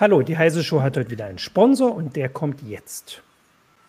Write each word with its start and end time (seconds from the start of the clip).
Hallo, 0.00 0.22
die 0.22 0.38
Heise 0.38 0.62
Show 0.62 0.80
hat 0.80 0.96
heute 0.96 1.10
wieder 1.10 1.24
einen 1.24 1.40
Sponsor 1.40 1.92
und 1.92 2.14
der 2.14 2.28
kommt 2.28 2.62
jetzt. 2.62 3.20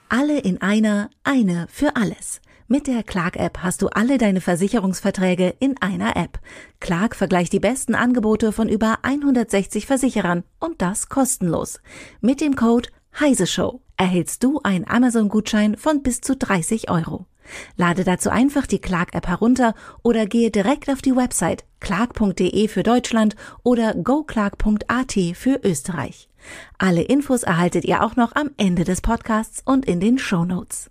Alle 0.09 0.39
in 0.39 0.59
einer, 0.59 1.11
eine 1.23 1.67
für 1.69 1.95
alles. 1.97 2.41
Mit 2.67 2.87
der 2.87 3.03
Clark-App 3.03 3.59
hast 3.59 3.83
du 3.83 3.89
alle 3.89 4.17
deine 4.17 4.41
Versicherungsverträge 4.41 5.53
in 5.59 5.79
einer 5.79 6.17
App. 6.17 6.39
Clark 6.79 7.15
vergleicht 7.15 7.53
die 7.53 7.59
besten 7.59 7.93
Angebote 7.93 8.51
von 8.51 8.69
über 8.69 8.97
160 9.03 9.85
Versicherern 9.85 10.43
und 10.59 10.81
das 10.81 11.09
kostenlos. 11.09 11.79
Mit 12.21 12.41
dem 12.41 12.55
Code 12.55 12.89
Heise 13.19 13.45
erhältst 13.95 14.43
du 14.43 14.61
einen 14.63 14.87
Amazon-Gutschein 14.87 15.77
von 15.77 16.01
bis 16.01 16.21
zu 16.21 16.35
30 16.35 16.89
Euro. 16.89 17.27
Lade 17.77 18.03
dazu 18.03 18.29
einfach 18.29 18.67
die 18.67 18.79
Clark-App 18.79 19.27
herunter 19.27 19.73
oder 20.03 20.25
gehe 20.25 20.51
direkt 20.51 20.89
auf 20.89 21.01
die 21.01 21.15
Website 21.15 21.65
clark.de 21.79 22.67
für 22.67 22.83
Deutschland 22.83 23.35
oder 23.63 23.93
goclark.at 23.93 25.13
für 25.33 25.59
Österreich. 25.63 26.29
Alle 26.77 27.01
Infos 27.01 27.43
erhaltet 27.43 27.85
ihr 27.85 28.03
auch 28.03 28.15
noch 28.15 28.35
am 28.35 28.51
Ende 28.57 28.83
des 28.83 29.01
Podcasts 29.01 29.61
und 29.65 29.85
in 29.85 29.99
den 29.99 30.17
Show 30.17 30.45
Notes. 30.45 30.89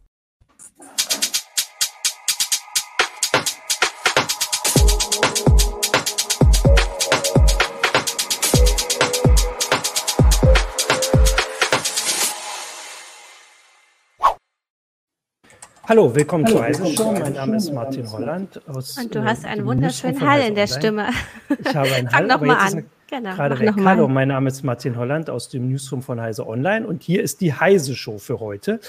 Hallo, 15.88 16.14
willkommen 16.14 16.44
Hallo, 16.44 16.56
zur 16.56 16.64
Heise 16.64 16.86
Show. 16.88 17.12
Mein 17.12 17.32
Name 17.32 17.56
ist 17.56 17.72
Martin 17.72 18.12
Holland. 18.12 18.60
Aus, 18.68 18.98
Und 18.98 19.14
du 19.14 19.24
hast 19.24 19.46
einen 19.46 19.64
wunderschönen 19.64 20.20
Hall 20.20 20.40
in 20.40 20.54
der 20.54 20.66
Stimme. 20.66 21.06
Ich 21.48 21.74
habe 21.74 21.90
einen 21.94 22.12
Hall, 22.12 22.28
Fang 22.28 22.30
aber 22.30 22.58
an. 22.58 22.84
Genau, 23.08 23.34
gerade 23.34 23.58
weg. 23.58 23.72
Hallo, 23.82 24.06
mein 24.06 24.28
Name 24.28 24.48
ist 24.50 24.62
Martin 24.62 24.98
Holland 24.98 25.30
aus 25.30 25.48
dem 25.48 25.70
Newsroom 25.70 26.02
von 26.02 26.20
Heise 26.20 26.46
Online 26.46 26.86
und 26.86 27.02
hier 27.02 27.22
ist 27.22 27.40
die 27.40 27.54
Heise 27.54 27.94
Show 27.94 28.18
für 28.18 28.38
heute. 28.38 28.80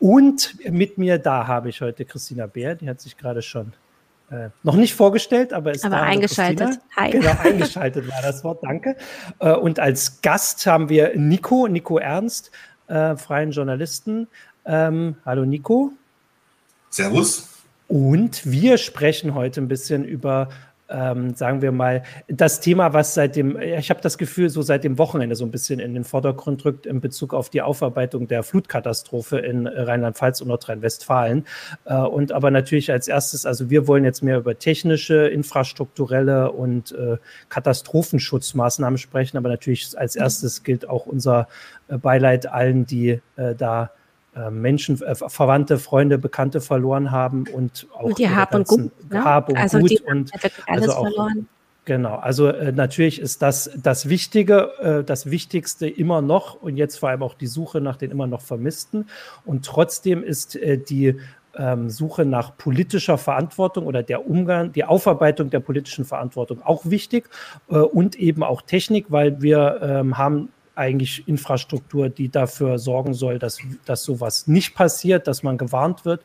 Und 0.00 0.56
mit 0.68 0.98
mir 0.98 1.18
da 1.18 1.46
habe 1.46 1.68
ich 1.68 1.82
heute 1.82 2.04
Christina 2.04 2.48
Bär, 2.48 2.74
die 2.74 2.90
hat 2.90 3.00
sich 3.00 3.16
gerade 3.16 3.42
schon 3.42 3.72
äh, 4.32 4.48
noch 4.64 4.74
nicht 4.74 4.96
vorgestellt, 4.96 5.52
aber 5.52 5.70
ist 5.70 5.84
aber 5.84 5.98
da. 5.98 6.02
eingeschaltet. 6.02 6.80
Hi. 6.96 7.12
Genau, 7.12 7.30
eingeschaltet 7.44 8.08
war 8.08 8.22
das 8.22 8.42
Wort, 8.42 8.64
danke. 8.64 8.96
Äh, 9.38 9.52
und 9.52 9.78
als 9.78 10.20
Gast 10.20 10.66
haben 10.66 10.88
wir 10.88 11.16
Nico, 11.16 11.68
Nico 11.68 11.98
Ernst, 11.98 12.50
äh, 12.88 13.14
freien 13.14 13.52
Journalisten. 13.52 14.26
Ähm, 14.66 15.14
hallo 15.24 15.44
Nico. 15.44 15.92
Servus. 16.90 17.48
Und 17.88 18.48
wir 18.50 18.78
sprechen 18.78 19.34
heute 19.34 19.60
ein 19.60 19.66
bisschen 19.66 20.04
über, 20.04 20.48
ähm, 20.88 21.34
sagen 21.34 21.60
wir 21.62 21.72
mal, 21.72 22.02
das 22.28 22.60
Thema, 22.60 22.92
was 22.92 23.14
seit 23.14 23.34
dem, 23.34 23.60
ich 23.60 23.90
habe 23.90 24.00
das 24.00 24.16
Gefühl, 24.18 24.48
so 24.48 24.62
seit 24.62 24.84
dem 24.84 24.98
Wochenende 24.98 25.34
so 25.34 25.44
ein 25.44 25.50
bisschen 25.50 25.80
in 25.80 25.94
den 25.94 26.04
Vordergrund 26.04 26.64
rückt 26.64 26.86
in 26.86 27.00
Bezug 27.00 27.34
auf 27.34 27.50
die 27.50 27.62
Aufarbeitung 27.62 28.28
der 28.28 28.44
Flutkatastrophe 28.44 29.38
in 29.38 29.66
Rheinland-Pfalz 29.66 30.40
und 30.40 30.48
Nordrhein-Westfalen. 30.48 31.46
Äh, 31.84 31.96
und 31.96 32.30
aber 32.30 32.52
natürlich 32.52 32.92
als 32.92 33.08
erstes, 33.08 33.46
also 33.46 33.70
wir 33.70 33.88
wollen 33.88 34.04
jetzt 34.04 34.22
mehr 34.22 34.38
über 34.38 34.58
technische, 34.58 35.26
infrastrukturelle 35.28 36.52
und 36.52 36.92
äh, 36.92 37.18
Katastrophenschutzmaßnahmen 37.48 38.98
sprechen, 38.98 39.36
aber 39.36 39.48
natürlich 39.48 39.98
als 39.98 40.14
erstes 40.14 40.62
gilt 40.62 40.88
auch 40.88 41.06
unser 41.06 41.48
äh, 41.88 41.98
Beileid 41.98 42.46
allen, 42.46 42.86
die 42.86 43.20
äh, 43.36 43.54
da 43.56 43.90
Menschen, 44.50 45.00
äh, 45.02 45.14
Verwandte, 45.14 45.78
Freunde, 45.78 46.18
Bekannte 46.18 46.60
verloren 46.60 47.10
haben 47.10 47.44
und 47.52 47.86
auch 47.92 48.04
und 48.04 48.18
die 48.18 48.30
Hab 48.30 48.54
und 48.54 48.68
Gut, 48.68 49.10
ne? 49.10 49.24
Hab 49.24 49.48
und 49.48 49.56
also 49.56 49.78
Gut 49.78 49.90
die 49.90 50.00
und 50.00 50.30
also 50.66 50.92
auch, 50.92 51.02
verloren. 51.02 51.48
Genau, 51.86 52.16
also 52.16 52.48
äh, 52.48 52.72
natürlich 52.72 53.20
ist 53.20 53.42
das 53.42 53.70
das 53.82 54.08
Wichtige, 54.08 54.70
äh, 54.80 55.04
das 55.04 55.30
Wichtigste 55.30 55.88
immer 55.88 56.22
noch 56.22 56.54
und 56.54 56.76
jetzt 56.76 56.98
vor 56.98 57.08
allem 57.08 57.22
auch 57.22 57.34
die 57.34 57.46
Suche 57.46 57.80
nach 57.80 57.96
den 57.96 58.10
immer 58.10 58.26
noch 58.26 58.42
Vermissten. 58.42 59.08
Und 59.44 59.64
trotzdem 59.64 60.22
ist 60.22 60.56
äh, 60.56 60.78
die 60.78 61.16
ähm, 61.56 61.90
Suche 61.90 62.24
nach 62.24 62.56
politischer 62.56 63.18
Verantwortung 63.18 63.86
oder 63.86 64.02
der 64.02 64.28
Umgang, 64.28 64.72
die 64.72 64.84
Aufarbeitung 64.84 65.50
der 65.50 65.60
politischen 65.60 66.04
Verantwortung 66.04 66.62
auch 66.62 66.84
wichtig 66.84 67.28
äh, 67.68 67.78
und 67.78 68.14
eben 68.16 68.42
auch 68.42 68.62
Technik, 68.62 69.06
weil 69.08 69.42
wir 69.42 69.80
ähm, 69.82 70.18
haben 70.18 70.50
eigentlich 70.80 71.28
Infrastruktur, 71.28 72.08
die 72.08 72.30
dafür 72.30 72.78
sorgen 72.78 73.14
soll, 73.14 73.38
dass, 73.38 73.58
dass 73.84 74.02
sowas 74.02 74.46
nicht 74.46 74.74
passiert, 74.74 75.28
dass 75.28 75.42
man 75.42 75.58
gewarnt 75.58 76.04
wird 76.04 76.22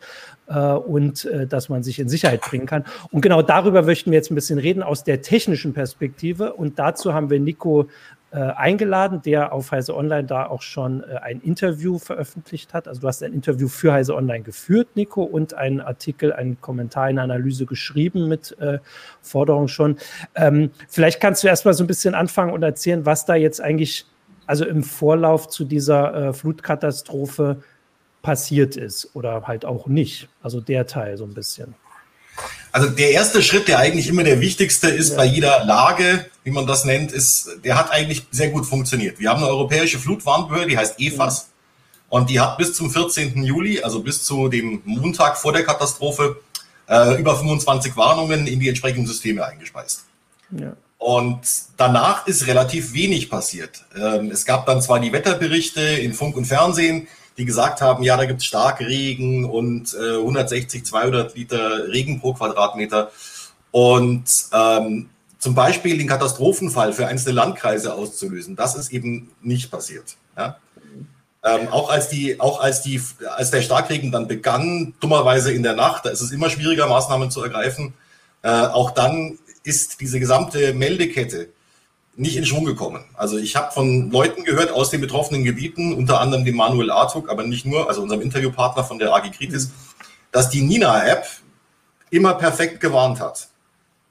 äh, 0.47 0.57
und 0.57 1.25
äh, 1.25 1.45
dass 1.45 1.69
man 1.69 1.83
sich 1.83 1.99
in 1.99 2.09
Sicherheit 2.09 2.41
bringen 2.41 2.65
kann. 2.65 2.85
Und 3.11 3.21
genau 3.21 3.41
darüber 3.41 3.83
möchten 3.83 4.11
wir 4.11 4.17
jetzt 4.17 4.31
ein 4.31 4.35
bisschen 4.35 4.57
reden 4.57 4.81
aus 4.81 5.03
der 5.03 5.21
technischen 5.21 5.73
Perspektive. 5.73 6.53
Und 6.53 6.79
dazu 6.79 7.13
haben 7.13 7.29
wir 7.29 7.39
Nico 7.39 7.89
äh, 8.31 8.39
eingeladen, 8.39 9.21
der 9.21 9.53
auf 9.53 9.71
Heise 9.71 9.95
Online 9.95 10.25
da 10.25 10.47
auch 10.47 10.61
schon 10.61 11.03
äh, 11.03 11.17
ein 11.21 11.39
Interview 11.41 11.99
veröffentlicht 11.99 12.73
hat. 12.73 12.87
Also 12.87 13.01
du 13.01 13.07
hast 13.07 13.23
ein 13.23 13.31
Interview 13.33 13.67
für 13.67 13.93
Heise 13.93 14.15
Online 14.15 14.43
geführt, 14.43 14.89
Nico, 14.95 15.23
und 15.23 15.53
einen 15.53 15.79
Artikel, 15.79 16.33
einen 16.33 16.59
Kommentar, 16.59 17.05
eine 17.05 17.21
Analyse 17.21 17.65
geschrieben 17.65 18.27
mit 18.27 18.57
äh, 18.59 18.79
Forderungen 19.21 19.67
schon. 19.67 19.97
Ähm, 20.35 20.71
vielleicht 20.89 21.21
kannst 21.21 21.43
du 21.43 21.47
erstmal 21.47 21.73
so 21.73 21.83
ein 21.83 21.87
bisschen 21.87 22.13
anfangen 22.13 22.51
und 22.51 22.63
erzählen, 22.63 23.05
was 23.05 23.25
da 23.25 23.35
jetzt 23.35 23.61
eigentlich 23.61 24.05
also 24.47 24.65
im 24.65 24.83
Vorlauf 24.83 25.47
zu 25.47 25.65
dieser 25.65 26.29
äh, 26.29 26.33
Flutkatastrophe 26.33 27.63
passiert 28.21 28.75
ist 28.75 29.09
oder 29.13 29.43
halt 29.45 29.65
auch 29.65 29.87
nicht. 29.87 30.27
Also 30.41 30.61
der 30.61 30.87
Teil 30.87 31.17
so 31.17 31.25
ein 31.25 31.33
bisschen. 31.33 31.75
Also 32.71 32.89
der 32.89 33.11
erste 33.11 33.41
Schritt, 33.41 33.67
der 33.67 33.79
eigentlich 33.79 34.09
immer 34.09 34.23
der 34.23 34.41
wichtigste 34.41 34.89
ist 34.89 35.11
ja. 35.11 35.17
bei 35.17 35.25
jeder 35.25 35.63
Lage, 35.63 36.25
wie 36.43 36.51
man 36.51 36.67
das 36.67 36.83
nennt, 36.83 37.11
ist, 37.11 37.49
der 37.63 37.77
hat 37.77 37.91
eigentlich 37.91 38.25
sehr 38.31 38.49
gut 38.49 38.65
funktioniert. 38.65 39.19
Wir 39.19 39.29
haben 39.29 39.37
eine 39.37 39.47
europäische 39.47 39.99
Flutwarnbehörde, 39.99 40.67
die 40.67 40.77
heißt 40.77 40.99
EFAS. 40.99 41.37
Ja. 41.37 41.55
Und 42.09 42.29
die 42.29 42.39
hat 42.39 42.57
bis 42.57 42.73
zum 42.73 42.91
14. 42.91 43.43
Juli, 43.43 43.81
also 43.81 44.01
bis 44.01 44.23
zu 44.23 44.49
dem 44.49 44.81
Montag 44.85 45.37
vor 45.37 45.53
der 45.53 45.63
Katastrophe, 45.63 46.37
äh, 46.87 47.19
über 47.19 47.37
25 47.37 47.95
Warnungen 47.95 48.45
in 48.47 48.59
die 48.59 48.69
entsprechenden 48.69 49.07
Systeme 49.07 49.45
eingespeist. 49.45 50.05
Ja. 50.51 50.75
Und 51.05 51.41
danach 51.77 52.25
ist 52.25 52.47
relativ 52.47 52.95
wenig 52.95 53.29
passiert. 53.29 53.85
Ähm, 53.95 54.31
es 54.31 54.43
gab 54.43 54.65
dann 54.65 54.81
zwar 54.81 54.99
die 54.99 55.13
Wetterberichte 55.13 55.79
in 55.79 56.13
Funk 56.13 56.35
und 56.35 56.45
Fernsehen, 56.45 57.07
die 57.37 57.45
gesagt 57.45 57.79
haben, 57.79 58.03
ja, 58.03 58.17
da 58.17 58.25
gibt 58.25 58.39
es 58.39 58.47
Starkregen 58.47 59.45
und 59.45 59.93
äh, 59.93 60.15
160, 60.17 60.83
200 60.83 61.35
Liter 61.35 61.89
Regen 61.89 62.19
pro 62.19 62.33
Quadratmeter. 62.33 63.11
Und 63.69 64.23
ähm, 64.51 65.11
zum 65.37 65.53
Beispiel 65.53 65.99
den 65.99 66.07
Katastrophenfall 66.07 66.91
für 66.91 67.05
einzelne 67.05 67.35
Landkreise 67.35 67.93
auszulösen, 67.93 68.55
das 68.55 68.73
ist 68.73 68.91
eben 68.91 69.29
nicht 69.43 69.69
passiert. 69.69 70.17
Ja? 70.35 70.57
Ähm, 71.43 71.67
auch 71.67 71.91
als 71.91 72.09
die, 72.09 72.39
auch 72.39 72.59
als 72.59 72.81
die, 72.81 72.99
als 73.37 73.51
der 73.51 73.61
Starkregen 73.61 74.11
dann 74.11 74.27
begann, 74.27 74.95
dummerweise 75.01 75.53
in 75.53 75.61
der 75.61 75.75
Nacht, 75.75 76.07
da 76.07 76.09
ist 76.09 76.21
es 76.21 76.31
immer 76.31 76.49
schwieriger, 76.49 76.87
Maßnahmen 76.87 77.29
zu 77.29 77.43
ergreifen. 77.43 77.93
Äh, 78.41 78.49
auch 78.49 78.89
dann 78.89 79.37
ist 79.65 79.99
diese 80.01 80.19
gesamte 80.19 80.73
Meldekette 80.73 81.49
nicht 82.17 82.37
in 82.37 82.45
Schwung 82.45 82.65
gekommen. 82.65 83.03
Also 83.15 83.37
ich 83.37 83.55
habe 83.55 83.73
von 83.73 84.09
Leuten 84.09 84.43
gehört 84.43 84.71
aus 84.71 84.89
den 84.89 85.01
betroffenen 85.01 85.43
Gebieten, 85.43 85.93
unter 85.93 86.21
anderem 86.21 86.45
dem 86.45 86.55
Manuel 86.55 86.91
Artuk, 86.91 87.29
aber 87.29 87.43
nicht 87.43 87.65
nur, 87.65 87.89
also 87.89 88.01
unserem 88.01 88.21
Interviewpartner 88.21 88.83
von 88.83 88.99
der 88.99 89.13
AG 89.13 89.31
Kritis, 89.31 89.71
dass 90.31 90.49
die 90.49 90.61
Nina-App 90.61 91.25
immer 92.09 92.35
perfekt 92.35 92.79
gewarnt 92.79 93.19
hat. 93.19 93.49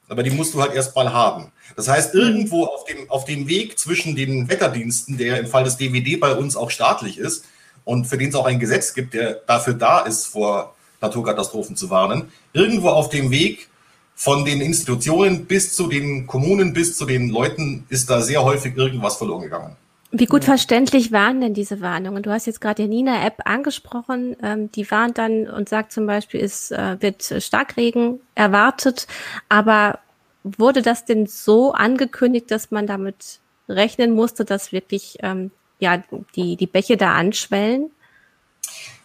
Aber 0.09 0.23
die 0.23 0.31
musst 0.31 0.53
du 0.53 0.61
halt 0.61 0.75
erstmal 0.75 1.13
haben. 1.13 1.51
Das 1.77 1.89
heißt, 1.89 2.15
irgendwo 2.15 2.65
auf 2.65 2.85
dem, 2.85 3.09
auf 3.11 3.25
dem 3.25 3.49
Weg 3.49 3.79
zwischen 3.79 4.15
den 4.15 4.49
Wetterdiensten, 4.51 5.17
der 5.17 5.39
im 5.41 5.47
Fall 5.47 5.65
des 5.65 5.79
DVD 5.79 6.17
bei 6.17 6.35
uns 6.35 6.57
auch 6.57 6.71
staatlich 6.71 7.17
ist 7.17 7.47
und 7.85 8.07
für 8.07 8.19
den 8.19 8.29
es 8.29 8.35
auch 8.35 8.45
ein 8.45 8.61
Gesetz 8.61 8.93
gibt, 8.93 9.15
der 9.15 9.35
dafür 9.47 9.75
da 9.75 10.01
ist, 10.01 10.27
vor 10.27 10.75
Naturkatastrophen 11.01 11.77
zu 11.77 11.89
warnen, 11.89 12.33
irgendwo 12.53 12.91
auf 12.91 13.09
dem 13.09 13.31
Weg 13.31 13.69
von 14.15 14.45
den 14.45 14.61
Institutionen 14.61 15.47
bis 15.47 15.75
zu 15.75 15.89
den 15.89 16.27
Kommunen, 16.27 16.73
bis 16.73 16.97
zu 16.97 17.05
den 17.05 17.29
Leuten 17.29 17.85
ist 17.89 18.09
da 18.11 18.21
sehr 18.21 18.45
häufig 18.45 18.77
irgendwas 18.77 19.17
verloren 19.17 19.43
gegangen. 19.43 19.77
Wie 20.17 20.27
gut 20.27 20.45
verständlich 20.45 21.11
waren 21.11 21.41
denn 21.41 21.55
diese 21.55 21.81
Warnungen? 21.81 22.23
Du 22.23 22.31
hast 22.31 22.47
jetzt 22.47 22.61
gerade 22.61 22.83
die 22.83 22.89
Nina-App 22.89 23.41
angesprochen. 23.47 24.37
Ähm, 24.41 24.71
die 24.71 24.89
warnt 24.89 25.19
dann 25.19 25.49
und 25.49 25.69
sagt 25.69 25.91
zum 25.91 26.07
Beispiel, 26.07 26.41
es 26.41 26.71
äh, 26.71 26.97
wird 27.01 27.35
Starkregen 27.43 28.21
erwartet. 28.37 29.09
Aber 29.49 29.99
wurde 30.45 30.83
das 30.83 31.05
denn 31.05 31.27
so 31.27 31.73
angekündigt, 31.73 32.49
dass 32.53 32.71
man 32.71 32.87
damit 32.87 33.41
rechnen 33.69 34.15
musste, 34.15 34.45
dass 34.45 34.71
wirklich 34.71 35.17
ähm, 35.21 35.51
ja, 35.81 36.01
die, 36.37 36.55
die 36.55 36.67
Bäche 36.69 36.97
da 36.97 37.15
anschwellen? 37.15 37.91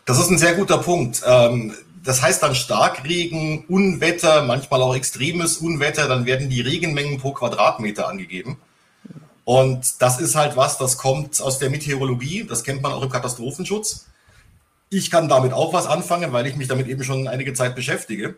Das 0.06 0.20
ist 0.20 0.30
ein 0.30 0.38
sehr 0.38 0.54
guter 0.54 0.78
Punkt. 0.78 1.24
Ähm, 1.26 1.74
das 2.04 2.22
heißt 2.22 2.44
dann 2.44 2.56
Starkregen, 2.56 3.66
Unwetter, 3.68 4.44
manchmal 4.44 4.81
auch 4.81 4.96
extremes 4.96 5.57
Unwetter, 5.57 6.07
dann 6.07 6.25
werden 6.25 6.50
die 6.50 6.62
Regenmengen 6.62 7.19
pro 7.19 7.31
Quadratmeter 7.31 8.07
angegeben. 8.07 8.57
Und 9.46 10.01
das 10.01 10.19
ist 10.19 10.36
halt 10.36 10.56
was, 10.56 10.78
das 10.78 10.98
kommt 10.98 11.42
aus 11.42 11.57
der 11.57 11.69
Meteorologie, 11.69 12.44
das 12.44 12.63
kennt 12.63 12.81
man 12.81 12.92
auch 12.94 13.01
im 13.01 13.10
Katastrophenschutz. 13.10 14.06
Ich 14.90 15.10
kann 15.10 15.28
damit 15.28 15.54
auch 15.54 15.74
was 15.74 15.88
anfangen, 15.88 16.34
weil 16.34 16.48
ich 16.48 16.56
mich 16.56 16.68
damit 16.68 16.88
eben 16.88 17.04
schon 17.04 17.28
einige 17.28 17.54
Zeit 17.54 17.75
beschäftige. 17.75 18.38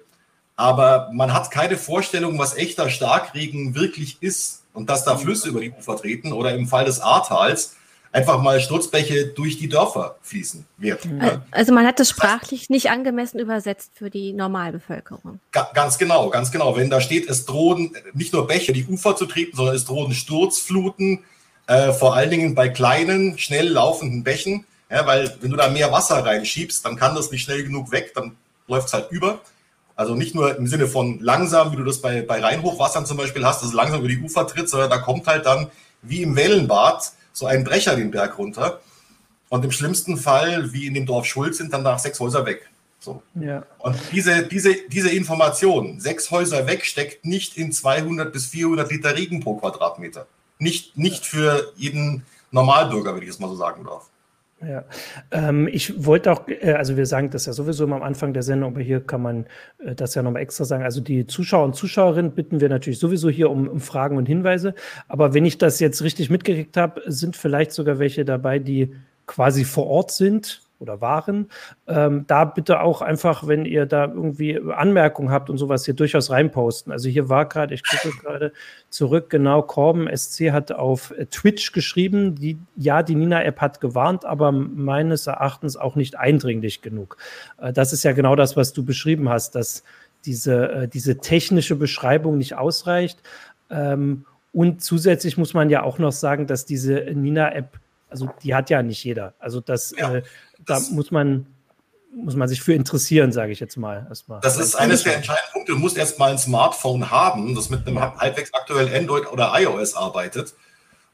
Aber 0.55 1.09
man 1.13 1.33
hat 1.33 1.51
keine 1.51 1.77
Vorstellung, 1.77 2.37
was 2.39 2.55
echter 2.55 2.89
Starkregen 2.89 3.75
wirklich 3.75 4.17
ist 4.21 4.63
und 4.73 4.89
dass 4.89 5.03
da 5.03 5.17
Flüsse 5.17 5.49
über 5.49 5.61
die 5.61 5.71
Ufer 5.71 5.97
treten 5.97 6.33
oder 6.33 6.53
im 6.53 6.67
Fall 6.67 6.85
des 6.85 6.99
Ahrtals 6.99 7.75
einfach 8.11 8.41
mal 8.41 8.59
Sturzbäche 8.59 9.27
durch 9.27 9.57
die 9.57 9.69
Dörfer 9.69 10.17
fließen 10.21 10.65
wird. 10.77 11.07
Also 11.51 11.73
man 11.73 11.85
hat 11.85 11.99
es 11.99 12.09
sprachlich 12.09 12.69
nicht 12.69 12.89
angemessen 12.89 13.39
übersetzt 13.39 13.91
für 13.95 14.09
die 14.09 14.33
Normalbevölkerung. 14.33 15.39
Ga 15.51 15.69
ganz 15.73 15.97
genau, 15.97 16.29
ganz 16.29 16.51
genau. 16.51 16.75
Wenn 16.75 16.89
da 16.89 16.99
steht, 16.99 17.29
es 17.29 17.45
drohen 17.45 17.95
nicht 18.13 18.33
nur 18.33 18.47
Bäche 18.47 18.73
die 18.73 18.85
Ufer 18.85 19.15
zu 19.15 19.25
treten, 19.25 19.55
sondern 19.55 19.75
es 19.75 19.85
drohen 19.85 20.13
Sturzfluten, 20.13 21.23
äh, 21.67 21.93
vor 21.93 22.15
allen 22.15 22.29
Dingen 22.29 22.55
bei 22.55 22.69
kleinen, 22.69 23.37
schnell 23.37 23.69
laufenden 23.69 24.23
Bächen. 24.23 24.65
Ja, 24.89 25.05
weil 25.05 25.37
wenn 25.39 25.51
du 25.51 25.57
da 25.57 25.69
mehr 25.69 25.91
Wasser 25.93 26.25
reinschiebst, 26.25 26.85
dann 26.85 26.97
kann 26.97 27.15
das 27.15 27.31
nicht 27.31 27.43
schnell 27.43 27.63
genug 27.63 27.91
weg, 27.93 28.11
dann 28.13 28.35
läuft 28.67 28.87
es 28.87 28.93
halt 28.93 29.09
über. 29.09 29.39
Also 29.95 30.15
nicht 30.15 30.35
nur 30.35 30.57
im 30.57 30.67
Sinne 30.67 30.87
von 30.87 31.19
langsam, 31.19 31.71
wie 31.71 31.77
du 31.77 31.83
das 31.83 32.01
bei, 32.01 32.21
bei 32.23 32.41
Rheinhochwassern 32.41 33.05
zum 33.05 33.17
Beispiel 33.17 33.45
hast, 33.45 33.61
dass 33.61 33.69
es 33.69 33.75
langsam 33.75 33.99
über 33.99 34.09
die 34.09 34.19
Ufer 34.19 34.47
tritt, 34.47 34.67
sondern 34.67 34.89
da 34.89 34.97
kommt 34.97 35.27
halt 35.27 35.45
dann 35.45 35.69
wie 36.01 36.23
im 36.23 36.35
Wellenbad 36.35 37.13
so 37.33 37.45
ein 37.45 37.63
Brecher 37.63 37.95
den 37.95 38.11
Berg 38.11 38.37
runter. 38.37 38.81
Und 39.49 39.65
im 39.65 39.71
schlimmsten 39.71 40.17
Fall, 40.17 40.71
wie 40.71 40.87
in 40.87 40.93
dem 40.93 41.05
Dorf 41.05 41.25
Schuld, 41.25 41.55
sind 41.55 41.73
dann 41.73 41.83
nach 41.83 41.99
sechs 41.99 42.19
Häuser 42.19 42.45
weg. 42.45 42.69
So. 42.99 43.23
Ja. 43.33 43.65
Und 43.79 43.97
diese, 44.11 44.43
diese, 44.43 44.75
diese 44.87 45.09
Information, 45.09 45.99
sechs 45.99 46.29
Häuser 46.29 46.67
weg, 46.67 46.85
steckt 46.85 47.25
nicht 47.25 47.57
in 47.57 47.71
200 47.71 48.31
bis 48.31 48.45
400 48.45 48.91
Liter 48.91 49.15
Regen 49.15 49.39
pro 49.41 49.55
Quadratmeter. 49.55 50.27
Nicht, 50.59 50.97
nicht 50.97 51.25
für 51.25 51.73
jeden 51.75 52.23
Normalbürger, 52.51 53.15
wenn 53.15 53.23
ich 53.23 53.29
es 53.29 53.39
mal 53.39 53.47
so 53.47 53.55
sagen 53.55 53.83
darf. 53.83 54.10
Ja, 54.67 54.85
ähm, 55.31 55.67
ich 55.67 56.05
wollte 56.05 56.31
auch, 56.31 56.47
äh, 56.47 56.73
also 56.73 56.95
wir 56.95 57.07
sagen 57.07 57.31
das 57.31 57.47
ja 57.47 57.53
sowieso 57.53 57.83
immer 57.85 57.95
am 57.95 58.03
Anfang 58.03 58.33
der 58.33 58.43
Sendung, 58.43 58.73
aber 58.73 58.81
hier 58.81 58.99
kann 59.01 59.21
man 59.21 59.45
äh, 59.79 59.95
das 59.95 60.13
ja 60.13 60.21
nochmal 60.21 60.43
extra 60.43 60.65
sagen. 60.65 60.83
Also 60.83 61.01
die 61.01 61.25
Zuschauer 61.25 61.65
und 61.65 61.75
Zuschauerinnen 61.75 62.31
bitten 62.33 62.61
wir 62.61 62.69
natürlich 62.69 62.99
sowieso 62.99 63.29
hier 63.29 63.49
um, 63.49 63.67
um 63.67 63.79
Fragen 63.79 64.17
und 64.17 64.27
Hinweise. 64.27 64.75
Aber 65.07 65.33
wenn 65.33 65.45
ich 65.45 65.57
das 65.57 65.79
jetzt 65.79 66.03
richtig 66.03 66.29
mitgekriegt 66.29 66.77
habe, 66.77 67.01
sind 67.07 67.35
vielleicht 67.35 67.71
sogar 67.71 67.97
welche 67.97 68.23
dabei, 68.23 68.59
die 68.59 68.93
quasi 69.25 69.63
vor 69.63 69.87
Ort 69.87 70.11
sind 70.11 70.61
oder 70.81 70.99
waren. 70.99 71.49
Ähm, 71.87 72.25
da 72.27 72.45
bitte 72.45 72.81
auch 72.81 73.01
einfach, 73.01 73.47
wenn 73.47 73.65
ihr 73.65 73.85
da 73.85 74.05
irgendwie 74.05 74.59
Anmerkungen 74.59 75.31
habt 75.31 75.49
und 75.49 75.57
sowas, 75.57 75.85
hier 75.85 75.93
durchaus 75.93 76.31
reinposten. 76.31 76.91
Also 76.91 77.07
hier 77.07 77.29
war 77.29 77.47
gerade, 77.47 77.73
ich 77.73 77.83
gucke 77.83 78.17
gerade 78.21 78.51
zurück, 78.89 79.29
genau, 79.29 79.61
Corben 79.61 80.09
SC 80.15 80.51
hat 80.51 80.71
auf 80.71 81.13
Twitch 81.29 81.71
geschrieben, 81.71 82.35
die, 82.35 82.57
ja, 82.75 83.03
die 83.03 83.15
Nina-App 83.15 83.61
hat 83.61 83.79
gewarnt, 83.79 84.25
aber 84.25 84.51
meines 84.51 85.27
Erachtens 85.27 85.77
auch 85.77 85.95
nicht 85.95 86.17
eindringlich 86.17 86.81
genug. 86.81 87.17
Äh, 87.59 87.71
das 87.71 87.93
ist 87.93 88.03
ja 88.03 88.11
genau 88.11 88.35
das, 88.35 88.57
was 88.57 88.73
du 88.73 88.83
beschrieben 88.83 89.29
hast, 89.29 89.55
dass 89.55 89.83
diese, 90.25 90.71
äh, 90.71 90.87
diese 90.87 91.17
technische 91.17 91.75
Beschreibung 91.75 92.37
nicht 92.37 92.55
ausreicht. 92.55 93.21
Ähm, 93.69 94.25
und 94.53 94.83
zusätzlich 94.83 95.37
muss 95.37 95.53
man 95.53 95.69
ja 95.69 95.83
auch 95.83 95.97
noch 95.97 96.11
sagen, 96.11 96.47
dass 96.47 96.65
diese 96.65 96.95
Nina-App 97.13 97.79
also 98.11 98.29
die 98.43 98.53
hat 98.53 98.69
ja 98.69 98.83
nicht 98.83 99.03
jeder. 99.03 99.33
Also 99.39 99.61
das, 99.61 99.93
ja, 99.97 100.15
äh, 100.15 100.21
da 100.59 100.75
das 100.75 100.91
muss 100.91 101.11
man 101.11 101.47
muss 102.13 102.35
man 102.35 102.47
sich 102.49 102.61
für 102.61 102.73
interessieren, 102.73 103.31
sage 103.31 103.53
ich 103.53 103.59
jetzt 103.61 103.77
mal 103.77 104.05
erstmal. 104.09 104.41
Das 104.41 104.57
ist 104.57 104.75
eines 104.75 105.03
der 105.03 105.15
entscheidenden 105.15 105.53
Punkte. 105.53 105.71
Du 105.71 105.79
musst 105.79 105.97
erstmal 105.97 106.31
ein 106.31 106.37
Smartphone 106.37 107.09
haben, 107.09 107.55
das 107.55 107.69
mit 107.69 107.87
einem 107.87 107.95
ja. 107.95 108.15
halbwegs 108.17 108.53
aktuellen 108.53 108.93
Android 108.93 109.31
oder 109.31 109.53
iOS 109.55 109.95
arbeitet. 109.95 110.53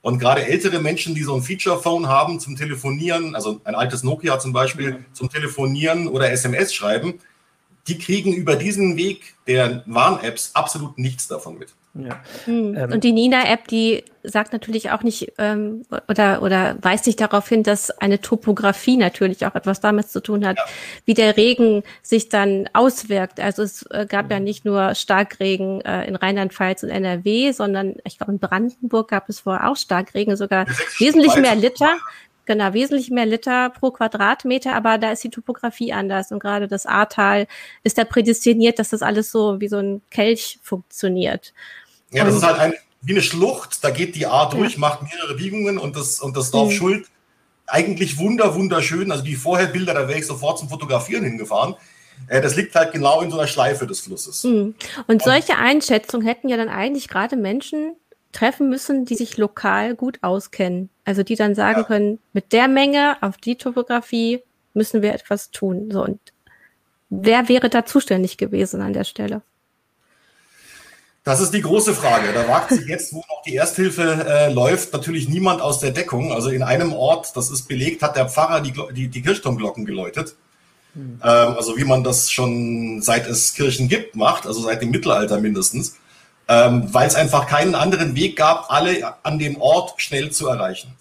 Und 0.01 0.19
gerade 0.19 0.45
ältere 0.45 0.79
Menschen, 0.79 1.15
die 1.15 1.23
so 1.23 1.35
ein 1.35 1.41
Feature-Phone 1.43 2.07
haben 2.07 2.39
zum 2.39 2.55
Telefonieren, 2.55 3.35
also 3.35 3.61
ein 3.63 3.75
altes 3.75 4.03
Nokia 4.03 4.39
zum 4.39 4.53
Beispiel, 4.53 4.93
mhm. 4.93 5.05
zum 5.13 5.29
Telefonieren 5.29 6.07
oder 6.07 6.31
SMS 6.31 6.73
schreiben, 6.73 7.19
die 7.87 7.97
kriegen 7.97 8.33
über 8.33 8.55
diesen 8.55 8.97
Weg 8.97 9.35
der 9.47 9.83
Warn-Apps 9.85 10.51
absolut 10.55 10.97
nichts 10.97 11.27
davon 11.27 11.57
mit. 11.57 11.73
Ja. 12.05 12.21
Hm. 12.45 12.75
Ähm, 12.75 12.91
und 12.91 13.03
die 13.03 13.11
Nina-App, 13.11 13.67
die 13.67 14.03
sagt 14.23 14.53
natürlich 14.53 14.91
auch 14.91 15.03
nicht 15.03 15.33
ähm, 15.37 15.83
oder, 16.07 16.41
oder 16.41 16.75
weist 16.81 17.05
sich 17.05 17.15
darauf 17.15 17.47
hin, 17.47 17.63
dass 17.63 17.91
eine 17.91 18.19
Topografie 18.19 18.97
natürlich 18.97 19.45
auch 19.45 19.55
etwas 19.55 19.79
damit 19.79 20.09
zu 20.09 20.21
tun 20.21 20.45
hat, 20.45 20.57
ja. 20.57 20.63
wie 21.05 21.13
der 21.13 21.37
Regen 21.37 21.83
sich 22.01 22.29
dann 22.29 22.69
auswirkt. 22.73 23.39
Also 23.39 23.63
es 23.63 23.83
äh, 23.89 24.05
gab 24.05 24.25
mhm. 24.25 24.31
ja 24.31 24.39
nicht 24.39 24.65
nur 24.65 24.95
Starkregen 24.95 25.81
äh, 25.81 26.05
in 26.05 26.15
Rheinland-Pfalz 26.15 26.83
und 26.83 26.89
NRW, 26.89 27.51
sondern 27.51 27.95
ich 28.03 28.17
glaube 28.17 28.33
in 28.33 28.39
Brandenburg 28.39 29.09
gab 29.09 29.29
es 29.29 29.39
vorher 29.39 29.69
auch 29.69 29.77
Starkregen, 29.77 30.35
sogar 30.35 30.65
wesentlich 30.99 31.35
mehr 31.35 31.55
Liter. 31.55 31.97
Genau, 32.47 32.73
wesentlich 32.73 33.11
mehr 33.11 33.25
Liter 33.25 33.69
pro 33.69 33.91
Quadratmeter, 33.91 34.73
aber 34.73 34.97
da 34.97 35.11
ist 35.11 35.21
die 35.21 35.29
Topografie 35.29 35.91
anders. 35.91 36.31
Und 36.31 36.39
gerade 36.39 36.69
das 36.69 36.85
Ahrtal 36.85 37.45
ist 37.83 37.97
da 37.97 38.05
prädestiniert, 38.05 38.79
dass 38.79 38.89
das 38.89 39.01
alles 39.01 39.31
so 39.31 39.59
wie 39.59 39.67
so 39.67 39.77
ein 39.77 40.01
Kelch 40.11 40.57
funktioniert. 40.63 41.53
Ja, 42.11 42.23
das 42.23 42.35
ist 42.35 42.43
halt 42.43 42.59
ein, 42.59 42.73
wie 43.01 43.13
eine 43.13 43.21
Schlucht, 43.21 43.83
da 43.83 43.89
geht 43.89 44.15
die 44.15 44.25
A 44.27 44.45
durch, 44.45 44.77
macht 44.77 45.03
mehrere 45.03 45.35
Biegungen 45.35 45.77
und 45.77 45.95
das, 45.95 46.19
und 46.19 46.35
das 46.35 46.51
Dorf. 46.51 46.71
Schuld 46.71 47.07
eigentlich 47.67 48.17
wunder, 48.17 48.55
wunderschön. 48.55 49.11
Also 49.11 49.23
die 49.23 49.35
Vorherbilder, 49.35 49.93
da 49.93 50.07
wäre 50.07 50.17
ich 50.17 50.25
sofort 50.25 50.57
zum 50.57 50.69
Fotografieren 50.69 51.23
hingefahren. 51.23 51.75
Äh, 52.27 52.41
das 52.41 52.55
liegt 52.55 52.73
halt 52.75 52.93
genau 52.93 53.21
in 53.21 53.29
so 53.29 53.37
einer 53.37 53.47
Schleife 53.47 53.85
des 53.85 53.99
Flusses. 53.99 54.43
Mhm. 54.43 54.73
Und 55.05 55.21
solche 55.21 55.57
Einschätzungen 55.57 56.25
hätten 56.25 56.49
ja 56.49 56.57
dann 56.57 56.69
eigentlich 56.69 57.09
gerade 57.09 57.35
Menschen 57.35 57.95
treffen 58.31 58.69
müssen, 58.69 59.05
die 59.05 59.15
sich 59.15 59.37
lokal 59.37 59.95
gut 59.95 60.19
auskennen. 60.21 60.89
Also 61.05 61.23
die 61.23 61.35
dann 61.35 61.55
sagen 61.55 61.81
ja. 61.81 61.83
können, 61.83 62.19
mit 62.33 62.53
der 62.53 62.67
Menge 62.67 63.17
auf 63.21 63.37
die 63.37 63.55
Topografie 63.55 64.41
müssen 64.73 65.01
wir 65.01 65.13
etwas 65.13 65.51
tun. 65.51 65.89
So 65.91 66.03
und 66.03 66.19
wer 67.09 67.49
wäre 67.49 67.69
da 67.69 67.85
zuständig 67.85 68.37
gewesen 68.37 68.81
an 68.81 68.93
der 68.93 69.03
Stelle? 69.03 69.41
Das 71.27 71.41
ist 71.41 71.53
die 71.53 71.61
große 71.61 71.93
Frage. 71.93 72.31
Da 72.31 72.47
wagt 72.47 72.69
sich 72.69 72.85
jetzt, 72.87 73.11
wo 73.11 73.17
noch 73.17 73.41
die 73.45 73.57
Ersthilfe 73.57 74.25
äh, 74.29 74.49
läuft, 74.49 74.93
natürlich 74.93 75.27
niemand 75.27 75.61
aus 75.61 75.79
der 75.81 75.91
Deckung. 75.91 76.31
Also 76.31 76.49
in 76.49 76.63
einem 76.63 76.93
Ort, 76.93 77.35
das 77.35 77.51
ist 77.51 77.67
belegt, 77.67 78.01
hat 78.01 78.15
der 78.15 78.29
Pfarrer 78.29 78.61
die, 78.61 78.73
die, 78.93 79.09
die 79.09 79.21
Kirchturmglocken 79.21 79.83
geläutet. 79.83 80.35
Hm. 80.93 81.19
Ähm, 81.21 81.53
also 81.57 81.75
wie 81.75 81.83
man 81.83 82.05
das 82.05 82.31
schon 82.31 83.01
seit 83.01 83.27
es 83.27 83.53
Kirchen 83.55 83.89
gibt 83.89 84.15
macht, 84.15 84.47
also 84.47 84.61
seit 84.61 84.81
dem 84.81 84.89
Mittelalter 84.89 85.41
mindestens, 85.41 85.97
ähm, 86.47 86.87
weil 86.93 87.09
es 87.09 87.15
einfach 87.15 87.45
keinen 87.45 87.75
anderen 87.75 88.15
Weg 88.15 88.37
gab, 88.37 88.71
alle 88.71 89.13
an 89.25 89.37
dem 89.37 89.59
Ort 89.59 90.01
schnell 90.01 90.31
zu 90.31 90.47
erreichen. 90.47 90.93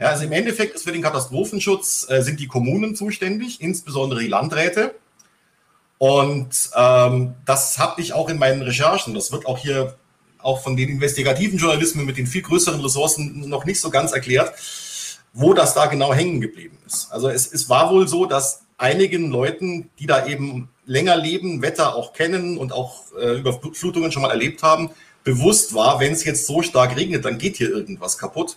Ja, 0.00 0.08
also 0.08 0.24
im 0.24 0.32
Endeffekt 0.32 0.74
ist 0.74 0.82
für 0.82 0.92
den 0.92 1.02
Katastrophenschutz 1.02 2.04
äh, 2.10 2.22
sind 2.22 2.40
die 2.40 2.48
Kommunen 2.48 2.96
zuständig, 2.96 3.60
insbesondere 3.60 4.18
die 4.18 4.26
Landräte. 4.26 4.96
Und 5.98 6.70
ähm, 6.76 7.34
das 7.44 7.78
habe 7.78 8.00
ich 8.00 8.12
auch 8.12 8.28
in 8.28 8.38
meinen 8.38 8.62
Recherchen. 8.62 9.14
Das 9.14 9.32
wird 9.32 9.46
auch 9.46 9.58
hier 9.58 9.96
auch 10.38 10.62
von 10.62 10.76
den 10.76 10.88
investigativen 10.88 11.58
Journalismen 11.58 12.06
mit 12.06 12.16
den 12.16 12.26
viel 12.26 12.42
größeren 12.42 12.80
Ressourcen 12.80 13.48
noch 13.48 13.64
nicht 13.64 13.80
so 13.80 13.90
ganz 13.90 14.12
erklärt, 14.12 14.52
wo 15.32 15.52
das 15.52 15.74
da 15.74 15.86
genau 15.86 16.14
hängen 16.14 16.40
geblieben 16.40 16.78
ist. 16.86 17.10
Also 17.10 17.28
es, 17.28 17.52
es 17.52 17.68
war 17.68 17.90
wohl 17.90 18.06
so, 18.06 18.26
dass 18.26 18.62
einigen 18.78 19.30
Leuten, 19.30 19.90
die 19.98 20.06
da 20.06 20.26
eben 20.26 20.68
länger 20.86 21.16
leben, 21.16 21.60
Wetter 21.60 21.96
auch 21.96 22.12
kennen 22.12 22.56
und 22.56 22.72
auch 22.72 23.02
äh, 23.20 23.38
Überflutungen 23.38 24.12
schon 24.12 24.22
mal 24.22 24.30
erlebt 24.30 24.62
haben, 24.62 24.90
bewusst 25.24 25.74
war, 25.74 26.00
wenn 26.00 26.12
es 26.12 26.24
jetzt 26.24 26.46
so 26.46 26.62
stark 26.62 26.96
regnet, 26.96 27.24
dann 27.24 27.38
geht 27.38 27.56
hier 27.56 27.68
irgendwas 27.68 28.16
kaputt. 28.16 28.56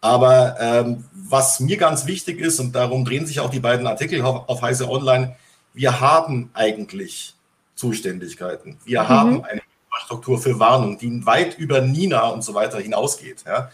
Aber 0.00 0.56
ähm, 0.60 1.04
was 1.14 1.60
mir 1.60 1.78
ganz 1.78 2.06
wichtig 2.06 2.38
ist, 2.38 2.60
und 2.60 2.74
darum 2.74 3.06
drehen 3.06 3.26
sich 3.26 3.40
auch 3.40 3.50
die 3.50 3.60
beiden 3.60 3.86
Artikel 3.86 4.20
auf, 4.22 4.48
auf 4.48 4.60
Heise 4.62 4.88
Online, 4.88 5.34
wir 5.74 6.00
haben 6.00 6.50
eigentlich 6.54 7.34
Zuständigkeiten. 7.74 8.78
Wir 8.84 9.02
mhm. 9.02 9.08
haben 9.08 9.44
eine 9.44 9.60
Infrastruktur 9.86 10.40
für 10.40 10.58
Warnung, 10.58 10.98
die 10.98 11.26
weit 11.26 11.58
über 11.58 11.80
Nina 11.80 12.28
und 12.28 12.42
so 12.42 12.54
weiter 12.54 12.78
hinausgeht. 12.78 13.44
Ja. 13.46 13.70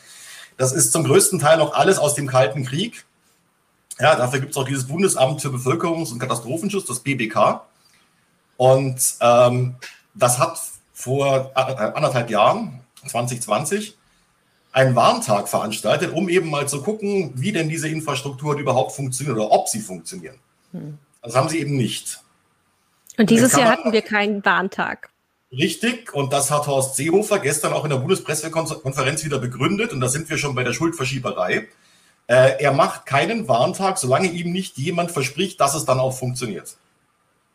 Das 0.57 0.73
ist 0.73 0.93
zum 0.93 1.05
größten 1.05 1.39
Teil 1.39 1.59
noch 1.59 1.75
alles 1.75 1.99
aus 1.99 2.15
dem 2.15 2.27
Kalten 2.27 2.65
Krieg. 2.65 3.05
Ja, 3.99 4.17
dafür 4.17 4.41
gibt 4.41 4.53
es 4.53 4.57
auch 4.57 4.65
dieses 4.65 4.89
Bundesamt 4.89 5.43
für 5.43 5.49
Bevölkerungs- 5.49 6.11
und 6.13 6.19
Katastrophenschutz, 6.19 6.87
das 6.87 7.01
BBK. 7.01 7.61
Und 8.57 9.01
ähm, 9.21 9.77
das 10.15 10.39
hat 10.39 10.59
vor 10.93 11.53
äh, 11.55 11.61
anderthalb 11.61 12.31
Jahren, 12.31 12.81
2020, 13.07 13.97
einen 14.73 14.95
Warntag 14.95 15.49
veranstaltet, 15.49 16.13
um 16.13 16.29
eben 16.29 16.49
mal 16.49 16.69
zu 16.69 16.83
gucken, 16.83 17.33
wie 17.35 17.53
denn 17.53 17.69
diese 17.69 17.89
Infrastrukturen 17.89 18.59
überhaupt 18.59 18.93
funktionieren 18.93 19.39
oder 19.39 19.51
ob 19.51 19.69
sie 19.69 19.81
funktionieren. 19.81 20.37
Hm. 20.73 20.99
Das 21.23 21.35
haben 21.35 21.49
sie 21.49 21.59
eben 21.59 21.77
nicht. 21.77 22.21
Und 23.19 23.31
dieses 23.31 23.53
Jahr 23.53 23.71
hatten 23.71 23.93
wir 23.93 24.03
keinen 24.03 24.45
Warntag. 24.45 25.11
Richtig, 25.53 26.15
und 26.15 26.33
das 26.33 26.51
hat 26.51 26.69
Horst 26.69 26.97
Seehofer 26.97 27.41
gestern 27.41 27.73
auch 27.73 27.85
in 27.85 27.91
der 27.91 27.97
Bundespressekonferenz 27.97 29.25
wieder 29.25 29.39
begründet, 29.39 29.93
und 29.93 30.01
da 30.01 30.09
sind 30.09 30.31
wir 30.31 30.39
schon 30.39 30.55
bei 30.55 30.63
der 30.63 30.73
Schuldverschieberei. 30.73 31.67
Äh, 32.29 32.63
er 32.63 32.73
macht 32.73 33.05
keinen 33.05 33.49
Warntag, 33.49 33.99
solange 33.99 34.29
ihm 34.29 34.53
nicht 34.53 34.79
jemand 34.79 35.11
verspricht, 35.11 35.61
dass 35.61 35.75
es 35.75 35.85
dann 35.85 35.99
auch 35.99 36.17
funktioniert. 36.17 36.77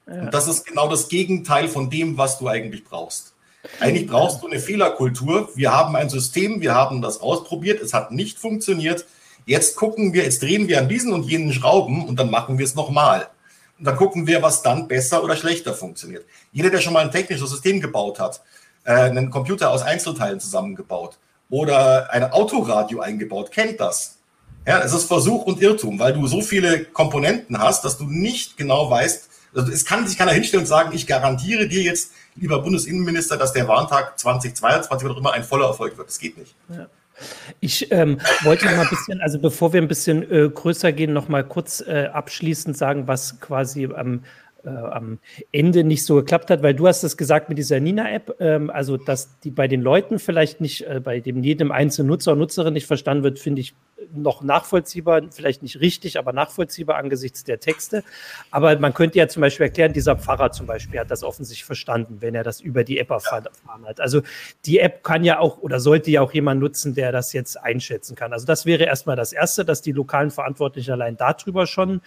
Ja. 0.07 0.21
Und 0.21 0.33
das 0.33 0.49
ist 0.49 0.65
genau 0.65 0.89
das 0.89 1.07
Gegenteil 1.07 1.69
von 1.69 1.89
dem, 1.89 2.17
was 2.17 2.37
du 2.37 2.49
eigentlich 2.49 2.83
brauchst. 2.83 3.33
Eigentlich 3.79 4.07
brauchst 4.07 4.43
du 4.43 4.47
eine 4.47 4.59
Fehlerkultur. 4.59 5.49
Wir 5.55 5.71
haben 5.71 5.95
ein 5.95 6.09
System, 6.09 6.61
wir 6.61 6.75
haben 6.75 7.01
das 7.01 7.21
ausprobiert, 7.21 7.81
es 7.81 7.93
hat 7.93 8.11
nicht 8.11 8.37
funktioniert. 8.37 9.05
Jetzt 9.45 9.75
gucken 9.75 10.13
wir, 10.13 10.23
jetzt 10.23 10.41
drehen 10.41 10.67
wir 10.67 10.79
an 10.79 10.89
diesen 10.89 11.13
und 11.13 11.23
jenen 11.23 11.53
Schrauben 11.53 12.05
und 12.05 12.19
dann 12.19 12.29
machen 12.29 12.57
wir 12.57 12.65
es 12.65 12.75
nochmal. 12.75 13.29
Und 13.77 13.85
dann 13.85 13.97
gucken 13.97 14.25
wir, 14.25 14.41
was 14.41 14.61
dann 14.61 14.87
besser 14.87 15.23
oder 15.23 15.35
schlechter 15.35 15.73
funktioniert. 15.73 16.25
Jeder, 16.51 16.69
der 16.69 16.79
schon 16.79 16.93
mal 16.93 17.03
ein 17.03 17.11
technisches 17.11 17.49
System 17.49 17.81
gebaut 17.81 18.19
hat, 18.19 18.41
äh, 18.85 18.93
einen 18.93 19.29
Computer 19.29 19.71
aus 19.71 19.81
Einzelteilen 19.81 20.39
zusammengebaut 20.39 21.17
oder 21.49 22.09
ein 22.11 22.31
Autoradio 22.31 23.01
eingebaut, 23.01 23.51
kennt 23.51 23.79
das. 23.79 24.17
Ja, 24.65 24.79
es 24.81 24.93
ist 24.93 25.05
Versuch 25.05 25.43
und 25.43 25.61
Irrtum, 25.61 25.99
weil 25.99 26.13
du 26.13 26.25
so 26.25 26.41
viele 26.41 26.85
Komponenten 26.85 27.59
hast, 27.59 27.85
dass 27.85 27.97
du 27.97 28.05
nicht 28.05 28.57
genau 28.57 28.89
weißt, 28.89 29.29
also 29.55 29.71
es 29.71 29.85
kann 29.85 30.07
sich 30.07 30.17
keiner 30.17 30.31
hinstellen 30.31 30.63
und 30.63 30.67
sagen, 30.67 30.93
ich 30.93 31.07
garantiere 31.07 31.67
dir 31.67 31.81
jetzt, 31.81 32.11
lieber 32.35 32.61
Bundesinnenminister, 32.61 33.37
dass 33.37 33.53
der 33.53 33.67
Warntag 33.67 34.19
2022 34.19 35.07
oder 35.07 35.17
immer 35.17 35.31
ein 35.31 35.43
voller 35.43 35.67
Erfolg 35.67 35.97
wird. 35.97 36.09
Das 36.09 36.19
geht 36.19 36.37
nicht. 36.37 36.55
Ja. 36.69 36.87
Ich 37.59 37.91
ähm, 37.91 38.19
wollte 38.43 38.65
noch 38.65 38.75
mal 38.75 38.83
ein 38.83 38.89
bisschen, 38.89 39.21
also 39.21 39.39
bevor 39.39 39.73
wir 39.73 39.81
ein 39.81 39.87
bisschen 39.87 40.29
äh, 40.29 40.49
größer 40.49 40.91
gehen, 40.91 41.13
noch 41.13 41.29
mal 41.29 41.43
kurz 41.43 41.81
äh, 41.81 42.09
abschließend 42.11 42.77
sagen, 42.77 43.07
was 43.07 43.39
quasi 43.39 43.85
am 43.85 44.23
äh, 44.65 44.69
am 44.69 45.19
Ende 45.51 45.83
nicht 45.83 46.05
so 46.05 46.15
geklappt 46.15 46.49
hat, 46.49 46.63
weil 46.63 46.73
du 46.73 46.87
hast 46.87 47.03
es 47.03 47.17
gesagt 47.17 47.49
mit 47.49 47.57
dieser 47.57 47.79
Nina-App, 47.79 48.35
ähm, 48.39 48.69
also 48.69 48.97
dass 48.97 49.39
die 49.39 49.51
bei 49.51 49.67
den 49.67 49.81
Leuten 49.81 50.19
vielleicht 50.19 50.61
nicht, 50.61 50.81
äh, 50.83 50.99
bei 51.03 51.19
dem 51.19 51.43
jedem 51.43 51.71
einzelnen 51.71 52.09
Nutzer 52.09 52.33
und 52.33 52.39
Nutzerin 52.39 52.73
nicht 52.73 52.87
verstanden 52.87 53.23
wird, 53.23 53.39
finde 53.39 53.61
ich 53.61 53.75
noch 54.13 54.43
nachvollziehbar, 54.43 55.21
vielleicht 55.31 55.63
nicht 55.63 55.79
richtig, 55.79 56.19
aber 56.19 56.33
nachvollziehbar 56.33 56.97
angesichts 56.97 57.43
der 57.43 57.59
Texte. 57.59 58.03
Aber 58.51 58.77
man 58.79 58.93
könnte 58.93 59.17
ja 59.17 59.27
zum 59.27 59.41
Beispiel 59.41 59.65
erklären, 59.65 59.93
dieser 59.93 60.15
Pfarrer 60.15 60.51
zum 60.51 60.67
Beispiel 60.67 60.99
hat 60.99 61.11
das 61.11 61.23
offensichtlich 61.23 61.65
verstanden, 61.65 62.17
wenn 62.19 62.35
er 62.35 62.43
das 62.43 62.61
über 62.61 62.83
die 62.83 62.99
App 62.99 63.09
erfahren 63.09 63.47
hat. 63.85 63.99
Also 63.99 64.21
die 64.65 64.79
App 64.79 65.03
kann 65.03 65.23
ja 65.23 65.39
auch 65.39 65.59
oder 65.59 65.79
sollte 65.79 66.11
ja 66.11 66.21
auch 66.21 66.33
jemand 66.33 66.59
nutzen, 66.59 66.93
der 66.93 67.11
das 67.11 67.33
jetzt 67.33 67.61
einschätzen 67.61 68.15
kann. 68.15 68.33
Also 68.33 68.45
das 68.45 68.65
wäre 68.65 68.83
erstmal 68.83 69.15
das 69.15 69.33
Erste, 69.33 69.65
dass 69.65 69.81
die 69.81 69.91
lokalen 69.91 70.31
Verantwortlichen 70.31 70.91
allein 70.91 71.17
darüber 71.17 71.67
schon 71.67 72.01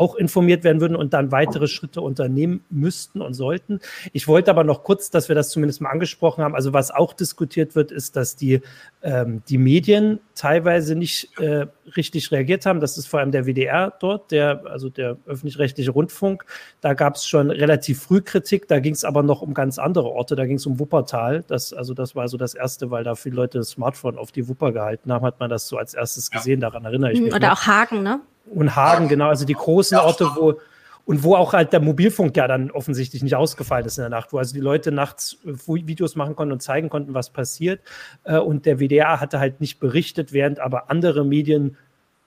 auch 0.00 0.14
informiert 0.14 0.64
werden 0.64 0.80
würden 0.80 0.96
und 0.96 1.12
dann 1.12 1.30
weitere 1.30 1.68
Schritte 1.68 2.00
unternehmen 2.00 2.64
müssten 2.70 3.20
und 3.20 3.34
sollten. 3.34 3.80
Ich 4.14 4.26
wollte 4.28 4.50
aber 4.50 4.64
noch 4.64 4.82
kurz, 4.82 5.10
dass 5.10 5.28
wir 5.28 5.36
das 5.36 5.50
zumindest 5.50 5.82
mal 5.82 5.90
angesprochen 5.90 6.42
haben. 6.42 6.54
Also 6.54 6.72
was 6.72 6.90
auch 6.90 7.12
diskutiert 7.12 7.74
wird, 7.74 7.92
ist, 7.92 8.16
dass 8.16 8.34
die, 8.34 8.62
ähm, 9.02 9.42
die 9.50 9.58
Medien 9.58 10.18
teilweise 10.34 10.94
nicht 10.94 11.38
äh, 11.38 11.66
richtig 11.96 12.32
reagiert 12.32 12.64
haben. 12.64 12.80
Das 12.80 12.96
ist 12.96 13.08
vor 13.08 13.20
allem 13.20 13.30
der 13.30 13.44
WDR 13.44 13.92
dort, 14.00 14.30
der, 14.30 14.62
also 14.64 14.88
der 14.88 15.18
öffentlich-rechtliche 15.26 15.90
Rundfunk. 15.90 16.46
Da 16.80 16.94
gab 16.94 17.16
es 17.16 17.26
schon 17.26 17.50
relativ 17.50 18.00
früh 18.00 18.22
Kritik. 18.22 18.68
Da 18.68 18.80
ging 18.80 18.94
es 18.94 19.04
aber 19.04 19.22
noch 19.22 19.42
um 19.42 19.52
ganz 19.52 19.78
andere 19.78 20.08
Orte. 20.08 20.34
Da 20.34 20.46
ging 20.46 20.56
es 20.56 20.64
um 20.64 20.80
Wuppertal. 20.80 21.44
Das, 21.46 21.74
also 21.74 21.92
das 21.92 22.16
war 22.16 22.26
so 22.28 22.38
das 22.38 22.54
Erste, 22.54 22.90
weil 22.90 23.04
da 23.04 23.16
viele 23.16 23.36
Leute 23.36 23.58
das 23.58 23.68
Smartphone 23.68 24.16
auf 24.16 24.32
die 24.32 24.48
Wupper 24.48 24.72
gehalten 24.72 25.12
haben, 25.12 25.26
hat 25.26 25.40
man 25.40 25.50
das 25.50 25.68
so 25.68 25.76
als 25.76 25.92
erstes 25.92 26.30
gesehen. 26.30 26.60
Daran 26.60 26.86
erinnere 26.86 27.12
ich 27.12 27.20
mich. 27.20 27.34
Oder 27.34 27.50
noch. 27.50 27.58
auch 27.58 27.66
Hagen, 27.66 28.02
ne? 28.02 28.20
Und 28.46 28.74
Hagen, 28.76 29.08
genau, 29.08 29.28
also 29.28 29.44
die 29.44 29.54
großen 29.54 29.98
Orte, 29.98 30.28
wo, 30.34 30.58
und 31.04 31.24
wo 31.24 31.34
auch 31.34 31.52
halt 31.52 31.72
der 31.72 31.80
Mobilfunk 31.80 32.36
ja 32.36 32.46
dann 32.46 32.70
offensichtlich 32.70 33.22
nicht 33.22 33.34
ausgefallen 33.34 33.86
ist 33.86 33.98
in 33.98 34.02
der 34.02 34.10
Nacht, 34.10 34.32
wo 34.32 34.38
also 34.38 34.54
die 34.54 34.60
Leute 34.60 34.92
nachts 34.92 35.38
äh, 35.44 35.52
Videos 35.66 36.14
machen 36.14 36.36
konnten 36.36 36.52
und 36.52 36.62
zeigen 36.62 36.88
konnten, 36.88 37.14
was 37.14 37.30
passiert. 37.30 37.80
Äh, 38.24 38.38
und 38.38 38.66
der 38.66 38.78
WDR 38.78 39.20
hatte 39.20 39.40
halt 39.40 39.60
nicht 39.60 39.80
berichtet, 39.80 40.32
während 40.32 40.60
aber 40.60 40.90
andere 40.90 41.24
Medien 41.24 41.76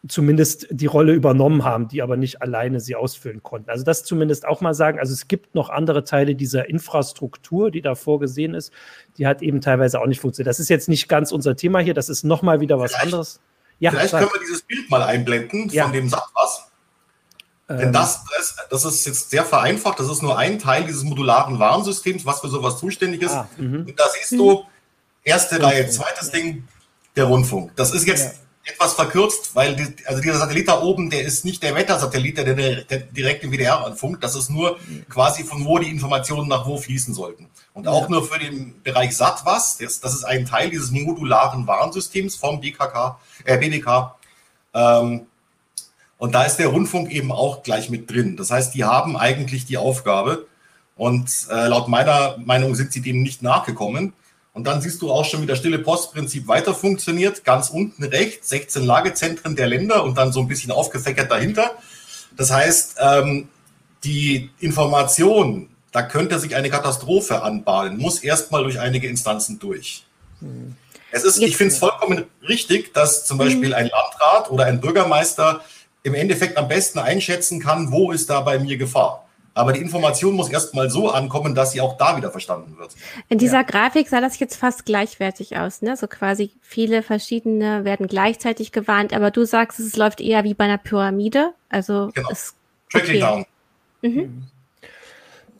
zumindest 0.07 0.67
die 0.69 0.85
Rolle 0.85 1.13
übernommen 1.13 1.63
haben, 1.63 1.87
die 1.87 2.01
aber 2.01 2.17
nicht 2.17 2.41
alleine 2.41 2.81
sie 2.81 2.95
ausfüllen 2.95 3.41
konnten. 3.41 3.69
Also 3.69 3.85
das 3.85 4.03
zumindest 4.03 4.45
auch 4.45 4.59
mal 4.59 4.73
sagen. 4.73 4.99
Also 4.99 5.13
es 5.13 5.29
gibt 5.29 5.55
noch 5.55 5.69
andere 5.69 6.03
Teile 6.03 6.35
dieser 6.35 6.67
Infrastruktur, 6.67 7.71
die 7.71 7.81
da 7.81 7.95
vorgesehen 7.95 8.53
ist, 8.53 8.73
die 9.17 9.27
hat 9.27 9.41
eben 9.41 9.61
teilweise 9.61 10.01
auch 10.01 10.07
nicht 10.07 10.19
funktioniert. 10.19 10.49
Das 10.49 10.59
ist 10.59 10.69
jetzt 10.69 10.89
nicht 10.89 11.07
ganz 11.07 11.31
unser 11.31 11.55
Thema 11.55 11.79
hier. 11.79 11.93
Das 11.93 12.09
ist 12.09 12.23
nochmal 12.23 12.59
wieder 12.59 12.79
was 12.79 12.91
Vielleicht. 12.91 13.05
anderes. 13.05 13.39
Ja, 13.83 13.91
Vielleicht 13.91 14.13
können 14.13 14.29
wir 14.31 14.39
dieses 14.39 14.61
Bild 14.61 14.89
mal 14.89 15.03
einblenden 15.03 15.67
ja. 15.67 15.83
von 15.83 15.91
dem 15.91 16.07
Satwas. 16.07 16.69
Ähm. 17.67 17.79
Denn 17.79 17.91
das, 17.91 18.23
das, 18.37 18.55
das, 18.69 18.85
ist 18.85 19.05
jetzt 19.05 19.29
sehr 19.29 19.43
vereinfacht. 19.43 19.99
Das 19.99 20.09
ist 20.09 20.21
nur 20.21 20.37
ein 20.37 20.57
Teil 20.57 20.85
dieses 20.85 21.03
modularen 21.03 21.59
Warnsystems, 21.59 22.25
was 22.25 22.39
für 22.39 22.47
sowas 22.47 22.79
zuständig 22.79 23.21
ist. 23.23 23.33
Ah, 23.33 23.49
mhm. 23.57 23.87
Und 23.87 23.99
da 23.99 24.05
siehst 24.07 24.31
du, 24.31 24.63
erste 25.25 25.55
mhm. 25.55 25.65
Reihe, 25.65 25.89
zweites. 25.89 26.31
Ding, 26.31 26.65
der 27.17 27.25
Rundfunk. 27.25 27.75
Das 27.75 27.93
ist 27.93 28.07
jetzt. 28.07 28.39
Etwas 28.65 28.93
verkürzt, 28.93 29.55
weil 29.55 29.75
die, 29.75 29.93
also 30.05 30.21
dieser 30.21 30.37
Satellit 30.37 30.69
da 30.69 30.81
oben, 30.81 31.09
der 31.09 31.23
ist 31.23 31.43
nicht 31.43 31.61
der 31.63 31.75
Wettersatellit, 31.75 32.37
der, 32.37 32.55
der, 32.55 32.83
der 32.83 32.99
direkt 32.99 33.43
im 33.43 33.51
WDR 33.51 33.85
anfunkt. 33.85 34.23
Das 34.23 34.35
ist 34.35 34.49
nur 34.49 34.77
mhm. 34.87 35.05
quasi 35.09 35.43
von 35.43 35.65
wo 35.65 35.79
die 35.79 35.89
Informationen 35.89 36.47
nach 36.47 36.65
wo 36.65 36.77
fließen 36.77 37.13
sollten. 37.13 37.49
Und 37.73 37.87
auch 37.87 38.07
nur 38.07 38.25
für 38.25 38.39
den 38.39 38.81
Bereich 38.81 39.17
SATWAS, 39.17 39.79
das, 39.79 39.99
das 39.99 40.13
ist 40.13 40.23
ein 40.23 40.45
Teil 40.45 40.69
dieses 40.69 40.91
modularen 40.91 41.67
Warnsystems 41.67 42.35
vom 42.35 42.61
BKK, 42.61 43.19
äh, 43.43 43.57
BDK. 43.57 44.15
Ähm, 44.73 45.27
und 46.17 46.33
da 46.33 46.43
ist 46.43 46.55
der 46.55 46.67
Rundfunk 46.67 47.11
eben 47.11 47.33
auch 47.33 47.63
gleich 47.63 47.89
mit 47.89 48.09
drin. 48.09 48.37
Das 48.37 48.49
heißt, 48.49 48.73
die 48.75 48.85
haben 48.85 49.17
eigentlich 49.17 49.65
die 49.65 49.77
Aufgabe. 49.77 50.45
Und 50.95 51.47
äh, 51.49 51.67
laut 51.67 51.89
meiner 51.89 52.37
Meinung 52.37 52.75
sind 52.75 52.93
sie 52.93 53.01
dem 53.01 53.23
nicht 53.23 53.41
nachgekommen. 53.41 54.13
Und 54.53 54.65
dann 54.65 54.81
siehst 54.81 55.01
du 55.01 55.11
auch 55.11 55.25
schon, 55.25 55.41
wie 55.41 55.47
das 55.47 55.59
stille 55.59 55.79
Postprinzip 55.79 56.47
weiter 56.47 56.73
funktioniert. 56.73 57.43
Ganz 57.43 57.69
unten 57.69 58.03
rechts 58.03 58.49
16 58.49 58.85
Lagezentren 58.85 59.55
der 59.55 59.67
Länder 59.67 60.03
und 60.03 60.17
dann 60.17 60.31
so 60.31 60.41
ein 60.41 60.47
bisschen 60.47 60.71
aufgefächert 60.71 61.31
dahinter. 61.31 61.71
Das 62.37 62.51
heißt, 62.51 62.97
ähm, 62.99 63.49
die 64.03 64.51
Information 64.59 65.69
da 65.93 66.01
könnte 66.01 66.39
sich 66.39 66.55
eine 66.55 66.69
Katastrophe 66.69 67.43
anbahnen, 67.43 67.97
muss 67.97 68.19
erstmal 68.19 68.63
durch 68.63 68.79
einige 68.79 69.07
Instanzen 69.07 69.59
durch. 69.59 70.03
Hm. 70.39 70.75
Es 71.11 71.23
ist, 71.23 71.39
ich 71.39 71.55
finde 71.55 71.71
es 71.71 71.79
vollkommen 71.79 72.25
richtig, 72.47 72.93
dass 72.95 73.25
zum 73.25 73.37
Beispiel 73.37 73.69
hm. 73.69 73.73
ein 73.75 73.89
Landrat 73.89 74.49
oder 74.49 74.65
ein 74.65 74.81
Bürgermeister 74.81 75.63
im 76.01 76.15
Endeffekt 76.15 76.57
am 76.57 76.67
besten 76.67 76.97
einschätzen 76.97 77.61
kann, 77.61 77.91
wo 77.91 78.11
ist 78.11 78.29
da 78.29 78.41
bei 78.41 78.57
mir 78.57 78.75
Gefahr. 78.75 79.29
Aber 79.55 79.71
die 79.71 79.81
Information 79.81 80.33
muss 80.33 80.49
erstmal 80.49 80.89
so 80.89 81.11
ankommen, 81.11 81.53
dass 81.53 81.73
sie 81.73 81.81
auch 81.81 81.97
da 81.97 82.17
wieder 82.17 82.31
verstanden 82.31 82.77
wird. 82.79 82.91
In 83.29 83.37
dieser 83.37 83.57
ja. 83.57 83.63
Grafik 83.63 84.09
sah 84.09 84.19
das 84.19 84.39
jetzt 84.39 84.55
fast 84.55 84.85
gleichwertig 84.85 85.57
aus, 85.57 85.83
ne? 85.83 85.95
So 85.95 86.07
quasi 86.07 86.51
viele 86.61 87.03
verschiedene 87.03 87.85
werden 87.85 88.07
gleichzeitig 88.07 88.71
gewarnt, 88.71 89.13
aber 89.13 89.29
du 89.29 89.45
sagst, 89.45 89.79
es 89.79 89.95
läuft 89.95 90.21
eher 90.21 90.43
wie 90.43 90.55
bei 90.55 90.63
einer 90.63 90.79
Pyramide. 90.79 91.53
Also 91.69 92.09
genau. 92.15 92.29
es 92.31 92.55
Trickling 92.93 93.23
okay. 93.23 93.45
down. 94.01 94.11
Mhm. 94.11 94.43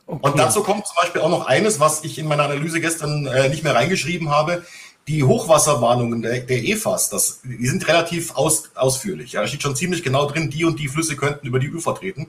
Okay. 0.06 0.28
Und 0.28 0.38
dazu 0.38 0.62
kommt 0.62 0.86
zum 0.86 0.96
Beispiel 1.00 1.22
auch 1.22 1.30
noch 1.30 1.46
eines, 1.46 1.80
was 1.80 2.04
ich 2.04 2.18
in 2.18 2.26
meiner 2.26 2.44
Analyse 2.44 2.80
gestern 2.80 3.26
äh, 3.26 3.48
nicht 3.48 3.64
mehr 3.64 3.74
reingeschrieben 3.74 4.30
habe. 4.30 4.64
Die 5.08 5.22
Hochwasserwarnungen 5.22 6.22
der, 6.22 6.40
der 6.40 6.64
EFAS, 6.64 7.10
das, 7.10 7.40
die 7.42 7.66
sind 7.66 7.86
relativ 7.88 8.36
aus, 8.36 8.70
ausführlich. 8.74 9.32
Ja, 9.32 9.42
da 9.42 9.46
steht 9.46 9.62
schon 9.62 9.76
ziemlich 9.76 10.02
genau 10.02 10.26
drin, 10.26 10.50
die 10.50 10.64
und 10.64 10.78
die 10.78 10.88
Flüsse 10.88 11.16
könnten 11.16 11.46
über 11.46 11.58
die 11.58 11.70
Ufer 11.72 11.94
treten. 11.94 12.28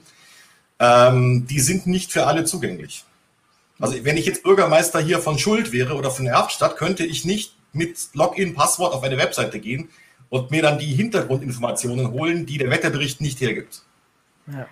Ähm, 0.79 1.47
die 1.47 1.59
sind 1.59 1.87
nicht 1.87 2.11
für 2.11 2.27
alle 2.27 2.43
zugänglich. 2.43 3.05
Also 3.79 4.03
wenn 4.03 4.17
ich 4.17 4.25
jetzt 4.25 4.43
Bürgermeister 4.43 4.99
hier 4.99 5.19
von 5.19 5.37
Schuld 5.37 5.71
wäre 5.71 5.95
oder 5.95 6.11
von 6.11 6.27
Erftstadt, 6.27 6.77
könnte 6.77 7.05
ich 7.05 7.25
nicht 7.25 7.55
mit 7.73 7.97
Login-Passwort 8.13 8.93
auf 8.93 9.03
eine 9.03 9.17
Webseite 9.17 9.59
gehen 9.59 9.89
und 10.29 10.51
mir 10.51 10.61
dann 10.61 10.79
die 10.79 10.85
Hintergrundinformationen 10.85 12.11
holen, 12.11 12.45
die 12.45 12.57
der 12.57 12.69
Wetterbericht 12.69 13.21
nicht 13.21 13.41
hergibt. 13.41 13.81
Ja. 14.47 14.67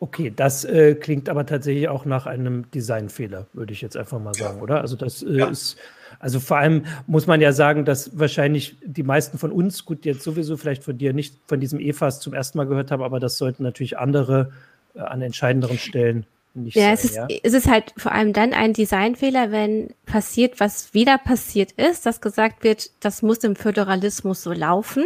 Okay, 0.00 0.32
das 0.34 0.64
äh, 0.64 0.96
klingt 0.96 1.28
aber 1.28 1.46
tatsächlich 1.46 1.88
auch 1.88 2.04
nach 2.04 2.26
einem 2.26 2.68
Designfehler, 2.72 3.46
würde 3.52 3.72
ich 3.72 3.80
jetzt 3.80 3.96
einfach 3.96 4.18
mal 4.18 4.34
sagen, 4.34 4.56
ja. 4.56 4.62
oder? 4.62 4.80
Also 4.80 4.96
das 4.96 5.22
äh, 5.22 5.38
ja. 5.38 5.46
ist, 5.46 5.76
also 6.18 6.40
vor 6.40 6.56
allem 6.56 6.86
muss 7.06 7.28
man 7.28 7.40
ja 7.40 7.52
sagen, 7.52 7.84
dass 7.84 8.18
wahrscheinlich 8.18 8.76
die 8.84 9.04
meisten 9.04 9.38
von 9.38 9.52
uns, 9.52 9.84
gut, 9.84 10.04
jetzt 10.04 10.22
sowieso 10.22 10.56
vielleicht 10.56 10.82
von 10.82 10.98
dir 10.98 11.12
nicht 11.12 11.36
von 11.46 11.60
diesem 11.60 11.78
EFAS 11.78 12.18
zum 12.18 12.34
ersten 12.34 12.58
Mal 12.58 12.66
gehört 12.66 12.90
haben, 12.90 13.04
aber 13.04 13.20
das 13.20 13.38
sollten 13.38 13.62
natürlich 13.62 13.96
andere 13.96 14.50
äh, 14.50 14.71
an 14.94 15.22
entscheidenderen 15.22 15.78
Stellen 15.78 16.26
nicht 16.54 16.76
ja, 16.76 16.82
sein. 16.82 16.92
Es 16.94 17.04
ist, 17.04 17.16
ja, 17.16 17.26
es 17.42 17.54
ist 17.54 17.68
halt 17.68 17.94
vor 17.96 18.12
allem 18.12 18.32
dann 18.32 18.52
ein 18.52 18.72
Designfehler, 18.72 19.52
wenn 19.52 19.94
passiert, 20.06 20.60
was 20.60 20.92
wieder 20.94 21.18
passiert 21.18 21.72
ist, 21.72 22.06
dass 22.06 22.20
gesagt 22.20 22.62
wird, 22.62 22.90
das 23.00 23.22
muss 23.22 23.38
im 23.38 23.56
Föderalismus 23.56 24.42
so 24.42 24.52
laufen 24.52 25.04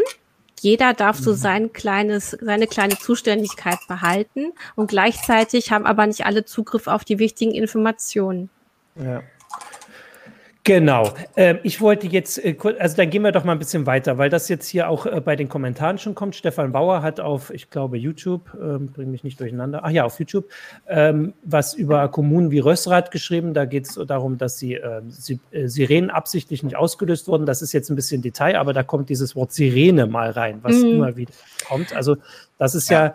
jeder 0.61 0.95
darf 0.95 1.19
so 1.19 1.33
mhm. 1.33 1.37
sein 1.37 1.73
kleines, 1.73 2.31
seine 2.41 2.67
kleine 2.67 2.99
Zuständigkeit 2.99 3.79
behalten 3.89 4.53
und 4.75 4.89
gleichzeitig 4.89 5.71
haben 5.71 5.87
aber 5.87 6.07
nicht 6.07 6.25
alle 6.25 6.45
Zugriff 6.45 6.87
auf 6.87 7.05
die 7.05 7.19
wichtigen 7.19 7.53
Informationen. 7.53 8.51
Ja. 8.97 9.23
Genau. 10.67 11.15
Ähm, 11.37 11.61
ich 11.63 11.81
wollte 11.81 12.09
jetzt, 12.09 12.45
äh, 12.45 12.57
also 12.81 12.97
dann 12.97 13.09
gehen 13.09 13.23
wir 13.23 13.31
doch 13.31 13.45
mal 13.45 13.53
ein 13.53 13.61
bisschen 13.61 13.87
weiter, 13.87 14.19
weil 14.19 14.31
das 14.31 14.49
jetzt 14.49 14.67
hier 14.67 14.89
auch 14.89 15.07
äh, 15.07 15.21
bei 15.21 15.37
den 15.37 15.49
Kommentaren 15.49 15.97
schon 15.97 16.17
kommt. 16.17 16.35
Stefan 16.35 16.73
Bauer 16.73 17.03
hat 17.03 17.21
auf, 17.21 17.51
ich 17.51 17.71
glaube, 17.71 17.97
YouTube, 17.97 18.53
ähm, 18.61 18.89
bring 18.89 19.13
mich 19.13 19.23
nicht 19.23 19.39
durcheinander, 19.39 19.83
ach 19.85 19.91
ja, 19.91 20.03
auf 20.03 20.19
YouTube, 20.19 20.51
ähm, 20.89 21.35
was 21.45 21.73
über 21.73 22.09
Kommunen 22.09 22.51
wie 22.51 22.59
Rössrath 22.59 23.13
geschrieben. 23.13 23.55
Da 23.55 23.65
geht 23.65 23.87
es 23.87 23.95
darum, 24.09 24.39
dass 24.39 24.59
sie, 24.59 24.75
äh, 24.75 25.03
sie 25.09 25.39
äh, 25.53 25.69
Sirenen 25.69 26.11
absichtlich 26.11 26.65
nicht 26.65 26.75
ausgelöst 26.75 27.29
wurden. 27.29 27.47
Das 27.47 27.63
ist 27.63 27.73
jetzt 27.73 27.89
ein 27.89 27.95
bisschen 27.95 28.21
Detail, 28.21 28.57
aber 28.57 28.73
da 28.73 28.83
kommt 28.83 29.09
dieses 29.09 29.37
Wort 29.37 29.53
Sirene 29.53 30.09
mal 30.09 30.31
rein, 30.31 30.59
was 30.63 30.75
mhm. 30.79 30.87
immer 30.87 31.17
wieder 31.17 31.33
kommt. 31.69 31.95
Also 31.95 32.17
das 32.59 32.75
ist 32.75 32.91
ja, 32.91 33.05
ja 33.05 33.15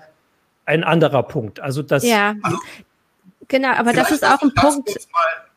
ein 0.64 0.86
anderer 0.86 1.24
Punkt. 1.24 1.60
Also 1.60 1.82
das. 1.82 2.06
Ja, 2.06 2.34
also, 2.44 2.58
genau, 3.50 3.74
aber 3.74 3.92
das 3.92 4.10
ist 4.10 4.26
auch 4.26 4.42
ein 4.42 4.54
Punkt. 4.54 4.90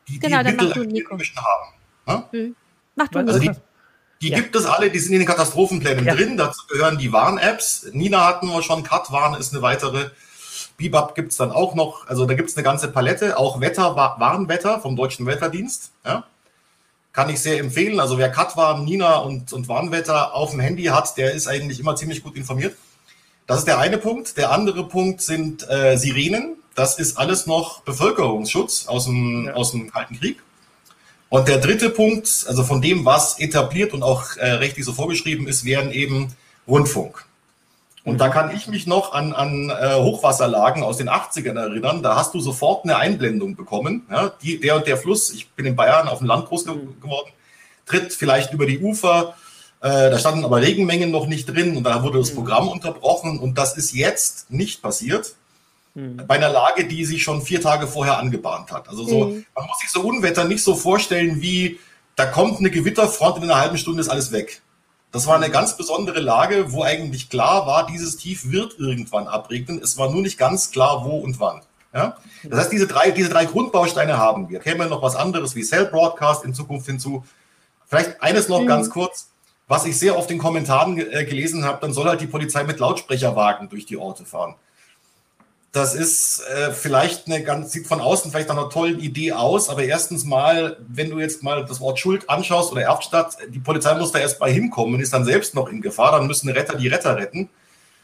Die, 0.08 0.18
genau, 0.18 0.38
die 0.38 0.44
dann 0.44 0.56
mach 0.56 0.74
du 0.74 0.82
Nico. 0.82 1.16
Haben. 1.16 1.83
Ja? 2.06 2.28
Hm. 2.30 2.56
Mach 2.96 3.08
du 3.08 3.18
also 3.18 3.38
die, 3.38 3.50
die 4.22 4.28
ja. 4.28 4.38
gibt 4.38 4.54
es 4.54 4.66
alle, 4.66 4.90
die 4.90 4.98
sind 4.98 5.12
in 5.12 5.20
den 5.20 5.28
Katastrophenplänen 5.28 6.04
ja. 6.04 6.14
drin. 6.14 6.36
Dazu 6.36 6.62
gehören 6.68 6.98
die 6.98 7.12
Warn-Apps. 7.12 7.88
Nina 7.92 8.26
hatten 8.26 8.48
wir 8.48 8.62
schon, 8.62 8.82
Cut-Warn 8.82 9.34
ist 9.34 9.52
eine 9.52 9.62
weitere. 9.62 10.10
Bibab 10.76 11.14
gibt 11.14 11.32
es 11.32 11.38
dann 11.38 11.52
auch 11.52 11.74
noch. 11.74 12.06
Also 12.08 12.26
da 12.26 12.34
gibt 12.34 12.50
es 12.50 12.56
eine 12.56 12.64
ganze 12.64 12.88
Palette. 12.88 13.38
Auch 13.38 13.60
Wetter, 13.60 13.96
Warnwetter 13.96 14.80
vom 14.80 14.96
Deutschen 14.96 15.26
Wetterdienst. 15.26 15.92
Ja? 16.04 16.24
kann 17.14 17.30
ich 17.30 17.40
sehr 17.40 17.58
empfehlen. 17.58 18.00
Also 18.00 18.18
wer 18.18 18.28
Katwarn, 18.28 18.84
Nina 18.84 19.18
und, 19.18 19.52
und 19.52 19.68
Warnwetter 19.68 20.34
auf 20.34 20.50
dem 20.50 20.60
Handy 20.60 20.84
hat, 20.84 21.16
der 21.16 21.32
ist 21.32 21.46
eigentlich 21.46 21.80
immer 21.80 21.96
ziemlich 21.96 22.22
gut 22.22 22.36
informiert. 22.36 22.76
Das 23.46 23.60
ist 23.60 23.68
der 23.68 23.78
eine 23.78 23.98
Punkt. 23.98 24.36
Der 24.36 24.50
andere 24.50 24.86
Punkt 24.86 25.22
sind 25.22 25.68
äh, 25.70 25.96
Sirenen. 25.96 26.56
Das 26.74 26.98
ist 26.98 27.16
alles 27.16 27.46
noch 27.46 27.82
Bevölkerungsschutz 27.82 28.88
aus 28.88 29.04
dem, 29.04 29.46
ja. 29.46 29.54
aus 29.54 29.70
dem 29.70 29.92
Kalten 29.92 30.18
Krieg. 30.18 30.42
Und 31.34 31.48
der 31.48 31.58
dritte 31.58 31.90
Punkt, 31.90 32.44
also 32.46 32.62
von 32.62 32.80
dem, 32.80 33.04
was 33.04 33.40
etabliert 33.40 33.92
und 33.92 34.04
auch 34.04 34.36
äh, 34.36 34.52
rechtlich 34.52 34.84
so 34.84 34.92
vorgeschrieben 34.92 35.48
ist, 35.48 35.64
wären 35.64 35.90
eben 35.90 36.32
Rundfunk. 36.68 37.24
Und 38.04 38.18
da 38.18 38.28
kann 38.28 38.54
ich 38.54 38.68
mich 38.68 38.86
noch 38.86 39.12
an, 39.12 39.32
an 39.32 39.68
äh, 39.68 39.96
Hochwasserlagen 39.96 40.84
aus 40.84 40.98
den 40.98 41.10
80ern 41.10 41.58
erinnern. 41.58 42.04
Da 42.04 42.14
hast 42.14 42.34
du 42.34 42.40
sofort 42.40 42.84
eine 42.84 42.98
Einblendung 42.98 43.56
bekommen. 43.56 44.06
Ja, 44.08 44.32
die, 44.42 44.60
der 44.60 44.76
und 44.76 44.86
der 44.86 44.96
Fluss, 44.96 45.32
ich 45.32 45.50
bin 45.50 45.66
in 45.66 45.74
Bayern 45.74 46.06
auf 46.06 46.18
dem 46.18 46.28
Land 46.28 46.46
groß 46.46 46.66
geworden, 46.66 47.32
tritt 47.84 48.12
vielleicht 48.12 48.52
über 48.52 48.66
die 48.66 48.78
Ufer. 48.78 49.34
Äh, 49.80 50.12
da 50.12 50.18
standen 50.20 50.44
aber 50.44 50.62
Regenmengen 50.62 51.10
noch 51.10 51.26
nicht 51.26 51.46
drin 51.46 51.76
und 51.76 51.82
da 51.82 52.04
wurde 52.04 52.20
das 52.20 52.30
mhm. 52.30 52.36
Programm 52.36 52.68
unterbrochen. 52.68 53.40
Und 53.40 53.58
das 53.58 53.76
ist 53.76 53.92
jetzt 53.92 54.52
nicht 54.52 54.82
passiert. 54.82 55.34
Mhm. 55.94 56.26
Bei 56.26 56.34
einer 56.34 56.48
Lage, 56.48 56.86
die 56.86 57.04
sich 57.04 57.22
schon 57.22 57.42
vier 57.42 57.60
Tage 57.60 57.86
vorher 57.86 58.18
angebahnt 58.18 58.72
hat. 58.72 58.88
Also 58.88 59.06
so, 59.06 59.26
mhm. 59.26 59.46
man 59.54 59.66
muss 59.66 59.78
sich 59.78 59.90
so 59.90 60.00
Unwetter 60.00 60.44
nicht 60.44 60.62
so 60.62 60.74
vorstellen 60.74 61.40
wie, 61.40 61.78
da 62.16 62.26
kommt 62.26 62.58
eine 62.58 62.70
Gewitterfront 62.70 63.36
und 63.36 63.44
in 63.44 63.50
einer 63.50 63.60
halben 63.60 63.78
Stunde 63.78 64.00
ist 64.00 64.08
alles 64.08 64.32
weg. 64.32 64.62
Das 65.12 65.28
war 65.28 65.36
eine 65.36 65.50
ganz 65.50 65.76
besondere 65.76 66.18
Lage, 66.18 66.72
wo 66.72 66.82
eigentlich 66.82 67.30
klar 67.30 67.68
war, 67.68 67.86
dieses 67.86 68.16
Tief 68.16 68.50
wird 68.50 68.80
irgendwann 68.80 69.28
abregnen. 69.28 69.80
Es 69.80 69.96
war 69.96 70.10
nur 70.10 70.22
nicht 70.22 70.38
ganz 70.38 70.72
klar, 70.72 71.04
wo 71.04 71.18
und 71.18 71.38
wann. 71.38 71.62
Ja? 71.94 72.16
Das 72.42 72.58
heißt, 72.58 72.72
diese 72.72 72.88
drei, 72.88 73.12
diese 73.12 73.28
drei 73.28 73.44
Grundbausteine 73.44 74.18
haben 74.18 74.48
wir. 74.48 74.58
Käme 74.58 74.86
noch 74.86 75.02
was 75.02 75.14
anderes 75.14 75.54
wie 75.54 75.62
Cell 75.62 75.86
Broadcast 75.86 76.44
in 76.44 76.52
Zukunft 76.52 76.86
hinzu. 76.86 77.24
Vielleicht 77.86 78.20
eines 78.20 78.48
noch 78.48 78.62
mhm. 78.62 78.66
ganz 78.66 78.90
kurz, 78.90 79.28
was 79.68 79.86
ich 79.86 79.96
sehr 79.96 80.18
oft 80.18 80.30
in 80.32 80.38
Kommentaren 80.38 80.98
äh, 80.98 81.24
gelesen 81.24 81.64
habe, 81.64 81.78
dann 81.80 81.92
soll 81.92 82.08
halt 82.08 82.20
die 82.20 82.26
Polizei 82.26 82.64
mit 82.64 82.80
Lautsprecherwagen 82.80 83.68
durch 83.68 83.86
die 83.86 83.96
Orte 83.96 84.24
fahren. 84.24 84.56
Das 85.74 85.92
ist 85.96 86.40
äh, 86.46 86.70
vielleicht 86.70 87.26
eine 87.26 87.42
ganz, 87.42 87.72
sieht 87.72 87.88
von 87.88 88.00
außen 88.00 88.30
vielleicht 88.30 88.48
nach 88.48 88.56
einer 88.56 88.70
tollen 88.70 89.00
Idee 89.00 89.32
aus, 89.32 89.68
aber 89.68 89.82
erstens 89.82 90.24
mal, 90.24 90.76
wenn 90.86 91.10
du 91.10 91.18
jetzt 91.18 91.42
mal 91.42 91.64
das 91.64 91.80
Wort 91.80 91.98
Schuld 91.98 92.30
anschaust 92.30 92.70
oder 92.70 92.82
Erftstadt, 92.82 93.36
die 93.48 93.58
Polizei 93.58 93.92
muss 93.96 94.12
da 94.12 94.20
erst 94.20 94.38
mal 94.38 94.52
hinkommen 94.52 94.94
und 94.94 95.00
ist 95.00 95.12
dann 95.12 95.24
selbst 95.24 95.56
noch 95.56 95.68
in 95.68 95.82
Gefahr, 95.82 96.12
dann 96.12 96.28
müssen 96.28 96.48
Retter 96.48 96.76
die 96.76 96.86
Retter 96.86 97.16
retten. 97.16 97.50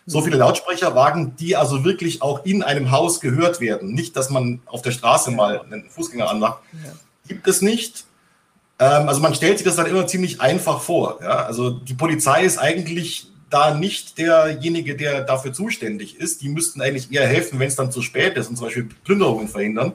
So 0.04 0.20
viele 0.20 0.36
Lautsprecherwagen, 0.36 1.36
die 1.36 1.54
also 1.54 1.84
wirklich 1.84 2.22
auch 2.22 2.44
in 2.44 2.64
einem 2.64 2.90
Haus 2.90 3.20
gehört 3.20 3.60
werden. 3.60 3.94
Nicht, 3.94 4.16
dass 4.16 4.30
man 4.30 4.60
auf 4.66 4.82
der 4.82 4.90
Straße 4.90 5.30
mal 5.30 5.60
einen 5.60 5.88
Fußgänger 5.90 6.28
anmacht. 6.28 6.62
Gibt 7.28 7.46
es 7.46 7.62
nicht. 7.62 8.04
Ähm, 8.80 9.08
also 9.08 9.20
man 9.20 9.32
stellt 9.36 9.58
sich 9.58 9.64
das 9.64 9.76
dann 9.76 9.86
immer 9.86 10.08
ziemlich 10.08 10.40
einfach 10.40 10.80
vor. 10.80 11.20
Ja? 11.22 11.44
Also 11.44 11.70
die 11.70 11.94
Polizei 11.94 12.42
ist 12.42 12.58
eigentlich 12.58 13.29
da 13.50 13.74
nicht 13.74 14.16
derjenige, 14.18 14.96
der 14.96 15.22
dafür 15.22 15.52
zuständig 15.52 16.16
ist. 16.16 16.40
Die 16.42 16.48
müssten 16.48 16.80
eigentlich 16.80 17.12
eher 17.12 17.26
helfen, 17.26 17.58
wenn 17.58 17.68
es 17.68 17.76
dann 17.76 17.92
zu 17.92 18.00
spät 18.00 18.36
ist 18.36 18.48
und 18.48 18.56
zum 18.56 18.66
Beispiel 18.66 18.88
Plünderungen 19.04 19.48
verhindern. 19.48 19.92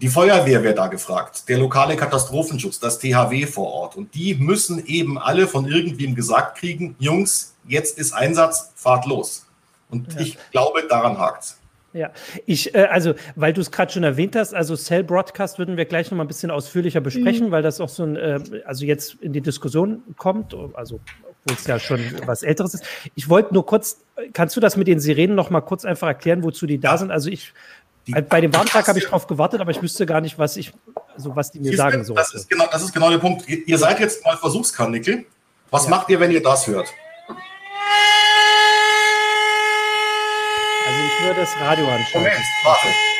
Die 0.00 0.08
Feuerwehr 0.08 0.62
wäre 0.62 0.74
da 0.74 0.88
gefragt, 0.88 1.48
der 1.48 1.58
lokale 1.58 1.96
Katastrophenschutz, 1.96 2.80
das 2.80 2.98
THW 2.98 3.46
vor 3.46 3.72
Ort. 3.72 3.96
Und 3.96 4.14
die 4.14 4.34
müssen 4.34 4.84
eben 4.84 5.18
alle 5.18 5.46
von 5.46 5.66
irgendwem 5.66 6.14
gesagt 6.14 6.58
kriegen, 6.58 6.96
Jungs, 6.98 7.54
jetzt 7.66 7.98
ist 7.98 8.12
Einsatz, 8.12 8.72
fahrt 8.74 9.06
los. 9.06 9.46
Und 9.88 10.12
ja. 10.14 10.20
ich 10.20 10.38
glaube, 10.50 10.86
daran 10.88 11.18
hakt's. 11.18 11.58
Ja, 11.94 12.10
ich, 12.44 12.74
äh, 12.74 12.84
also, 12.90 13.14
weil 13.36 13.54
du 13.54 13.62
es 13.62 13.70
gerade 13.70 13.90
schon 13.90 14.02
erwähnt 14.02 14.36
hast, 14.36 14.52
also 14.52 14.76
Cell 14.76 15.02
Broadcast 15.02 15.58
würden 15.58 15.78
wir 15.78 15.86
gleich 15.86 16.10
noch 16.10 16.18
mal 16.18 16.24
ein 16.24 16.28
bisschen 16.28 16.50
ausführlicher 16.50 17.00
besprechen, 17.00 17.46
mhm. 17.46 17.50
weil 17.52 17.62
das 17.62 17.80
auch 17.80 17.88
so 17.88 18.02
ein, 18.02 18.16
äh, 18.16 18.38
also 18.66 18.84
jetzt 18.84 19.14
in 19.22 19.32
die 19.32 19.40
Diskussion 19.40 20.02
kommt, 20.18 20.54
also 20.74 21.00
obwohl 21.46 21.56
es 21.58 21.66
ja 21.66 21.78
schon 21.78 22.00
was 22.26 22.42
Älteres 22.42 22.74
ist. 22.74 22.84
Ich 23.14 23.28
wollte 23.28 23.54
nur 23.54 23.64
kurz, 23.64 23.98
kannst 24.32 24.56
du 24.56 24.60
das 24.60 24.76
mit 24.76 24.88
den 24.88 25.00
Sirenen 25.00 25.36
noch 25.36 25.50
mal 25.50 25.60
kurz 25.60 25.84
einfach 25.84 26.08
erklären, 26.08 26.42
wozu 26.42 26.66
die 26.66 26.78
da 26.78 26.98
sind? 26.98 27.10
Also 27.10 27.30
ich, 27.30 27.52
die, 28.06 28.12
bei 28.12 28.40
dem 28.40 28.54
Warntag 28.54 28.88
habe 28.88 28.98
ich 28.98 29.06
drauf 29.06 29.26
gewartet, 29.26 29.60
aber 29.60 29.70
ich 29.70 29.80
wüsste 29.80 30.06
gar 30.06 30.20
nicht, 30.20 30.38
was 30.38 30.56
ich, 30.56 30.72
also 31.14 31.36
was 31.36 31.52
die 31.52 31.60
mir 31.60 31.76
sagen 31.76 32.04
sollen. 32.04 32.16
Das 32.16 32.34
ist 32.34 32.50
genau, 32.50 32.66
das 32.70 32.82
ist 32.82 32.92
genau 32.92 33.10
der 33.10 33.18
Punkt. 33.18 33.48
Ihr, 33.48 33.78
seid 33.78 34.00
jetzt 34.00 34.24
mal 34.24 34.36
Versuchskanickel. 34.36 35.24
Was 35.70 35.84
ja. 35.84 35.90
macht 35.90 36.08
ihr, 36.08 36.20
wenn 36.20 36.30
ihr 36.30 36.42
das 36.42 36.66
hört? 36.66 36.88
Also 40.86 41.00
ich 41.04 41.24
würde 41.24 41.40
das 41.40 41.56
Radio 41.60 41.86
anschauen. 41.86 42.22
Moment, 42.22 42.44
warte. 42.64 43.15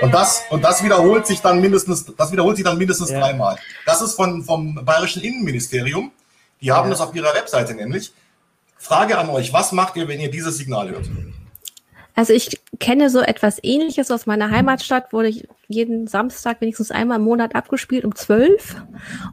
Und 0.00 0.14
das, 0.14 0.42
und 0.50 0.62
das 0.62 0.82
wiederholt 0.84 1.26
sich 1.26 1.40
dann 1.40 1.60
mindestens, 1.60 2.04
das 2.16 2.32
wiederholt 2.32 2.56
sich 2.56 2.64
dann 2.64 2.78
mindestens 2.78 3.10
ja. 3.10 3.20
dreimal. 3.20 3.56
Das 3.84 4.00
ist 4.00 4.14
von, 4.14 4.44
vom 4.44 4.84
Bayerischen 4.84 5.22
Innenministerium. 5.22 6.12
Die 6.60 6.72
haben 6.72 6.86
ja. 6.86 6.90
das 6.90 7.00
auf 7.00 7.14
ihrer 7.14 7.34
Webseite 7.34 7.74
nämlich. 7.74 8.12
Frage 8.76 9.18
an 9.18 9.28
euch, 9.28 9.52
was 9.52 9.72
macht 9.72 9.96
ihr, 9.96 10.06
wenn 10.06 10.20
ihr 10.20 10.30
dieses 10.30 10.56
Signal 10.56 10.90
hört? 10.90 11.10
Also 12.18 12.32
ich 12.32 12.60
kenne 12.80 13.10
so 13.10 13.20
etwas 13.20 13.58
ähnliches 13.62 14.10
aus 14.10 14.26
meiner 14.26 14.50
Heimatstadt, 14.50 15.12
wurde 15.12 15.28
ich 15.28 15.46
jeden 15.68 16.08
Samstag 16.08 16.60
wenigstens 16.60 16.90
einmal 16.90 17.18
im 17.18 17.24
Monat 17.24 17.54
abgespielt 17.54 18.04
um 18.04 18.14
zwölf. 18.14 18.74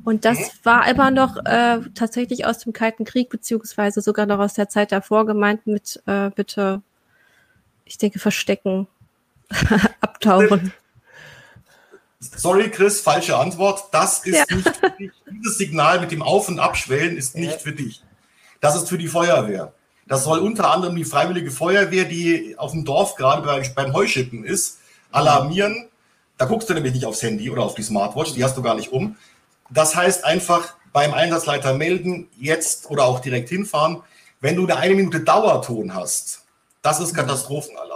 Und 0.03 0.23
das 0.23 0.37
mhm. 0.37 0.51
war 0.61 0.87
immer 0.87 1.09
noch 1.09 1.37
äh, 1.45 1.79
tatsächlich 1.95 2.45
aus 2.45 2.59
dem 2.59 2.73
Kalten 2.73 3.03
Krieg, 3.03 3.29
beziehungsweise 3.29 4.01
sogar 4.01 4.27
noch 4.27 4.37
aus 4.37 4.53
der 4.53 4.69
Zeit 4.69 4.91
davor 4.91 5.25
gemeint 5.25 5.65
mit 5.65 5.99
äh, 6.05 6.29
bitte, 6.29 6.83
ich 7.85 7.97
denke, 7.97 8.19
verstecken. 8.19 8.87
abtauchen. 10.01 10.73
Sorry, 12.19 12.69
Chris, 12.69 13.01
falsche 13.01 13.37
Antwort. 13.37 13.83
Das 13.91 14.25
ist 14.25 14.35
ja. 14.35 14.55
nicht 14.55 14.75
für 14.77 14.89
dich. 14.91 15.11
Dieses 15.29 15.57
Signal 15.57 15.99
mit 15.99 16.11
dem 16.11 16.21
Auf- 16.21 16.47
und 16.47 16.59
Abschwellen 16.59 17.17
ist 17.17 17.35
nicht 17.35 17.61
für 17.61 17.71
dich. 17.71 18.03
Das 18.61 18.75
ist 18.75 18.89
für 18.89 18.97
die 18.97 19.07
Feuerwehr. 19.07 19.73
Das 20.07 20.23
soll 20.23 20.39
unter 20.39 20.71
anderem 20.71 20.95
die 20.95 21.05
Freiwillige 21.05 21.51
Feuerwehr, 21.51 22.05
die 22.05 22.55
auf 22.57 22.71
dem 22.71 22.85
Dorf 22.85 23.15
gerade 23.15 23.41
bei, 23.41 23.67
beim 23.75 23.93
Heuschippen 23.93 24.43
ist, 24.43 24.79
alarmieren. 25.11 25.89
Da 26.37 26.45
guckst 26.45 26.69
du 26.69 26.73
nämlich 26.73 26.93
nicht 26.93 27.05
aufs 27.05 27.21
Handy 27.23 27.49
oder 27.49 27.63
auf 27.63 27.75
die 27.75 27.83
Smartwatch, 27.83 28.33
die 28.33 28.43
hast 28.43 28.57
du 28.57 28.61
gar 28.61 28.75
nicht 28.75 28.91
um. 28.91 29.15
Das 29.69 29.95
heißt 29.95 30.25
einfach 30.25 30.75
beim 30.93 31.13
Einsatzleiter 31.13 31.73
melden, 31.73 32.29
jetzt 32.37 32.89
oder 32.89 33.05
auch 33.05 33.19
direkt 33.19 33.49
hinfahren. 33.49 34.01
Wenn 34.41 34.55
du 34.55 34.63
eine 34.63 34.77
eine 34.77 34.95
Minute 34.95 35.21
Dauerton 35.21 35.93
hast, 35.93 36.43
das 36.81 36.99
ist 36.99 37.15
Katastrophenalarm. 37.15 37.94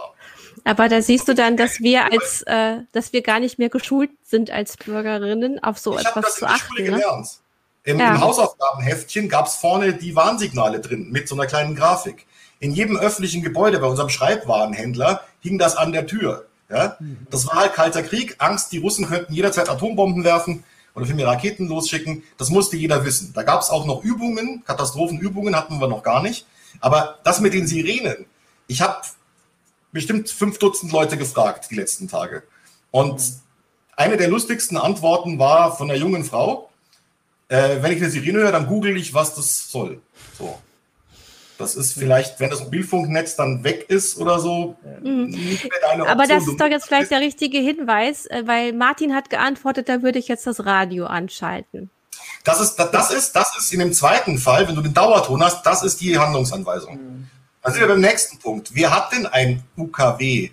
Aber 0.70 0.88
da 0.88 1.02
siehst 1.02 1.28
du 1.28 1.34
dann, 1.34 1.58
dass 1.58 1.80
wir 1.80 2.12
als, 2.12 2.44
äh, 2.44 2.82
dass 2.92 3.12
wir 3.12 3.24
gar 3.24 3.40
nicht 3.40 3.58
mehr 3.58 3.70
geschult 3.70 4.12
sind 4.24 4.52
als 4.52 4.78
Bürgerinnen, 4.78 5.58
auf 5.64 5.80
so 5.80 5.98
ich 5.98 6.06
etwas 6.06 6.36
zu 6.36 6.46
achten. 6.46 6.84
Ne? 6.84 7.02
Im, 7.86 8.00
ja. 8.00 8.14
Im 8.14 8.22
Hausaufgabenheftchen 8.22 9.30
gab 9.30 9.48
es 9.48 9.56
vorne 9.56 9.96
die 9.96 10.16
Warnsignale 10.16 10.80
drin 10.80 11.10
mit 11.10 11.28
so 11.28 11.34
einer 11.34 11.48
kleinen 11.48 11.74
Grafik. 11.74 12.28
In 12.60 12.72
jedem 12.72 12.98
öffentlichen 12.98 13.42
Gebäude 13.42 13.80
bei 13.80 13.88
unserem 13.88 14.10
Schreibwarenhändler 14.10 15.22
hing 15.40 15.58
das 15.58 15.76
an 15.76 15.92
der 15.92 16.06
Tür. 16.06 16.46
Ja? 16.70 16.98
Das 17.32 17.48
war 17.48 17.56
halt 17.56 17.74
kalter 17.74 18.04
Krieg, 18.04 18.36
Angst, 18.38 18.72
die 18.72 18.78
Russen 18.78 19.08
könnten 19.08 19.34
jederzeit 19.34 19.70
Atombomben 19.70 20.24
werfen 20.24 20.64
oder 20.94 21.08
für 21.08 21.16
mir 21.16 21.26
Raketen 21.26 21.68
losschicken. 21.68 22.22
Das 22.38 22.52
musste 22.52 22.78
jeder 22.78 23.04
wissen. 23.06 23.32
Da 23.34 23.42
gab 23.42 23.62
es 23.64 23.72
auch 23.72 23.88
noch 23.88 24.04
Übungen, 24.04 24.64
Katastrophenübungen 24.68 25.56
hatten 25.56 25.80
wir 25.80 25.88
noch 25.88 26.04
gar 26.04 26.22
nicht. 26.22 26.46
Aber 26.80 27.18
das 27.24 27.40
mit 27.40 27.56
den 27.56 27.66
Sirenen, 27.66 28.28
ich 28.68 28.82
habe 28.82 29.02
bestimmt 29.92 30.30
fünf 30.30 30.60
Dutzend 30.60 30.92
Leute 30.92 31.18
gefragt 31.18 31.68
die 31.72 31.76
letzten 31.76 32.08
Tage. 32.08 32.44
Und 32.92 33.22
eine 33.96 34.18
der 34.18 34.30
lustigsten 34.30 34.78
Antworten 34.78 35.40
war 35.40 35.76
von 35.76 35.90
einer 35.90 36.00
jungen 36.00 36.24
Frau, 36.24 36.70
äh, 37.50 37.82
wenn 37.82 37.92
ich 37.92 37.98
eine 37.98 38.10
Sirene 38.10 38.40
höre, 38.40 38.52
dann 38.52 38.68
google 38.68 38.96
ich, 38.96 39.14
was 39.14 39.36
das 39.36 39.72
soll. 39.72 40.02
So. 40.38 40.60
Das 41.58 41.76
ist 41.76 41.94
vielleicht, 41.94 42.40
wenn 42.40 42.50
das 42.50 42.62
Mobilfunknetz 42.62 43.36
dann 43.36 43.66
weg 43.66 43.90
ist 43.90 44.18
oder 44.18 44.40
so. 44.40 44.78
Mhm. 45.04 45.38
Aber 46.08 46.26
das 46.26 46.48
ist 46.48 46.58
doch 46.58 46.68
jetzt 46.68 46.88
vielleicht 46.88 47.12
der 47.12 47.20
richtige 47.20 47.58
Hinweis, 47.58 48.28
äh, 48.28 48.44
weil 48.46 48.72
Martin 48.72 49.14
hat 49.14 49.30
geantwortet, 49.30 49.90
da 49.90 50.02
würde 50.02 50.20
ich 50.20 50.30
jetzt 50.30 50.48
das 50.48 50.66
Radio 50.66 51.06
anschalten. 51.06 51.90
Das 52.46 52.62
ist, 52.62 52.78
das 52.78 53.12
ist, 53.12 53.36
das 53.36 53.58
ist 53.58 53.74
in 53.74 53.80
dem 53.80 53.92
zweiten 53.92 54.38
Fall, 54.38 54.68
wenn 54.68 54.76
du 54.76 54.82
den 54.82 54.94
Dauerton 54.94 55.44
hast, 55.44 55.66
das 55.66 55.84
ist 55.84 56.00
die 56.00 56.18
Handlungsanweisung. 56.18 56.96
Mhm. 56.96 57.28
Dann 57.62 57.74
sind 57.74 57.82
wir 57.82 57.88
beim 57.88 58.02
nächsten 58.02 58.38
Punkt. 58.40 58.70
Wer 58.74 58.96
hat 58.96 59.12
denn 59.12 59.26
ein 59.26 59.64
UKW 59.78 60.50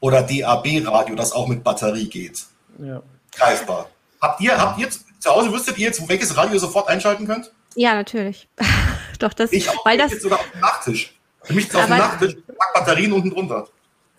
oder 0.00 0.22
DAB-Radio, 0.22 1.14
das 1.16 1.32
auch 1.32 1.48
mit 1.48 1.64
Batterie 1.64 2.08
geht? 2.08 2.44
Ja. 2.78 3.02
Greifbar. 3.32 3.88
Habt 4.20 4.40
ihr, 4.40 4.56
habt 4.56 4.78
ihr 4.78 4.88
zu 4.90 5.30
Hause, 5.30 5.52
wüsstet 5.52 5.78
ihr 5.78 5.86
jetzt, 5.86 6.08
welches 6.08 6.36
Radio 6.36 6.54
ihr 6.54 6.60
sofort 6.60 6.88
einschalten 6.88 7.26
könnt? 7.26 7.52
Ja, 7.74 7.94
natürlich. 7.94 8.48
Doch, 9.18 9.32
das, 9.32 9.52
ich 9.52 9.68
auch, 9.68 9.84
weil 9.84 9.98
das 9.98 10.12
jetzt 10.12 10.22
sogar 10.22 10.38
auf 10.38 10.50
dem 10.50 10.60
Nachttisch. 10.60 11.14
Für 11.42 11.52
mich 11.54 11.68
ist 11.68 11.76
auf 11.76 11.86
dem 11.86 11.98
Nachttisch, 11.98 12.36
pack 12.46 12.74
Batterien 12.74 13.12
unten 13.12 13.30
drunter. 13.30 13.68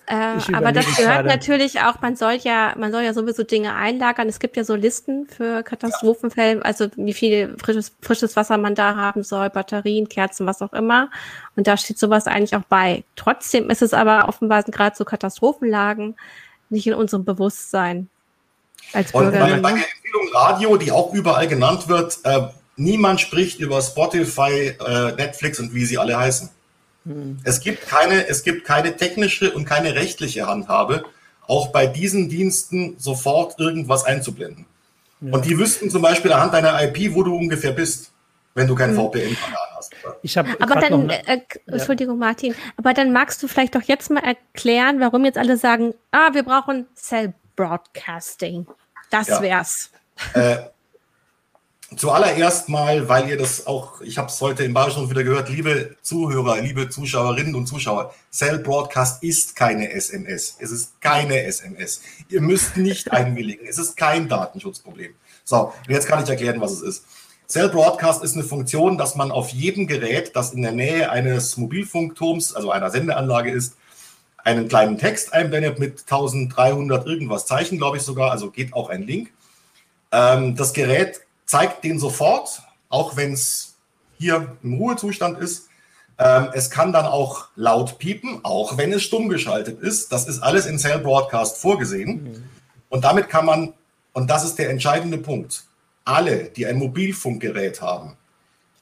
Äh, 0.07 0.37
aber 0.53 0.71
das 0.71 0.85
gehört 0.97 1.23
gerade. 1.23 1.27
natürlich 1.27 1.81
auch, 1.81 1.99
man 2.01 2.15
soll 2.15 2.33
ja, 2.33 2.75
man 2.77 2.91
soll 2.91 3.01
ja 3.01 3.13
sowieso 3.13 3.43
Dinge 3.43 3.73
einlagern. 3.73 4.29
Es 4.29 4.39
gibt 4.39 4.55
ja 4.55 4.63
so 4.63 4.75
Listen 4.75 5.27
für 5.27 5.63
Katastrophenfälle, 5.63 6.63
also 6.63 6.87
wie 6.95 7.13
viel 7.13 7.55
frisches, 7.57 7.91
frisches 8.01 8.35
Wasser 8.35 8.57
man 8.57 8.75
da 8.75 8.95
haben 8.95 9.23
soll, 9.23 9.49
Batterien, 9.49 10.07
Kerzen, 10.07 10.45
was 10.45 10.61
auch 10.61 10.73
immer. 10.73 11.09
Und 11.55 11.65
da 11.65 11.75
steht 11.77 11.97
sowas 11.97 12.27
eigentlich 12.27 12.55
auch 12.55 12.65
bei. 12.69 13.03
Trotzdem 13.15 13.69
ist 13.69 13.81
es 13.81 13.93
aber 13.93 14.29
offenbar 14.29 14.63
gerade 14.63 14.95
so 14.95 15.05
Katastrophenlagen 15.05 16.15
nicht 16.69 16.85
in 16.85 16.93
unserem 16.93 17.25
Bewusstsein 17.25 18.09
als 18.93 19.11
Bürger. 19.11 19.27
Und 19.27 19.33
bei, 19.33 19.59
bei 19.59 19.71
der 19.71 19.71
Empfehlung 19.71 20.29
Radio, 20.33 20.77
die 20.77 20.91
auch 20.91 21.13
überall 21.13 21.47
genannt 21.47 21.87
wird, 21.87 22.19
äh, 22.23 22.47
niemand 22.75 23.21
spricht 23.21 23.59
über 23.59 23.81
Spotify, 23.81 24.75
äh, 24.85 25.11
Netflix 25.13 25.59
und 25.59 25.73
wie 25.73 25.85
sie 25.85 25.97
alle 25.97 26.17
heißen. 26.17 26.49
Hm. 27.05 27.39
Es 27.43 27.59
gibt 27.59 27.87
keine, 27.87 28.27
es 28.27 28.43
gibt 28.43 28.65
keine 28.65 28.95
technische 28.95 29.51
und 29.51 29.65
keine 29.65 29.95
rechtliche 29.95 30.47
Handhabe, 30.47 31.05
auch 31.47 31.67
bei 31.67 31.87
diesen 31.87 32.29
Diensten 32.29 32.95
sofort 32.97 33.59
irgendwas 33.59 34.03
einzublenden. 34.03 34.65
Ja. 35.21 35.33
Und 35.33 35.45
die 35.45 35.57
wüssten 35.57 35.89
zum 35.89 36.01
Beispiel 36.01 36.33
anhand 36.33 36.53
deiner 36.53 36.81
IP, 36.83 37.13
wo 37.13 37.23
du 37.23 37.35
ungefähr 37.35 37.71
bist, 37.71 38.11
wenn 38.55 38.67
du 38.67 38.75
kein 38.75 38.91
mhm. 38.91 38.97
VPN-Kanal 38.97 39.67
hast. 39.77 39.93
Ich 40.23 40.37
habe 40.37 40.49
aber 40.59 40.75
dann, 40.75 40.93
eine, 40.93 41.27
äh, 41.27 41.41
Entschuldigung, 41.67 42.19
ja. 42.19 42.27
Martin, 42.27 42.55
aber 42.77 42.93
dann 42.93 43.11
magst 43.11 43.41
du 43.43 43.47
vielleicht 43.47 43.75
doch 43.75 43.81
jetzt 43.83 44.09
mal 44.09 44.23
erklären, 44.23 44.99
warum 44.99 45.25
jetzt 45.25 45.37
alle 45.37 45.57
sagen, 45.57 45.93
ah, 46.11 46.33
wir 46.33 46.43
brauchen 46.43 46.87
Cell 46.95 47.33
Broadcasting. 47.55 48.67
Das 49.09 49.27
ja. 49.27 49.41
wär's. 49.41 49.91
Äh, 50.33 50.57
Zuallererst 51.95 52.67
mal, 52.67 53.07
weil 53.07 53.29
ihr 53.29 53.37
das 53.37 53.67
auch, 53.67 54.01
ich 54.01 54.17
habe 54.17 54.27
es 54.27 54.41
heute 54.41 54.63
im 54.63 54.73
Bayerischen 54.73 55.07
wieder 55.07 55.23
gehört, 55.23 55.49
liebe 55.49 55.95
Zuhörer, 56.01 56.59
liebe 56.59 56.89
Zuschauerinnen 56.89 57.53
und 57.53 57.67
Zuschauer, 57.67 58.13
Cell 58.31 58.57
Broadcast 58.57 59.21
ist 59.21 59.55
keine 59.55 59.91
SMS. 59.91 60.55
Es 60.59 60.71
ist 60.71 60.99
keine 60.99 61.43
SMS. 61.43 62.01
Ihr 62.27 62.41
müsst 62.41 62.75
nicht 62.75 63.11
einwilligen. 63.11 63.67
Es 63.67 63.77
ist 63.77 63.95
kein 63.95 64.27
Datenschutzproblem. 64.27 65.13
So, 65.43 65.73
jetzt 65.87 66.07
kann 66.07 66.23
ich 66.23 66.29
erklären, 66.29 66.59
was 66.59 66.71
es 66.71 66.81
ist. 66.81 67.05
Cell 67.47 67.69
Broadcast 67.69 68.23
ist 68.23 68.33
eine 68.33 68.43
Funktion, 68.43 68.97
dass 68.97 69.15
man 69.15 69.29
auf 69.29 69.49
jedem 69.49 69.85
Gerät, 69.85 70.35
das 70.35 70.53
in 70.53 70.63
der 70.63 70.71
Nähe 70.71 71.11
eines 71.11 71.55
Mobilfunkturms, 71.55 72.55
also 72.55 72.71
einer 72.71 72.89
Sendeanlage 72.89 73.51
ist, 73.51 73.77
einen 74.37 74.67
kleinen 74.67 74.97
Text 74.97 75.33
einblendet 75.33 75.77
mit 75.77 76.01
1300 76.01 77.05
irgendwas 77.05 77.45
Zeichen, 77.45 77.77
glaube 77.77 77.97
ich 77.97 78.03
sogar, 78.03 78.31
also 78.31 78.49
geht 78.49 78.73
auch 78.73 78.89
ein 78.89 79.03
Link. 79.03 79.31
Ähm, 80.11 80.55
das 80.55 80.73
Gerät 80.73 81.21
zeigt 81.45 81.84
den 81.84 81.99
sofort, 81.99 82.62
auch 82.89 83.15
wenn 83.15 83.34
es 83.34 83.75
hier 84.17 84.55
im 84.63 84.75
Ruhezustand 84.75 85.39
ist. 85.39 85.67
Ähm, 86.17 86.49
es 86.53 86.69
kann 86.69 86.93
dann 86.93 87.05
auch 87.05 87.49
laut 87.55 87.97
piepen, 87.99 88.39
auch 88.43 88.77
wenn 88.77 88.93
es 88.93 89.03
stumm 89.03 89.27
geschaltet 89.29 89.81
ist. 89.81 90.12
Das 90.12 90.27
ist 90.27 90.39
alles 90.39 90.65
in 90.65 90.79
Cell 90.79 90.99
Broadcast 90.99 91.58
vorgesehen. 91.58 92.23
Mhm. 92.23 92.43
Und 92.89 93.03
damit 93.03 93.29
kann 93.29 93.45
man, 93.45 93.73
und 94.13 94.29
das 94.29 94.45
ist 94.45 94.58
der 94.58 94.69
entscheidende 94.69 95.17
Punkt, 95.17 95.65
alle, 96.05 96.45
die 96.45 96.65
ein 96.65 96.77
Mobilfunkgerät 96.77 97.81
haben, 97.81 98.15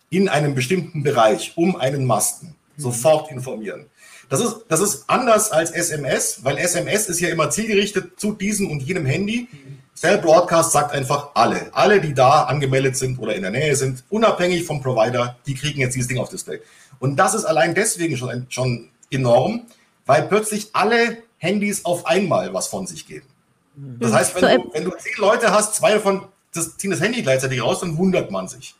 in 0.10 0.30
einem 0.30 0.54
bestimmten 0.54 1.02
Bereich 1.02 1.54
um 1.56 1.76
einen 1.76 2.06
Masten 2.06 2.50
mhm. 2.50 2.82
sofort 2.82 3.32
informieren. 3.32 3.88
Das 4.30 4.40
ist, 4.40 4.66
das 4.68 4.80
ist 4.80 5.06
anders 5.08 5.52
als 5.52 5.72
SMS, 5.72 6.44
weil 6.44 6.58
SMS 6.58 7.10
ist 7.10 7.20
ja 7.20 7.30
immer 7.30 7.50
zielgerichtet 7.50 8.20
zu 8.20 8.34
diesem 8.34 8.70
und 8.70 8.82
jenem 8.82 9.06
Handy. 9.06 9.48
Mhm. 9.52 9.80
Cell 9.96 10.18
Broadcast 10.18 10.72
sagt 10.72 10.92
einfach 10.92 11.30
alle. 11.36 11.70
Alle, 11.74 12.02
die 12.02 12.14
da 12.14 12.44
angemeldet 12.44 12.98
sind 12.98 13.20
oder 13.20 13.36
in 13.36 13.44
der 13.44 13.52
Nähe 13.52 13.76
sind, 13.76 14.04
unabhängig 14.10 14.66
vom 14.66 14.82
Provider, 14.82 15.38
die 15.46 15.54
kriegen 15.54 15.82
jetzt 15.82 15.96
dieses 15.96 16.08
Ding 16.08 16.20
auf 16.20 16.30
Display. 16.30 16.60
Und 17.00 17.18
das 17.18 17.34
ist 17.34 17.46
allein 17.46 17.76
deswegen 17.76 18.18
schon, 18.18 18.48
schon 18.50 18.90
enorm, 19.12 19.66
weil 20.06 20.24
plötzlich 20.24 20.70
alle 20.74 21.18
Handys 21.38 21.86
auf 21.86 22.06
einmal 22.06 22.54
was 22.54 22.68
von 22.68 22.88
sich 22.88 23.06
geben. 23.08 23.28
Das 23.76 24.12
mhm. 24.12 24.16
heißt, 24.16 24.36
wenn, 24.36 24.62
du, 24.62 24.74
wenn 24.74 24.84
du 24.86 24.92
zehn 24.92 25.16
Leute 25.18 25.52
hast, 25.52 25.76
zwei 25.76 25.94
davon 25.94 26.26
das, 26.54 26.78
ziehen 26.78 26.92
das 26.92 27.02
Handy 27.02 27.22
gleichzeitig 27.22 27.62
raus, 27.62 27.80
dann 27.80 27.98
wundert 27.98 28.32
man 28.32 28.48
sich. 28.48 28.76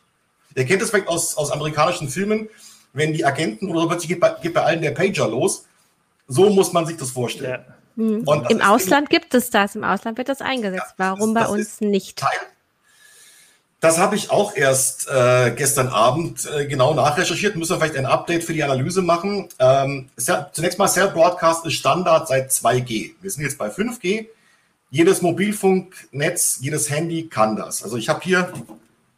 Ihr 0.54 0.64
kennt 0.64 0.82
das 0.82 0.90
vielleicht 0.90 1.08
aus, 1.08 1.36
aus 1.36 1.50
amerikanischen 1.50 2.08
Filmen, 2.08 2.48
wenn 2.92 3.12
die 3.12 3.24
Agenten 3.24 3.68
oder 3.68 3.80
so 3.80 3.88
plötzlich 3.88 4.08
geht 4.08 4.20
bei, 4.20 4.34
geht 4.40 4.54
bei 4.54 4.62
allen 4.62 4.82
der 4.82 4.92
Pager 4.92 5.28
los. 5.28 5.66
So 6.28 6.50
muss 6.50 6.72
man 6.72 6.86
sich 6.86 6.96
das 6.96 7.10
vorstellen. 7.10 7.64
Ja. 7.66 7.74
Mhm. 7.96 8.24
Im 8.48 8.60
Ausland 8.60 9.10
gibt 9.10 9.34
es 9.34 9.50
das, 9.50 9.76
im 9.76 9.84
Ausland 9.84 10.18
wird 10.18 10.28
das 10.28 10.40
eingesetzt. 10.40 10.94
Ja, 10.98 11.14
Warum 11.16 11.34
das, 11.34 11.44
bei 11.44 11.50
uns 11.50 11.80
nicht? 11.80 12.18
Teil, 12.18 12.30
das 13.84 13.98
habe 13.98 14.16
ich 14.16 14.30
auch 14.30 14.56
erst 14.56 15.08
äh, 15.10 15.50
gestern 15.54 15.88
Abend 15.88 16.48
äh, 16.50 16.64
genau 16.64 16.94
nachrecherchiert. 16.94 17.54
Müssen 17.54 17.72
wir 17.72 17.76
vielleicht 17.76 17.98
ein 17.98 18.06
Update 18.06 18.42
für 18.42 18.54
die 18.54 18.64
Analyse 18.64 19.02
machen. 19.02 19.50
Ähm, 19.58 20.08
zunächst 20.52 20.78
mal, 20.78 20.88
Cell 20.88 21.08
Broadcast 21.08 21.66
ist 21.66 21.74
Standard 21.74 22.26
seit 22.26 22.50
2G. 22.50 23.10
Wir 23.20 23.30
sind 23.30 23.42
jetzt 23.42 23.58
bei 23.58 23.68
5G. 23.68 24.26
Jedes 24.90 25.20
Mobilfunknetz, 25.20 26.60
jedes 26.62 26.88
Handy 26.88 27.28
kann 27.28 27.56
das. 27.56 27.82
Also 27.82 27.98
ich 27.98 28.08
habe 28.08 28.20
hier 28.22 28.54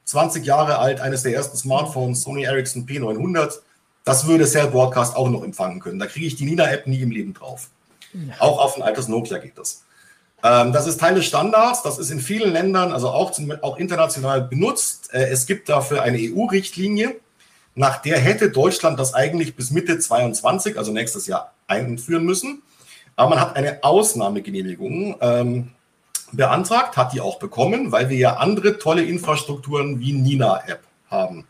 20 0.04 0.44
Jahre 0.44 0.78
alt, 0.78 1.00
eines 1.00 1.22
der 1.22 1.34
ersten 1.34 1.56
Smartphones, 1.56 2.22
Sony 2.22 2.42
Ericsson 2.42 2.86
P900. 2.86 3.60
Das 4.02 4.26
würde 4.26 4.46
Cell 4.46 4.66
Broadcast 4.66 5.14
auch 5.14 5.30
noch 5.30 5.44
empfangen 5.44 5.78
können. 5.78 6.00
Da 6.00 6.06
kriege 6.06 6.26
ich 6.26 6.34
die 6.34 6.44
Nina-App 6.44 6.88
nie 6.88 7.02
im 7.02 7.12
Leben 7.12 7.34
drauf. 7.34 7.68
Auch 8.38 8.59
auf 8.59 8.76
ein 8.76 8.83
altes 8.83 9.09
Nokia 9.09 9.38
geht 9.38 9.59
das. 9.59 9.85
Ähm, 10.42 10.72
das 10.72 10.87
ist 10.87 11.00
Teil 11.00 11.14
des 11.14 11.26
Standards. 11.26 11.83
Das 11.83 11.98
ist 11.98 12.11
in 12.11 12.20
vielen 12.20 12.52
Ländern, 12.52 12.92
also 12.92 13.11
auch, 13.11 13.33
zum, 13.33 13.52
auch 13.62 13.76
international 13.79 14.42
benutzt. 14.42 15.12
Äh, 15.12 15.29
es 15.29 15.46
gibt 15.46 15.68
dafür 15.68 16.02
eine 16.02 16.18
EU-Richtlinie. 16.18 17.16
Nach 17.74 18.00
der 18.00 18.18
hätte 18.18 18.50
Deutschland 18.50 18.98
das 18.98 19.14
eigentlich 19.14 19.55
bis 19.55 19.70
Mitte 19.70 19.98
22, 19.98 20.79
also 20.79 20.92
nächstes 20.92 21.26
Jahr, 21.26 21.52
einführen 21.66 22.24
müssen. 22.24 22.62
Aber 23.16 23.31
man 23.31 23.40
hat 23.40 23.57
eine 23.57 23.83
Ausnahmegenehmigung 23.83 25.16
ähm, 25.20 25.72
beantragt, 26.33 26.96
hat 26.96 27.12
die 27.12 27.20
auch 27.20 27.38
bekommen, 27.38 27.92
weil 27.92 28.09
wir 28.09 28.16
ja 28.16 28.37
andere 28.37 28.79
tolle 28.79 29.05
Infrastrukturen 29.05 30.00
wie 30.00 30.12
Nina-App 30.12 30.81
haben. 31.11 31.46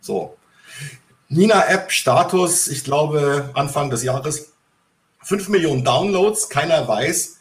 So. 0.00 0.36
Nina-App 1.28 1.92
Status, 1.92 2.68
ich 2.68 2.84
glaube, 2.84 3.50
Anfang 3.54 3.90
des 3.90 4.02
Jahres 4.02 4.52
5 5.28 5.50
Millionen 5.50 5.84
Downloads. 5.84 6.48
Keiner 6.48 6.88
weiß, 6.88 7.36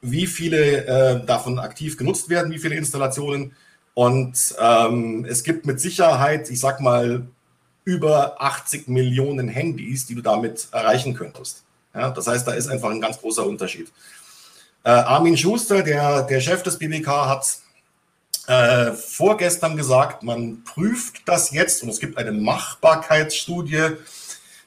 wie 0.00 0.26
viele 0.26 0.86
äh, 0.86 1.26
davon 1.26 1.58
aktiv 1.58 1.98
genutzt 1.98 2.30
werden, 2.30 2.50
wie 2.50 2.58
viele 2.58 2.74
Installationen. 2.74 3.54
Und 3.92 4.54
ähm, 4.58 5.26
es 5.28 5.42
gibt 5.44 5.66
mit 5.66 5.78
Sicherheit, 5.78 6.48
ich 6.48 6.58
sag 6.58 6.80
mal, 6.80 7.26
über 7.84 8.40
80 8.40 8.88
Millionen 8.88 9.48
Handys, 9.48 10.06
die 10.06 10.14
du 10.14 10.22
damit 10.22 10.68
erreichen 10.72 11.12
könntest. 11.12 11.64
Ja, 11.94 12.10
das 12.10 12.26
heißt, 12.26 12.48
da 12.48 12.52
ist 12.52 12.68
einfach 12.68 12.88
ein 12.88 13.00
ganz 13.00 13.20
großer 13.20 13.46
Unterschied. 13.46 13.92
Äh, 14.84 14.90
Armin 14.90 15.36
Schuster, 15.36 15.82
der, 15.82 16.22
der 16.22 16.40
Chef 16.40 16.62
des 16.62 16.78
BBK, 16.78 17.08
hat 17.08 17.58
äh, 18.46 18.92
vorgestern 18.92 19.76
gesagt, 19.76 20.22
man 20.22 20.64
prüft 20.64 21.28
das 21.28 21.50
jetzt 21.50 21.82
und 21.82 21.90
es 21.90 22.00
gibt 22.00 22.16
eine 22.16 22.32
Machbarkeitsstudie 22.32 23.98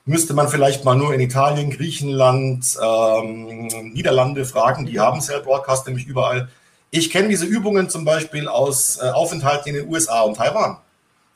müsste 0.05 0.33
man 0.33 0.47
vielleicht 0.47 0.83
mal 0.83 0.95
nur 0.95 1.13
in 1.13 1.19
Italien, 1.19 1.69
Griechenland, 1.69 2.77
ähm, 2.81 3.67
Niederlande 3.93 4.45
fragen. 4.45 4.85
Die 4.85 4.99
haben 4.99 5.21
Cell 5.21 5.41
Broadcast 5.41 5.87
nämlich 5.87 6.07
überall. 6.07 6.49
Ich 6.89 7.09
kenne 7.09 7.29
diese 7.29 7.45
Übungen 7.45 7.89
zum 7.89 8.03
Beispiel 8.03 8.47
aus 8.47 8.99
äh, 9.01 9.09
Aufenthalten 9.09 9.69
in 9.69 9.75
den 9.75 9.89
USA 9.89 10.21
und 10.21 10.37
Taiwan. 10.37 10.77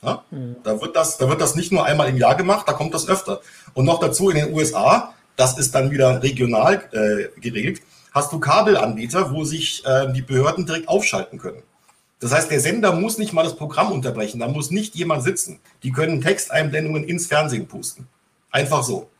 Ja? 0.02 0.24
Mhm. 0.30 0.56
Da, 0.62 0.80
wird 0.80 0.96
das, 0.96 1.16
da 1.16 1.28
wird 1.28 1.40
das 1.40 1.54
nicht 1.54 1.72
nur 1.72 1.84
einmal 1.84 2.08
im 2.08 2.16
Jahr 2.16 2.34
gemacht, 2.34 2.68
da 2.68 2.72
kommt 2.72 2.94
das 2.94 3.08
öfter. 3.08 3.40
Und 3.74 3.84
noch 3.84 4.00
dazu 4.00 4.30
in 4.30 4.36
den 4.36 4.54
USA, 4.54 5.14
das 5.36 5.58
ist 5.58 5.74
dann 5.74 5.90
wieder 5.90 6.22
regional 6.22 6.82
äh, 6.92 7.40
geregelt, 7.40 7.80
hast 8.12 8.32
du 8.32 8.40
Kabelanbieter, 8.40 9.32
wo 9.32 9.44
sich 9.44 9.84
äh, 9.84 10.12
die 10.12 10.22
Behörden 10.22 10.66
direkt 10.66 10.88
aufschalten 10.88 11.38
können. 11.38 11.62
Das 12.18 12.32
heißt, 12.32 12.50
der 12.50 12.60
Sender 12.60 12.92
muss 12.92 13.18
nicht 13.18 13.34
mal 13.34 13.42
das 13.42 13.56
Programm 13.56 13.92
unterbrechen, 13.92 14.40
da 14.40 14.48
muss 14.48 14.70
nicht 14.70 14.94
jemand 14.94 15.22
sitzen. 15.22 15.60
Die 15.82 15.92
können 15.92 16.22
Texteinblendungen 16.22 17.04
ins 17.04 17.26
Fernsehen 17.26 17.68
pusten. 17.68 18.08
Einfach 18.56 18.82
so. 18.82 19.10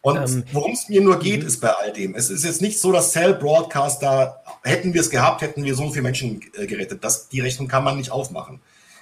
Und 0.00 0.16
ähm, 0.16 0.44
worum 0.52 0.72
es 0.72 0.88
mir 0.88 1.02
nur 1.02 1.18
geht, 1.18 1.42
mhm. 1.42 1.46
ist 1.48 1.60
bei 1.60 1.68
all 1.68 1.92
dem. 1.92 2.14
Es 2.14 2.30
ist 2.30 2.44
jetzt 2.44 2.62
nicht 2.62 2.80
so, 2.80 2.90
dass 2.90 3.12
Cell 3.12 3.34
Broadcaster, 3.34 4.42
hätten 4.64 4.94
wir 4.94 5.02
es 5.02 5.10
gehabt, 5.10 5.42
hätten 5.42 5.64
wir 5.64 5.74
so 5.74 5.90
viele 5.90 6.02
Menschen 6.02 6.40
äh, 6.56 6.66
gerettet. 6.66 7.04
Das, 7.04 7.28
die 7.28 7.40
Rechnung 7.40 7.68
kann 7.68 7.84
man 7.84 7.98
nicht 7.98 8.10
aufmachen. 8.10 8.60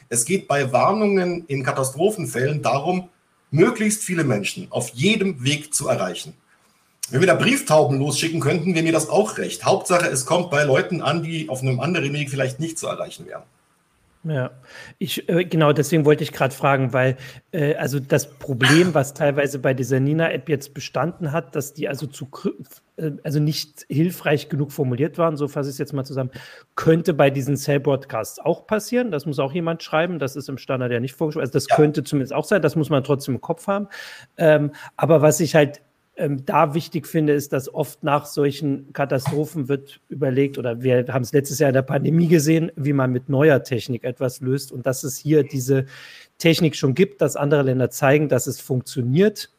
Es 0.08 0.24
geht 0.24 0.48
bei 0.48 0.72
Warnungen 0.72 1.44
in 1.46 1.62
Katastrophenfällen 1.62 2.60
darum, 2.60 3.08
möglichst 3.52 4.02
viele 4.02 4.24
Menschen 4.24 4.66
auf 4.70 4.90
jedem 4.90 5.44
Weg 5.44 5.72
zu 5.72 5.86
erreichen. 5.86 6.34
Wenn 7.10 7.20
wir 7.20 7.28
da 7.28 7.36
Brieftauben 7.36 8.00
losschicken 8.00 8.40
könnten, 8.40 8.74
wäre 8.74 8.84
mir 8.84 8.92
das 8.92 9.08
auch 9.08 9.38
recht. 9.38 9.64
Hauptsache, 9.64 10.06
es 10.08 10.26
kommt 10.26 10.50
bei 10.50 10.64
Leuten 10.64 11.02
an, 11.02 11.22
die 11.22 11.48
auf 11.48 11.62
einem 11.62 11.78
anderen 11.78 12.12
Weg 12.12 12.30
vielleicht 12.30 12.58
nicht 12.58 12.80
zu 12.80 12.88
erreichen 12.88 13.26
wären. 13.26 13.44
Ja, 14.22 14.50
ich 14.98 15.30
äh, 15.30 15.46
genau 15.46 15.72
deswegen 15.72 16.04
wollte 16.04 16.22
ich 16.22 16.32
gerade 16.32 16.54
fragen, 16.54 16.92
weil 16.92 17.16
äh, 17.52 17.74
also 17.76 17.98
das 17.98 18.28
Problem, 18.28 18.92
was 18.92 19.14
teilweise 19.14 19.58
bei 19.58 19.72
dieser 19.72 19.98
Nina-App 19.98 20.50
jetzt 20.50 20.74
bestanden 20.74 21.32
hat, 21.32 21.56
dass 21.56 21.72
die 21.72 21.88
also 21.88 22.06
zu 22.06 22.28
äh, 22.96 23.12
also 23.24 23.40
nicht 23.40 23.86
hilfreich 23.88 24.50
genug 24.50 24.72
formuliert 24.72 25.16
waren, 25.16 25.38
so 25.38 25.48
fasse 25.48 25.70
ich 25.70 25.74
es 25.74 25.78
jetzt 25.78 25.94
mal 25.94 26.04
zusammen, 26.04 26.32
könnte 26.74 27.14
bei 27.14 27.30
diesen 27.30 27.56
Cell-Broadcasts 27.56 28.40
auch 28.40 28.66
passieren. 28.66 29.10
Das 29.10 29.24
muss 29.24 29.38
auch 29.38 29.54
jemand 29.54 29.82
schreiben. 29.82 30.18
Das 30.18 30.36
ist 30.36 30.50
im 30.50 30.58
Standard 30.58 30.92
ja 30.92 31.00
nicht 31.00 31.14
vorgeschrieben. 31.14 31.40
Also 31.40 31.54
das 31.54 31.68
ja. 31.70 31.76
könnte 31.76 32.04
zumindest 32.04 32.34
auch 32.34 32.44
sein. 32.44 32.60
Das 32.60 32.76
muss 32.76 32.90
man 32.90 33.02
trotzdem 33.02 33.36
im 33.36 33.40
Kopf 33.40 33.68
haben. 33.68 33.88
Ähm, 34.36 34.72
aber 34.98 35.22
was 35.22 35.40
ich 35.40 35.54
halt 35.54 35.80
ähm, 36.16 36.44
da 36.44 36.74
wichtig 36.74 37.06
finde, 37.06 37.32
ist, 37.32 37.52
dass 37.52 37.72
oft 37.72 38.02
nach 38.02 38.26
solchen 38.26 38.92
Katastrophen 38.92 39.68
wird 39.68 40.00
überlegt, 40.08 40.58
oder 40.58 40.82
wir 40.82 41.06
haben 41.08 41.22
es 41.22 41.32
letztes 41.32 41.58
Jahr 41.58 41.70
in 41.70 41.74
der 41.74 41.82
Pandemie 41.82 42.28
gesehen, 42.28 42.70
wie 42.76 42.92
man 42.92 43.12
mit 43.12 43.28
neuer 43.28 43.62
Technik 43.62 44.04
etwas 44.04 44.40
löst 44.40 44.72
und 44.72 44.86
dass 44.86 45.02
es 45.02 45.16
hier 45.16 45.44
diese 45.44 45.86
Technik 46.38 46.76
schon 46.76 46.94
gibt, 46.94 47.20
dass 47.20 47.36
andere 47.36 47.62
Länder 47.62 47.90
zeigen, 47.90 48.28
dass 48.28 48.46
es 48.46 48.60
funktioniert, 48.60 49.50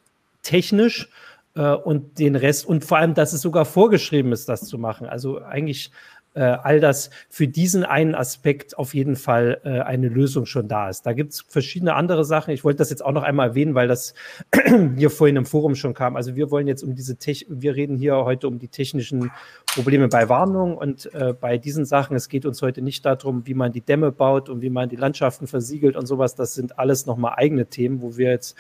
technisch 0.44 1.10
äh, 1.56 1.74
und 1.74 2.20
den 2.20 2.36
Rest 2.36 2.66
und 2.66 2.86
vor 2.86 2.98
allem, 2.98 3.14
dass 3.14 3.34
es 3.34 3.42
sogar 3.42 3.66
vorgeschrieben 3.66 4.32
ist, 4.32 4.48
das 4.50 4.66
zu 4.66 4.78
machen. 4.78 5.08
Also 5.08 5.42
eigentlich 5.42 5.92
äh, 6.34 6.42
all 6.42 6.80
das 6.80 7.10
für 7.30 7.48
diesen 7.48 7.84
einen 7.84 8.16
Aspekt 8.16 8.78
auf 8.78 8.94
jeden 8.94 9.16
Fall 9.16 9.62
äh, 9.64 9.82
eine 9.82 10.08
Lösung 10.08 10.46
schon 10.46 10.68
da 10.68 10.90
ist. 10.90 11.06
Da 11.06 11.14
gibt 11.14 11.34
es 11.34 11.42
verschiedene 11.48 11.94
andere 11.96 12.26
Sachen. 12.26 12.54
Ich 12.54 12.64
wollte 12.64 12.78
das 12.78 12.90
jetzt 12.90 13.04
auch 13.04 13.12
noch 13.12 13.24
einmal 13.24 13.50
erwähnen, 13.50 13.76
weil 13.76 13.88
das 13.88 14.14
hier 14.96 15.10
vorhin 15.10 15.36
im 15.36 15.46
Forum 15.46 15.76
schon 15.76 15.94
kam. 15.94 16.16
Also 16.16 16.36
wir 16.36 16.52
wollen 16.52 16.68
jetzt 16.68 16.84
um 16.84 16.96
diese 16.96 17.18
Tech 17.18 17.46
wir 17.50 17.76
reden 17.76 17.98
hier 17.98 18.16
heute 18.16 18.48
um 18.48 18.60
die 18.60 18.68
technischen 18.68 19.32
Probleme 19.74 20.08
bei 20.08 20.30
Warnung 20.30 20.78
und 20.78 21.14
äh, 21.14 21.34
bei 21.34 21.58
diesen 21.58 21.86
Sachen. 21.86 22.16
Es 22.16 22.30
geht 22.30 22.46
uns 22.46 22.62
heute 22.62 22.82
nicht 22.82 23.06
darum, 23.06 23.46
wie 23.46 23.54
man 23.54 23.72
die 23.72 23.82
Dämme 23.82 24.12
baut 24.12 24.50
und 24.50 24.62
wie 24.62 24.70
man 24.70 24.90
die 24.90 24.96
Landschaften 24.96 25.48
versiegelt 25.48 25.96
und 25.96 26.06
sowas. 26.06 26.36
Das 26.36 26.54
sind 26.54 26.80
alles 26.80 27.06
nochmal 27.06 27.34
eigene 27.38 27.68
Themen, 27.68 28.02
wo 28.02 28.18
wir 28.18 28.30
jetzt 28.30 28.58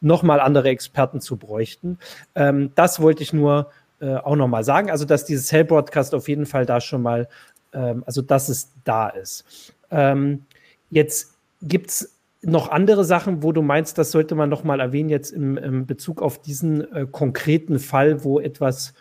nochmal 0.00 0.40
andere 0.40 0.68
Experten 0.68 1.20
zu 1.20 1.36
bräuchten. 1.36 1.98
Ähm, 2.34 2.72
das 2.74 3.00
wollte 3.00 3.22
ich 3.22 3.32
nur 3.32 3.70
äh, 4.00 4.16
auch 4.16 4.36
nochmal 4.36 4.64
sagen. 4.64 4.90
Also, 4.90 5.04
dass 5.04 5.24
dieses 5.24 5.46
Cell 5.46 5.64
Broadcast 5.64 6.14
auf 6.14 6.28
jeden 6.28 6.46
Fall 6.46 6.66
da 6.66 6.80
schon 6.80 7.02
mal, 7.02 7.28
ähm, 7.72 8.02
also 8.06 8.22
dass 8.22 8.48
es 8.48 8.72
da 8.84 9.08
ist. 9.08 9.72
Ähm, 9.90 10.44
jetzt 10.90 11.34
gibt 11.62 11.90
es 11.90 12.16
noch 12.42 12.70
andere 12.70 13.04
Sachen, 13.04 13.42
wo 13.42 13.52
du 13.52 13.62
meinst, 13.62 13.98
das 13.98 14.10
sollte 14.10 14.34
man 14.34 14.48
nochmal 14.48 14.80
erwähnen, 14.80 15.08
jetzt 15.08 15.32
im, 15.32 15.56
im 15.56 15.86
Bezug 15.86 16.22
auf 16.22 16.40
diesen 16.40 16.92
äh, 16.92 17.06
konkreten 17.10 17.78
Fall, 17.78 18.22
wo 18.24 18.38
etwas 18.40 18.94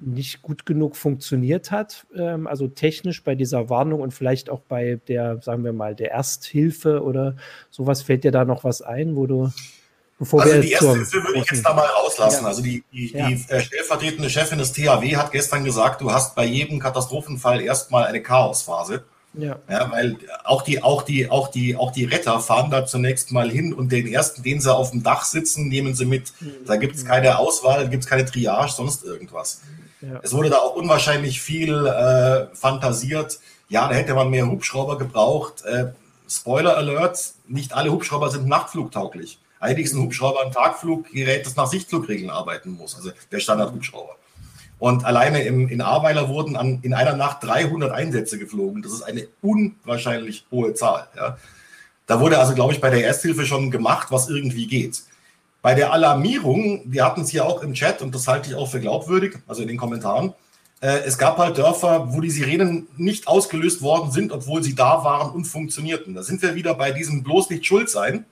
nicht 0.00 0.42
gut 0.42 0.66
genug 0.66 0.96
funktioniert 0.96 1.70
hat, 1.70 2.06
ähm, 2.16 2.46
also 2.46 2.66
technisch 2.68 3.22
bei 3.22 3.34
dieser 3.34 3.70
Warnung 3.70 4.00
und 4.00 4.12
vielleicht 4.12 4.50
auch 4.50 4.60
bei 4.60 5.00
der, 5.08 5.40
sagen 5.40 5.64
wir 5.64 5.72
mal, 5.72 5.94
der 5.94 6.10
Ersthilfe 6.10 7.02
oder 7.02 7.36
sowas, 7.70 8.02
fällt 8.02 8.24
dir 8.24 8.32
da 8.32 8.44
noch 8.44 8.64
was 8.64 8.82
ein, 8.82 9.16
wo 9.16 9.26
du 9.26 9.50
Bevor 10.18 10.42
also 10.42 10.60
die 10.60 10.70
erste 10.70 10.92
Hilfe 10.92 11.24
würde 11.24 11.38
ich 11.40 11.50
jetzt 11.50 11.64
da 11.64 11.74
mal 11.74 11.86
rauslassen. 11.86 12.42
Ja. 12.42 12.48
Also 12.48 12.62
die, 12.62 12.84
die, 12.92 13.12
ja. 13.12 13.28
die 13.28 13.44
äh, 13.48 13.60
stellvertretende 13.60 14.30
Chefin 14.30 14.58
des 14.58 14.72
THW 14.72 15.16
hat 15.16 15.32
gestern 15.32 15.64
gesagt, 15.64 16.00
du 16.00 16.12
hast 16.12 16.34
bei 16.34 16.44
jedem 16.44 16.78
Katastrophenfall 16.78 17.60
erstmal 17.60 18.04
eine 18.04 18.22
Chaosphase. 18.22 19.04
Ja. 19.36 19.58
ja. 19.68 19.90
Weil 19.90 20.16
auch 20.44 20.62
die, 20.62 20.82
auch 20.82 21.02
die, 21.02 21.28
auch 21.28 21.48
die, 21.48 21.76
auch 21.76 21.90
die 21.90 22.04
Retter 22.04 22.38
fahren 22.40 22.70
da 22.70 22.86
zunächst 22.86 23.32
mal 23.32 23.50
hin 23.50 23.74
und 23.74 23.90
den 23.90 24.06
ersten, 24.06 24.42
den 24.42 24.60
sie 24.60 24.72
auf 24.72 24.92
dem 24.92 25.02
Dach 25.02 25.24
sitzen, 25.24 25.68
nehmen 25.68 25.94
sie 25.94 26.06
mit. 26.06 26.32
Mhm. 26.40 26.52
Da 26.66 26.76
gibt 26.76 26.94
es 26.94 27.04
keine 27.04 27.38
Auswahl, 27.38 27.88
gibt 27.88 28.04
es 28.04 28.08
keine 28.08 28.24
Triage, 28.24 28.70
sonst 28.70 29.04
irgendwas. 29.04 29.62
Ja. 30.00 30.20
Es 30.22 30.32
wurde 30.32 30.50
da 30.50 30.58
auch 30.58 30.76
unwahrscheinlich 30.76 31.40
viel 31.40 31.86
äh, 31.86 32.54
fantasiert. 32.54 33.40
Ja, 33.68 33.88
da 33.88 33.94
hätte 33.94 34.14
man 34.14 34.30
mehr 34.30 34.46
Hubschrauber 34.46 34.98
gebraucht. 34.98 35.64
Äh, 35.64 35.86
Spoiler 36.28 36.76
Alert, 36.76 37.34
nicht 37.48 37.72
alle 37.74 37.90
Hubschrauber 37.90 38.30
sind 38.30 38.46
nachtflugtauglich. 38.46 39.38
Eigentlich 39.64 39.94
Hubschrauber 39.94 40.44
ein 40.44 40.52
Tagfluggerät, 40.52 41.46
das 41.46 41.56
nach 41.56 41.66
Sichtflugregeln 41.66 42.28
arbeiten 42.28 42.72
muss, 42.72 42.96
also 42.96 43.12
der 43.32 43.40
Standardhubschrauber. 43.40 44.16
Und 44.78 45.06
alleine 45.06 45.42
im, 45.44 45.68
in 45.68 45.80
Ahrweiler 45.80 46.28
wurden 46.28 46.54
an, 46.54 46.80
in 46.82 46.92
einer 46.92 47.16
Nacht 47.16 47.42
300 47.44 47.90
Einsätze 47.90 48.38
geflogen. 48.38 48.82
Das 48.82 48.92
ist 48.92 49.00
eine 49.00 49.26
unwahrscheinlich 49.40 50.44
hohe 50.50 50.74
Zahl. 50.74 51.08
Ja. 51.16 51.38
Da 52.04 52.20
wurde 52.20 52.38
also, 52.38 52.54
glaube 52.54 52.74
ich, 52.74 52.80
bei 52.82 52.90
der 52.90 53.06
Ersthilfe 53.06 53.46
schon 53.46 53.70
gemacht, 53.70 54.08
was 54.10 54.28
irgendwie 54.28 54.66
geht. 54.66 55.02
Bei 55.62 55.74
der 55.74 55.94
Alarmierung, 55.94 56.82
wir 56.84 57.02
hatten 57.02 57.22
es 57.22 57.30
hier 57.30 57.46
auch 57.46 57.62
im 57.62 57.72
Chat 57.72 58.02
und 58.02 58.14
das 58.14 58.28
halte 58.28 58.50
ich 58.50 58.56
auch 58.56 58.70
für 58.70 58.80
glaubwürdig, 58.80 59.38
also 59.46 59.62
in 59.62 59.68
den 59.68 59.78
Kommentaren. 59.78 60.34
Äh, 60.82 61.04
es 61.06 61.16
gab 61.16 61.38
halt 61.38 61.56
Dörfer, 61.56 62.12
wo 62.12 62.20
die 62.20 62.28
Sirenen 62.28 62.86
nicht 62.98 63.28
ausgelöst 63.28 63.80
worden 63.80 64.12
sind, 64.12 64.30
obwohl 64.30 64.62
sie 64.62 64.74
da 64.74 65.04
waren 65.04 65.30
und 65.30 65.46
funktionierten. 65.46 66.14
Da 66.14 66.22
sind 66.22 66.42
wir 66.42 66.54
wieder 66.54 66.74
bei 66.74 66.90
diesem 66.90 67.22
bloß 67.22 67.48
nicht 67.48 67.64
schuld 67.64 67.88
sein. 67.88 68.26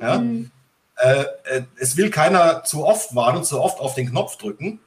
Ja? 0.00 0.18
Mhm. 0.18 0.52
Äh, 0.98 1.20
äh, 1.44 1.62
es 1.76 1.96
will 1.96 2.10
keiner 2.10 2.64
zu 2.64 2.84
oft 2.84 3.14
warnen, 3.14 3.44
zu 3.44 3.60
oft 3.60 3.80
auf 3.80 3.94
den 3.94 4.10
Knopf 4.10 4.36
drücken. 4.36 4.80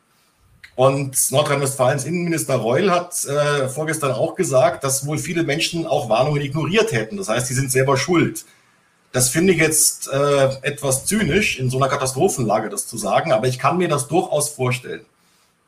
Und 0.76 1.32
Nordrhein-Westfalens 1.32 2.06
Innenminister 2.06 2.56
Reul 2.56 2.90
hat 2.92 3.26
äh, 3.26 3.68
vorgestern 3.68 4.12
auch 4.12 4.36
gesagt, 4.36 4.84
dass 4.84 5.06
wohl 5.06 5.18
viele 5.18 5.44
Menschen 5.44 5.86
auch 5.86 6.10
Warnungen 6.10 6.42
ignoriert 6.42 6.92
hätten. 6.92 7.18
Das 7.18 7.30
heißt, 7.30 7.48
sie 7.48 7.54
sind 7.54 7.72
selber 7.72 7.98
schuld. 7.98 8.46
Das 9.12 9.30
finde 9.30 9.54
ich 9.54 9.60
jetzt 9.60 10.08
äh, 10.12 10.46
etwas 10.62 11.06
zynisch, 11.06 11.60
in 11.60 11.70
so 11.70 11.78
einer 11.78 11.90
Katastrophenlage 11.90 12.70
das 12.70 12.88
zu 12.88 12.98
sagen, 12.98 13.34
aber 13.34 13.48
ich 13.48 13.60
kann 13.60 13.78
mir 13.78 13.90
das 13.90 14.08
durchaus 14.08 14.50
vorstellen. 14.50 15.06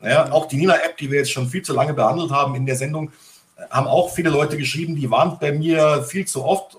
Ja, 0.01 0.31
auch 0.31 0.47
die 0.47 0.57
Nina-App, 0.57 0.97
die 0.97 1.11
wir 1.11 1.19
jetzt 1.19 1.31
schon 1.31 1.49
viel 1.49 1.61
zu 1.61 1.73
lange 1.73 1.93
behandelt 1.93 2.31
haben 2.31 2.55
in 2.55 2.65
der 2.65 2.75
Sendung, 2.75 3.11
haben 3.69 3.87
auch 3.87 4.13
viele 4.13 4.29
Leute 4.29 4.57
geschrieben, 4.57 4.95
die 4.95 5.09
warnt 5.11 5.39
bei 5.39 5.51
mir 5.51 6.03
viel 6.03 6.25
zu 6.25 6.43
oft 6.43 6.77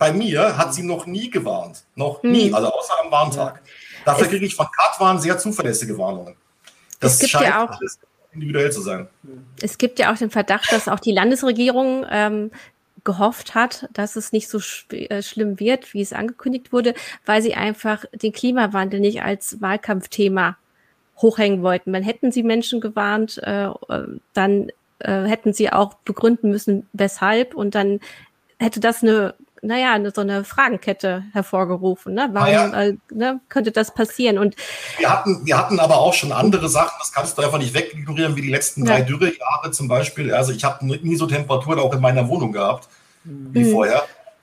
bei 0.00 0.14
mir 0.14 0.56
hat 0.56 0.72
sie 0.72 0.82
noch 0.82 1.04
nie 1.04 1.28
gewarnt. 1.28 1.84
Noch 1.94 2.22
nie, 2.22 2.46
hm. 2.46 2.54
also 2.54 2.72
außer 2.72 2.94
am 3.04 3.12
Warntag. 3.12 3.56
Ja. 3.56 3.70
Dafür 4.06 4.28
kriege 4.28 4.46
ich 4.46 4.54
von 4.54 4.66
Katwan 4.74 5.20
sehr 5.20 5.38
zuverlässige 5.38 5.96
Warnungen. 5.98 6.34
Das 7.00 7.14
es 7.14 7.18
gibt 7.20 7.32
scheint 7.32 7.44
ja 7.44 7.64
auch 7.64 7.78
individuell 8.32 8.72
zu 8.72 8.80
sein. 8.80 9.08
Es 9.60 9.76
gibt 9.76 9.98
ja 9.98 10.10
auch 10.10 10.16
den 10.16 10.30
Verdacht, 10.30 10.72
dass 10.72 10.88
auch 10.88 11.00
die 11.00 11.12
Landesregierung 11.12 12.06
ähm, 12.08 12.50
gehofft 13.04 13.54
hat, 13.54 13.90
dass 13.92 14.16
es 14.16 14.32
nicht 14.32 14.48
so 14.48 14.58
äh, 14.90 15.20
schlimm 15.20 15.60
wird, 15.60 15.92
wie 15.92 16.00
es 16.00 16.14
angekündigt 16.14 16.72
wurde, 16.72 16.94
weil 17.26 17.42
sie 17.42 17.54
einfach 17.54 18.06
den 18.14 18.32
Klimawandel 18.32 19.00
nicht 19.00 19.22
als 19.22 19.60
Wahlkampfthema 19.60 20.56
hochhängen 21.18 21.62
wollten. 21.62 21.92
Wenn 21.92 22.04
hätten 22.04 22.32
sie 22.32 22.42
Menschen 22.42 22.80
gewarnt, 22.80 23.36
äh 23.42 23.68
dann 24.32 24.70
äh, 25.00 25.24
hätten 25.24 25.52
sie 25.52 25.70
auch 25.70 25.92
begründen 26.06 26.50
müssen, 26.50 26.88
weshalb, 26.94 27.54
und 27.54 27.74
dann 27.74 28.00
hätte 28.58 28.80
das 28.80 29.02
eine 29.02 29.34
naja, 29.62 29.98
so 30.14 30.20
eine 30.20 30.44
Fragenkette 30.44 31.24
hervorgerufen. 31.32 32.14
Ne? 32.14 32.30
Warum 32.32 32.52
ja. 32.52 32.82
äh, 32.82 32.96
ne, 33.12 33.40
könnte 33.48 33.72
das 33.72 33.92
passieren? 33.94 34.38
Und 34.38 34.56
wir 34.98 35.10
hatten, 35.10 35.44
wir 35.44 35.58
hatten 35.58 35.80
aber 35.80 35.98
auch 35.98 36.14
schon 36.14 36.32
andere 36.32 36.68
Sachen, 36.68 36.96
das 36.98 37.12
kannst 37.12 37.36
du 37.36 37.42
einfach 37.42 37.58
nicht 37.58 37.74
wegignorieren, 37.74 38.36
wie 38.36 38.42
die 38.42 38.50
letzten 38.50 38.84
ja. 38.84 38.92
drei 38.92 39.02
Dürrejahre 39.02 39.70
zum 39.70 39.88
Beispiel. 39.88 40.32
Also 40.32 40.52
ich 40.52 40.64
habe 40.64 40.84
nie 40.84 41.16
so 41.16 41.26
Temperaturen 41.26 41.78
auch 41.78 41.92
in 41.92 42.00
meiner 42.00 42.28
Wohnung 42.28 42.52
gehabt 42.52 42.88
wie 43.24 43.64
mhm. 43.64 43.72
vorher. 43.72 44.02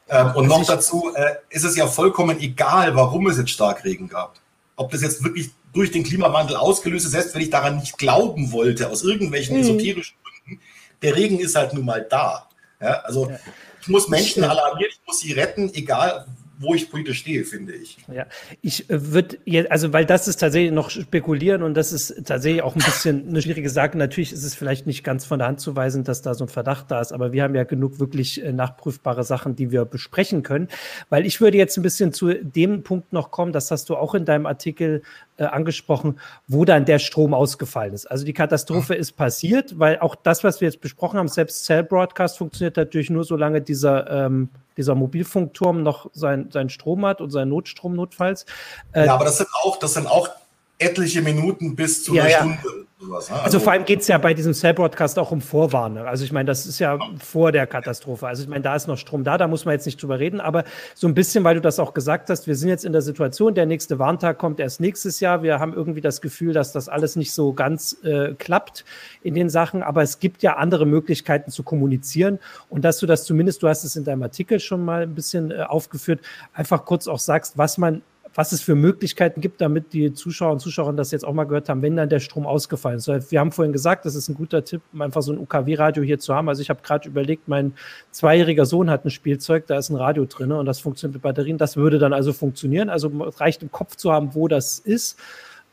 Ähm, 0.10 0.32
und 0.36 0.47
noch 0.47 0.65
dazu 0.65 1.12
äh, 1.15 1.36
ist 1.49 1.63
es 1.63 1.75
ja 1.75 1.88
vollkommen 1.88 2.39
egal, 2.39 2.95
warum 2.95 3.27
es 3.27 3.38
jetzt 3.38 3.49
Starkregen 3.49 4.08
gab. 4.08 4.36
Ob 4.75 4.91
das 4.91 5.01
jetzt 5.01 5.23
wirklich 5.23 5.51
durch 5.73 5.91
den 5.91 6.03
Klimawandel 6.03 6.56
ausgelöst 6.56 7.06
ist, 7.06 7.12
selbst 7.12 7.36
wenn 7.36 7.41
ich 7.41 7.49
daran 7.49 7.77
nicht 7.77 7.97
glauben 7.97 8.51
wollte, 8.51 8.89
aus 8.89 9.03
irgendwelchen 9.03 9.58
mhm. 9.58 9.63
esoterischen 9.63 10.15
Gründen, 10.23 10.62
der 11.01 11.15
Regen 11.15 11.39
ist 11.39 11.56
halt 11.56 11.73
nun 11.73 11.86
mal 11.86 12.06
da. 12.10 12.47
Ja, 12.81 13.01
also 13.01 13.29
ja. 13.29 13.39
Ich 13.81 13.87
muss 13.87 14.09
Menschen 14.09 14.43
alarmieren, 14.43 14.91
ich 14.91 14.99
muss 15.05 15.19
sie 15.19 15.31
retten, 15.31 15.73
egal 15.73 16.25
wo 16.59 16.73
ich 16.73 16.89
politisch 16.89 17.19
stehe, 17.19 17.43
finde 17.45 17.73
ich. 17.73 17.97
Ja, 18.11 18.25
ich 18.61 18.89
äh, 18.89 19.13
würde 19.13 19.37
jetzt, 19.45 19.71
also 19.71 19.93
weil 19.93 20.05
das 20.05 20.27
ist 20.27 20.37
tatsächlich 20.37 20.71
noch 20.71 20.89
spekulieren 20.89 21.61
und 21.61 21.75
das 21.75 21.91
ist 21.91 22.25
tatsächlich 22.25 22.63
auch 22.63 22.75
ein 22.75 22.83
bisschen 22.83 23.27
eine 23.27 23.41
schwierige 23.41 23.69
Sache. 23.69 23.97
Natürlich 23.97 24.33
ist 24.33 24.43
es 24.43 24.55
vielleicht 24.55 24.87
nicht 24.87 25.03
ganz 25.03 25.25
von 25.25 25.39
der 25.39 25.47
Hand 25.47 25.59
zu 25.59 25.75
weisen, 25.75 26.03
dass 26.03 26.21
da 26.21 26.33
so 26.33 26.45
ein 26.45 26.49
Verdacht 26.49 26.89
da 26.89 26.99
ist, 26.99 27.11
aber 27.11 27.31
wir 27.31 27.43
haben 27.43 27.55
ja 27.55 27.63
genug 27.63 27.99
wirklich 27.99 28.43
äh, 28.43 28.51
nachprüfbare 28.51 29.23
Sachen, 29.23 29.55
die 29.55 29.71
wir 29.71 29.85
besprechen 29.85 30.43
können. 30.43 30.67
Weil 31.09 31.25
ich 31.25 31.39
würde 31.41 31.57
jetzt 31.57 31.77
ein 31.77 31.83
bisschen 31.83 32.11
zu 32.11 32.33
dem 32.33 32.83
Punkt 32.83 33.13
noch 33.13 33.31
kommen, 33.31 33.53
das 33.53 33.69
hast 33.69 33.89
du 33.89 33.95
auch 33.95 34.15
in 34.15 34.25
deinem 34.25 34.47
Artikel 34.47 35.03
äh, 35.38 35.45
angesprochen, 35.45 36.19
wo 36.47 36.65
dann 36.65 36.86
der 36.86 37.00
Strom 37.00 37.34
ausgefallen 37.34 37.93
ist. 37.93 38.06
Also 38.06 38.26
die 38.26 38.34
Katastrophe 38.34 38.93
mhm. 38.93 39.00
ist 39.00 39.13
passiert, 39.13 39.80
weil 39.80 40.00
auch 40.00 40.15
das, 40.15 40.43
was 40.43 40.62
wir 40.62 40.67
jetzt 40.67 40.82
besprochen 40.82 41.17
haben, 41.17 41.28
selbst 41.28 41.65
Cell 41.65 41.84
Broadcast 41.84 42.38
funktioniert 42.38 42.78
natürlich 42.78 43.10
nur, 43.10 43.23
solange 43.23 43.62
dieser 43.62 44.10
ähm, 44.26 44.50
dieser 44.78 44.95
Mobilfunkturm 44.95 45.84
noch 45.84 46.10
sein, 46.13 46.50
sein 46.52 46.69
Strom 46.69 47.06
hat 47.06 47.19
und 47.19 47.32
seinen 47.32 47.50
Notstrom 47.50 47.95
notfalls. 47.95 48.45
Äh, 48.93 49.08
ja, 49.08 49.15
aber 49.15 49.26
das 49.26 49.38
sind 49.38 49.50
auch, 49.63 49.78
das 49.80 49.95
sind 49.95 50.08
auch 50.08 50.30
etliche 50.78 51.21
Minuten 51.21 51.76
bis 51.76 52.04
zu 52.04 52.13
ja, 52.13 52.23
einer 52.23 52.32
ja. 52.32 52.38
Stunde. 52.38 52.87
Sowas, 52.99 53.29
ne? 53.29 53.36
also, 53.36 53.45
also, 53.45 53.60
vor 53.60 53.73
allem 53.73 53.86
geht 53.86 54.01
es 54.01 54.07
ja 54.07 54.17
bei 54.17 54.33
diesem 54.33 54.53
Cell-Broadcast 54.53 55.19
auch 55.19 55.29
um 55.29 55.39
Vorwarnung. 55.39 56.07
Also 56.07 56.23
ich 56.23 56.31
meine, 56.31 56.47
das 56.47 56.65
ist 56.65 56.79
ja, 56.79 56.97
vor 57.19 57.51
der 57.51 57.67
Katastrophe. 57.67 58.27
Also 58.27 58.41
ich 58.41 58.49
meine, 58.49 58.63
da 58.63 58.75
ist 58.75 58.88
noch 58.88 58.97
Strom 58.97 59.23
da, 59.23 59.38
da 59.38 59.47
muss 59.47 59.65
man 59.65 59.73
jetzt 59.73 59.86
nicht 59.86 60.01
drüber 60.01 60.17
reden, 60.17 60.41
aber 60.41 60.63
so 60.95 61.07
ein 61.07 61.13
bisschen, 61.13 61.43
weil 61.43 61.53
du 61.53 61.62
das 61.62 61.77
auch 61.77 61.93
gesagt 61.93 62.31
hast, 62.31 62.47
wir 62.47 62.55
sind 62.55 62.69
jetzt 62.69 62.86
in 62.86 62.93
der 62.93 63.03
Situation, 63.03 63.53
der 63.53 63.67
nächste 63.67 63.99
Warntag 63.99 64.39
kommt 64.39 64.60
erst 64.60 64.81
nächstes 64.81 65.19
Jahr. 65.19 65.43
Wir 65.43 65.60
haben 65.60 65.73
irgendwie 65.73 66.01
das 66.01 66.21
Gefühl, 66.21 66.53
dass 66.53 66.71
das 66.71 66.89
alles 66.89 67.15
nicht 67.15 67.33
so 67.33 67.53
ganz 67.53 67.97
äh, 68.03 68.33
klappt 68.33 68.83
in 69.21 69.36
den 69.36 69.49
Sachen, 69.51 69.83
aber 69.83 70.01
es 70.01 70.17
gibt 70.17 70.41
ja 70.41 70.55
andere 70.55 70.88
Möglichkeiten 70.88 71.51
zu 71.51 71.62
kommunizieren 71.62 72.39
und 72.67 72.83
dass 72.83 72.97
du 72.97 73.05
das 73.05 73.25
zumindest, 73.25 73.62
du 73.62 73.67
hast 73.67 73.83
es 73.83 73.95
in 73.95 74.05
deinem 74.05 74.23
Artikel 74.23 74.60
schon 74.60 74.83
mal 74.83 75.03
ein 75.03 75.13
bisschen 75.13 75.51
äh, 75.51 75.62
aufgeführt, 75.62 76.21
einfach 76.51 76.83
kurz 76.83 77.07
auch 77.07 77.19
sagst, 77.19 77.60
was 77.60 77.77
man 77.77 78.01
was 78.38 78.52
es 78.52 78.62
für 78.62 78.76
Möglichkeiten 78.76 79.41
gibt, 79.41 79.62
damit 79.62 79.93
die 79.93 80.13
Zuschauer 80.13 80.52
und 80.52 80.60
Zuschauerinnen 80.60 80.95
das 80.95 81.10
jetzt 81.10 81.26
auch 81.26 81.34
mal 81.34 81.45
gehört 81.45 81.69
haben, 81.69 81.82
wenn 81.82 81.95
dann 81.95 82.08
der 82.08 82.19
Strom 82.19 82.45
ausgefallen 82.45 83.00
ist. 83.00 83.32
Wir 83.32 83.39
haben 83.39 83.52
vorhin 83.52 83.73
gesagt, 83.73 84.06
das 84.06 84.13
ist 84.13 84.30
ein 84.30 84.36
guter 84.36 84.63
Tipp, 84.63 84.84
einfach 85.00 85.23
so 85.23 85.32
ein 85.32 85.39
UKW-Radio 85.39 86.04
hier 86.04 86.19
zu 86.19 86.36
haben. 86.36 86.47
Also 86.47 86.62
ich 86.62 86.69
habe 86.69 86.84
gerade 86.84 87.10
überlegt, 87.10 87.47
mein 87.47 87.73
zweijähriger 88.12 88.67
Sohn 88.67 88.91
hat 88.91 89.06
ein 89.06 89.10
Spielzeug, 89.10 89.65
da 89.65 89.80
ist 89.80 89.89
ein 89.89 89.95
Radio 89.95 90.26
drin 90.26 90.52
und 90.52 90.67
das 90.67 90.80
funktioniert 90.80 91.15
mit 91.15 91.23
Batterien. 91.23 91.58
Das 91.58 91.78
würde 91.78 91.97
dann 91.97 92.13
also 92.13 92.32
funktionieren. 92.32 92.91
Also 92.91 93.12
es 93.28 93.39
reicht 93.41 93.63
im 93.63 93.71
Kopf 93.71 93.95
zu 93.95 94.12
haben, 94.12 94.36
wo 94.36 94.47
das 94.47 94.78
ist. 94.78 95.17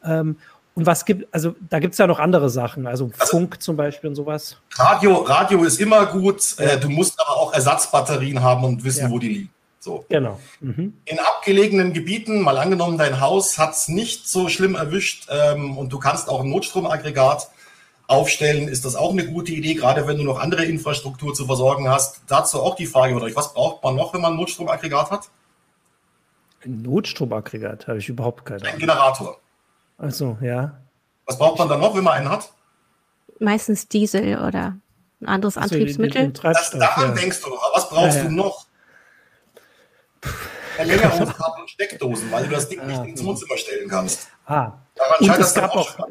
Ähm, 0.03 0.38
und 0.74 0.87
was 0.87 1.05
gibt, 1.05 1.33
also 1.35 1.55
da 1.68 1.81
gibt 1.81 1.92
es 1.92 1.98
ja 1.98 2.07
noch 2.07 2.18
andere 2.18 2.48
Sachen, 2.48 2.87
also, 2.87 3.11
also 3.18 3.37
Funk 3.37 3.62
zum 3.62 3.77
Beispiel 3.77 4.09
und 4.09 4.16
sowas. 4.16 4.57
Radio, 4.72 5.16
Radio 5.16 5.64
ist 5.64 5.79
immer 5.79 6.07
gut, 6.07 6.40
äh, 6.59 6.81
du 6.81 6.88
musst 6.88 7.20
aber 7.20 7.37
auch 7.37 7.53
Ersatzbatterien 7.53 8.42
haben 8.42 8.64
und 8.64 8.85
wissen, 8.85 9.05
ja. 9.05 9.11
wo 9.11 9.18
die 9.18 9.29
liegen. 9.29 9.53
So. 9.84 10.06
Genau. 10.08 10.40
Mhm. 10.60 10.94
In 11.04 11.18
abgelegenen 11.18 11.92
Gebieten, 11.92 12.40
mal 12.40 12.56
angenommen, 12.56 12.96
dein 12.96 13.20
Haus 13.20 13.58
hat 13.58 13.72
es 13.74 13.88
nicht 13.88 14.26
so 14.26 14.48
schlimm 14.48 14.76
erwischt 14.76 15.28
ähm, 15.28 15.76
und 15.76 15.92
du 15.92 15.98
kannst 15.98 16.30
auch 16.30 16.40
ein 16.40 16.48
Notstromaggregat 16.48 17.50
aufstellen, 18.06 18.66
ist 18.68 18.86
das 18.86 18.96
auch 18.96 19.10
eine 19.10 19.26
gute 19.26 19.52
Idee, 19.52 19.74
gerade 19.74 20.06
wenn 20.06 20.16
du 20.16 20.24
noch 20.24 20.40
andere 20.40 20.64
Infrastruktur 20.64 21.34
zu 21.34 21.44
versorgen 21.44 21.86
hast. 21.90 22.22
Dazu 22.28 22.62
auch 22.62 22.76
die 22.76 22.86
Frage 22.86 23.14
oder 23.14 23.26
was 23.36 23.52
braucht 23.52 23.84
man 23.84 23.94
noch, 23.94 24.14
wenn 24.14 24.22
man 24.22 24.32
ein 24.32 24.36
Notstromaggregat 24.38 25.10
hat? 25.10 25.28
Ein 26.64 26.80
Notstromaggregat 26.80 27.86
habe 27.86 27.98
ich 27.98 28.08
überhaupt 28.08 28.46
keine 28.46 28.62
Ahnung. 28.62 28.72
Ein 28.72 28.78
Generator. 28.78 29.38
Also 29.98 30.38
ja. 30.40 30.80
Was 31.26 31.36
braucht 31.36 31.58
man 31.58 31.68
dann 31.68 31.80
noch, 31.80 31.94
wenn 31.94 32.04
man 32.04 32.14
einen 32.14 32.30
hat? 32.30 32.50
Meistens 33.38 33.86
Diesel 33.86 34.38
oder 34.38 34.78
ein 35.20 35.26
anderes 35.26 35.58
also 35.58 35.74
Antriebsmittel. 35.74 36.22
Den, 36.22 36.32
den 36.32 36.42
das, 36.42 36.70
daran 36.70 37.10
ja. 37.10 37.14
denkst 37.14 37.42
du 37.42 37.50
noch. 37.50 37.70
Was 37.74 37.90
brauchst 37.90 38.16
ja, 38.16 38.22
ja. 38.22 38.28
du 38.30 38.34
noch? 38.34 38.66
Verlängerungskabel 40.76 41.60
und 41.62 41.70
Steckdosen, 41.70 42.30
weil 42.30 42.44
du 42.44 42.50
das 42.50 42.68
Ding 42.68 42.87
nicht 42.87 43.04
ins 43.04 43.24
Wohnzimmer 43.24 43.56
stellen 43.56 43.88
kannst. 43.88 44.28
Ah. 44.46 44.72
Daran 44.94 45.28
und 45.28 45.38
es 45.40 45.54
gab 45.54 45.74
auch, 45.74 45.98
auch 45.98 46.08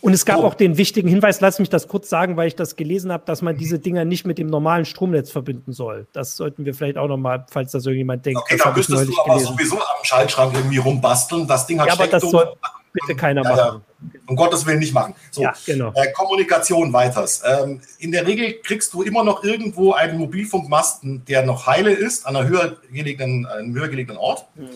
und 0.00 0.12
es 0.12 0.24
gab 0.24 0.38
oh. 0.38 0.44
auch 0.44 0.54
den 0.54 0.76
wichtigen 0.76 1.08
Hinweis, 1.08 1.40
lass 1.40 1.58
mich 1.58 1.70
das 1.70 1.88
kurz 1.88 2.08
sagen, 2.08 2.36
weil 2.36 2.48
ich 2.48 2.56
das 2.56 2.76
gelesen 2.76 3.12
habe, 3.12 3.24
dass 3.26 3.42
man 3.42 3.56
diese 3.56 3.78
Dinger 3.78 4.04
nicht 4.04 4.26
mit 4.26 4.38
dem 4.38 4.48
normalen 4.48 4.84
Stromnetz 4.84 5.30
verbinden 5.30 5.72
soll. 5.72 6.06
Das 6.12 6.36
sollten 6.36 6.64
wir 6.64 6.74
vielleicht 6.74 6.98
auch 6.98 7.08
nochmal, 7.08 7.46
falls 7.50 7.72
das 7.72 7.86
irgendjemand 7.86 8.26
denkt. 8.26 8.40
Okay, 8.40 8.58
da 8.62 8.72
müsstest 8.72 9.08
du 9.08 9.20
aber 9.20 9.34
gelesen. 9.34 9.52
sowieso 9.52 9.76
am 9.76 10.04
Schaltschrank 10.04 10.54
irgendwie 10.54 10.78
rumbasteln. 10.78 11.46
Das 11.46 11.66
Ding 11.66 11.80
hat 11.80 11.88
ja, 11.88 12.20
soll 12.20 12.54
bitte 12.92 13.16
keiner 13.16 13.42
ja, 13.42 13.50
machen. 13.50 13.82
Ja. 14.02 14.20
Um 14.26 14.36
Gottes 14.36 14.64
Willen 14.66 14.78
nicht 14.78 14.94
machen. 14.94 15.14
So, 15.30 15.42
ja, 15.42 15.54
genau. 15.66 15.92
äh, 15.94 16.12
Kommunikation 16.12 16.92
weiters. 16.92 17.42
Ähm, 17.44 17.80
in 17.98 18.12
der 18.12 18.26
Regel 18.26 18.60
kriegst 18.62 18.92
du 18.94 19.02
immer 19.02 19.24
noch 19.24 19.42
irgendwo 19.44 19.92
einen 19.92 20.18
Mobilfunkmasten, 20.18 21.24
der 21.24 21.44
noch 21.44 21.66
heile 21.66 21.92
ist, 21.92 22.26
an 22.26 22.36
einer 22.36 22.48
höher 22.48 22.76
gelegenen, 22.92 23.46
einem 23.46 23.74
höher 23.74 23.88
gelegenen 23.88 24.18
Ort. 24.18 24.46
Mhm. 24.54 24.68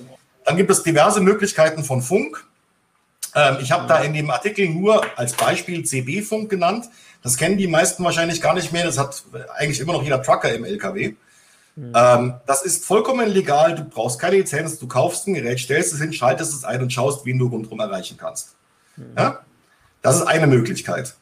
Dann 0.45 0.57
gibt 0.57 0.71
es 0.71 0.83
diverse 0.83 1.21
Möglichkeiten 1.21 1.85
von 1.85 2.03
Funk. 2.03 2.45
Ähm, 3.35 3.59
ich 3.61 3.73
habe 3.73 3.87
da 3.87 3.99
in 3.99 4.13
dem 4.13 4.31
Artikel 4.31 4.69
nur 4.69 5.03
als 5.17 5.35
Beispiel 5.35 5.85
CB-Funk 5.85 6.51
genannt. 6.51 6.87
Das 7.23 7.37
kennen 7.37 7.57
die 7.57 7.69
meisten 7.69 8.03
wahrscheinlich 8.05 8.41
gar 8.41 8.55
nicht 8.55 8.73
mehr. 8.73 8.85
Das 8.85 8.99
hat 8.99 9.23
eigentlich 9.57 9.81
immer 9.81 9.93
noch 9.93 10.03
jeder 10.03 10.23
Trucker 10.23 10.53
im 10.53 10.65
LKW. 10.65 11.15
Mhm. 11.75 11.93
Ähm, 11.95 12.35
das 12.47 12.63
ist 12.63 12.85
vollkommen 12.85 13.29
legal. 13.29 13.75
Du 13.75 13.85
brauchst 13.85 14.21
keine 14.21 14.37
Lizenz. 14.37 14.79
Du 14.79 14.87
kaufst 14.87 15.27
ein 15.27 15.35
Gerät, 15.35 15.59
stellst 15.59 15.93
es 15.93 16.01
hin, 16.01 16.13
schaltest 16.13 16.53
es 16.53 16.65
ein 16.65 16.83
und 16.83 16.93
schaust, 16.93 17.25
wen 17.25 17.39
du 17.39 17.47
rundherum 17.47 17.81
erreichen 17.81 18.17
kannst. 18.19 18.57
Mhm. 18.97 19.15
Ja? 19.17 19.41
Das 20.03 20.17
ist 20.17 20.23
eine 20.23 20.47
Möglichkeit. 20.47 21.15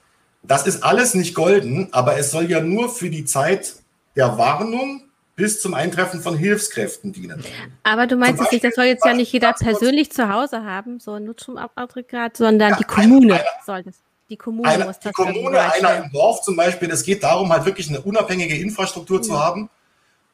Das 0.42 0.66
ist 0.66 0.82
alles 0.82 1.14
nicht 1.14 1.34
golden, 1.34 1.92
aber 1.92 2.16
es 2.16 2.30
soll 2.30 2.50
ja 2.50 2.60
nur 2.60 2.88
für 2.88 3.10
die 3.10 3.26
Zeit 3.26 3.74
der 4.16 4.38
Warnung 4.38 5.02
bis 5.36 5.60
zum 5.60 5.74
Eintreffen 5.74 6.20
von 6.20 6.36
Hilfskräften 6.36 7.12
dienen. 7.12 7.44
Aber 7.82 8.06
du 8.06 8.16
meinst 8.16 8.40
nicht, 8.50 8.64
das 8.64 8.74
soll 8.74 8.84
jetzt 8.84 9.04
ja 9.04 9.14
nicht 9.14 9.32
jeder 9.32 9.52
persönlich 9.52 10.12
zu 10.12 10.28
Hause 10.28 10.64
haben, 10.64 11.00
so 11.00 11.12
ein 11.12 11.24
Nutzstromaggregat, 11.24 12.36
sondern 12.36 12.70
ja, 12.70 12.76
die 12.76 12.84
Kommune 12.84 13.34
einer, 13.34 13.44
soll 13.64 13.82
das. 13.82 13.96
Die 14.28 14.36
Kommune 14.36 14.68
eine, 14.68 14.84
muss 14.84 14.98
das 14.98 15.12
Die 15.12 15.22
Kommune, 15.22 15.58
einer 15.58 16.04
im 16.04 16.12
Dorf 16.12 16.42
zum 16.42 16.56
Beispiel, 16.56 16.90
es 16.90 17.02
geht 17.02 17.22
darum, 17.22 17.50
halt 17.50 17.64
wirklich 17.64 17.88
eine 17.88 18.00
unabhängige 18.00 18.54
Infrastruktur 18.56 19.18
mhm. 19.18 19.22
zu 19.22 19.38
haben. 19.38 19.70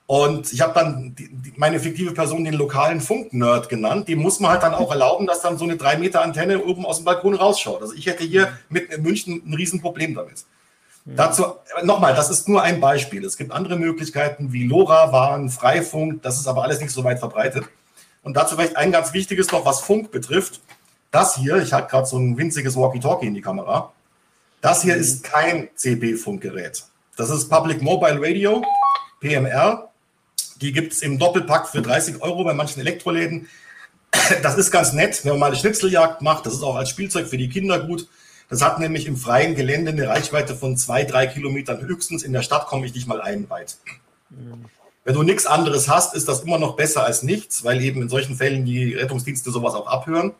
Und 0.07 0.53
ich 0.53 0.61
habe 0.61 0.73
dann 0.73 1.14
die, 1.16 1.29
die, 1.29 1.53
meine 1.57 1.81
fiktive 1.81 2.12
Person 2.12 2.45
den 2.45 2.55
lokalen 2.55 3.01
Funk-Nerd 3.01 3.69
genannt. 3.69 4.09
Dem 4.09 4.21
muss 4.21 4.38
man 4.38 4.53
halt 4.53 4.62
dann 4.62 4.75
auch 4.75 4.90
erlauben, 4.90 5.27
dass 5.27 5.40
dann 5.40 5.59
so 5.59 5.64
eine 5.64 5.77
3 5.77 5.99
Meter 5.99 6.23
Antenne 6.23 6.64
oben 6.64 6.87
aus 6.87 6.99
dem 6.99 7.05
Balkon 7.05 7.35
rausschaut. 7.35 7.83
Also 7.83 7.95
ich 7.95 8.07
hätte 8.07 8.23
hier 8.23 8.57
mit 8.69 8.92
in 8.92 9.03
München 9.03 9.42
ein 9.45 9.55
Riesenproblem 9.55 10.14
damit. 10.14 10.45
Dazu 11.09 11.45
nochmal, 11.85 12.16
das 12.16 12.31
ist 12.31 12.49
nur 12.49 12.62
ein 12.62 12.81
Beispiel. 12.81 13.25
Es 13.25 13.37
gibt 13.37 13.53
andere 13.53 13.77
Möglichkeiten 13.77 14.53
wie 14.53 14.64
LoRa, 14.64 15.12
WAN, 15.12 15.51
Freifunk. 15.51 16.23
Das 16.23 16.37
ist 16.37 16.49
aber 16.49 16.64
alles 16.64 16.81
nicht 16.81 16.90
so 16.90 17.05
weit 17.05 17.21
verbreitet. 17.21 17.64
Und 18.23 18.37
dazu 18.37 18.57
vielleicht 18.57 18.77
ein 18.77 18.90
ganz 18.90 19.12
wichtiges 19.12 19.53
noch, 19.53 19.64
was 19.64 19.81
Funk 19.81 20.11
betrifft. 20.11 20.61
Das 21.12 21.37
hier, 21.37 21.59
ich 21.59 21.73
halte 21.73 21.88
gerade 21.88 22.07
so 22.07 22.19
ein 22.19 22.37
winziges 22.37 22.77
Walkie-Talkie 22.77 23.27
in 23.27 23.35
die 23.35 23.40
Kamera. 23.40 23.92
Das 24.61 24.83
hier 24.83 24.95
mhm. 24.95 25.01
ist 25.01 25.23
kein 25.23 25.69
CB-Funkgerät. 25.77 26.85
Das 27.16 27.31
ist 27.31 27.49
Public 27.49 27.83
Mobile 27.83 28.19
Radio, 28.21 28.64
PMR. 29.21 29.88
Die 30.61 30.73
gibt 30.73 30.92
es 30.92 31.03
im 31.03 31.19
Doppelpack 31.19 31.69
für 31.69 31.83
30 31.83 32.23
Euro 32.23 32.45
bei 32.45 32.55
manchen 32.55 32.81
Elektroläden. 32.81 33.49
Das 34.42 34.57
ist 34.57 34.71
ganz 34.71 34.92
nett, 34.92 35.25
wenn 35.25 35.33
man 35.33 35.40
mal 35.40 35.47
eine 35.49 35.57
Schnitzeljagd 35.57 36.23
macht. 36.23 36.47
Das 36.47 36.55
ist 36.55 36.62
auch 36.62 36.77
als 36.77 36.88
Spielzeug 36.88 37.29
für 37.29 37.37
die 37.37 37.49
Kinder 37.49 37.79
gut. 37.81 38.09
Das 38.49 38.62
hat 38.62 38.79
nämlich 38.79 39.07
im 39.07 39.16
freien 39.16 39.55
Gelände 39.55 39.90
eine 39.90 40.09
Reichweite 40.09 40.55
von 40.55 40.77
zwei, 40.77 41.05
drei 41.05 41.27
Kilometern 41.27 41.81
höchstens. 41.81 42.23
In 42.23 42.33
der 42.33 42.42
Stadt 42.42 42.66
komme 42.66 42.87
ich 42.87 42.95
nicht 42.95 43.07
mal 43.07 43.21
ein 43.21 43.51
weit. 43.51 43.77
Wenn 45.05 45.14
du 45.14 45.23
nichts 45.23 45.47
anderes 45.47 45.88
hast, 45.88 46.14
ist 46.14 46.29
das 46.29 46.40
immer 46.40 46.59
noch 46.59 46.77
besser 46.77 47.05
als 47.05 47.23
nichts, 47.23 47.64
weil 47.64 47.81
eben 47.81 48.03
in 48.03 48.09
solchen 48.09 48.37
Fällen 48.37 48.64
die 48.64 48.95
Rettungsdienste 48.95 49.51
sowas 49.51 49.75
auch 49.75 49.87
abhören. 49.87 50.33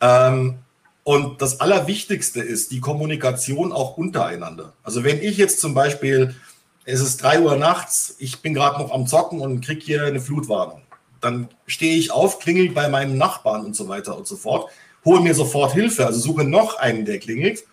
Ähm, 0.00 0.58
und 1.04 1.42
das 1.42 1.60
Allerwichtigste 1.60 2.40
ist 2.40 2.70
die 2.70 2.80
Kommunikation 2.80 3.72
auch 3.72 3.96
untereinander. 3.96 4.72
Also 4.82 5.02
wenn 5.04 5.20
ich 5.20 5.36
jetzt 5.36 5.60
zum 5.60 5.74
Beispiel, 5.74 6.34
es 6.84 7.00
ist 7.00 7.22
drei 7.22 7.40
Uhr 7.40 7.56
nachts, 7.56 8.16
ich 8.18 8.42
bin 8.42 8.54
gerade 8.54 8.80
noch 8.80 8.90
am 8.90 9.06
Zocken 9.06 9.40
und 9.40 9.64
kriege 9.64 9.84
hier 9.84 10.04
eine 10.04 10.20
Flutwarnung, 10.20 10.82
dann 11.20 11.48
stehe 11.66 11.96
ich 11.96 12.10
auf, 12.10 12.38
klingel 12.38 12.70
bei 12.70 12.88
meinem 12.88 13.16
Nachbarn 13.16 13.64
und 13.64 13.76
so 13.76 13.88
weiter 13.88 14.16
und 14.16 14.26
so 14.26 14.36
fort 14.36 14.70
hole 15.04 15.20
mir 15.20 15.34
sofort 15.34 15.72
Hilfe, 15.72 16.06
also 16.06 16.20
suche 16.20 16.44
noch 16.44 16.78
einen, 16.78 17.04
der 17.04 17.18
klingelt. 17.18 17.64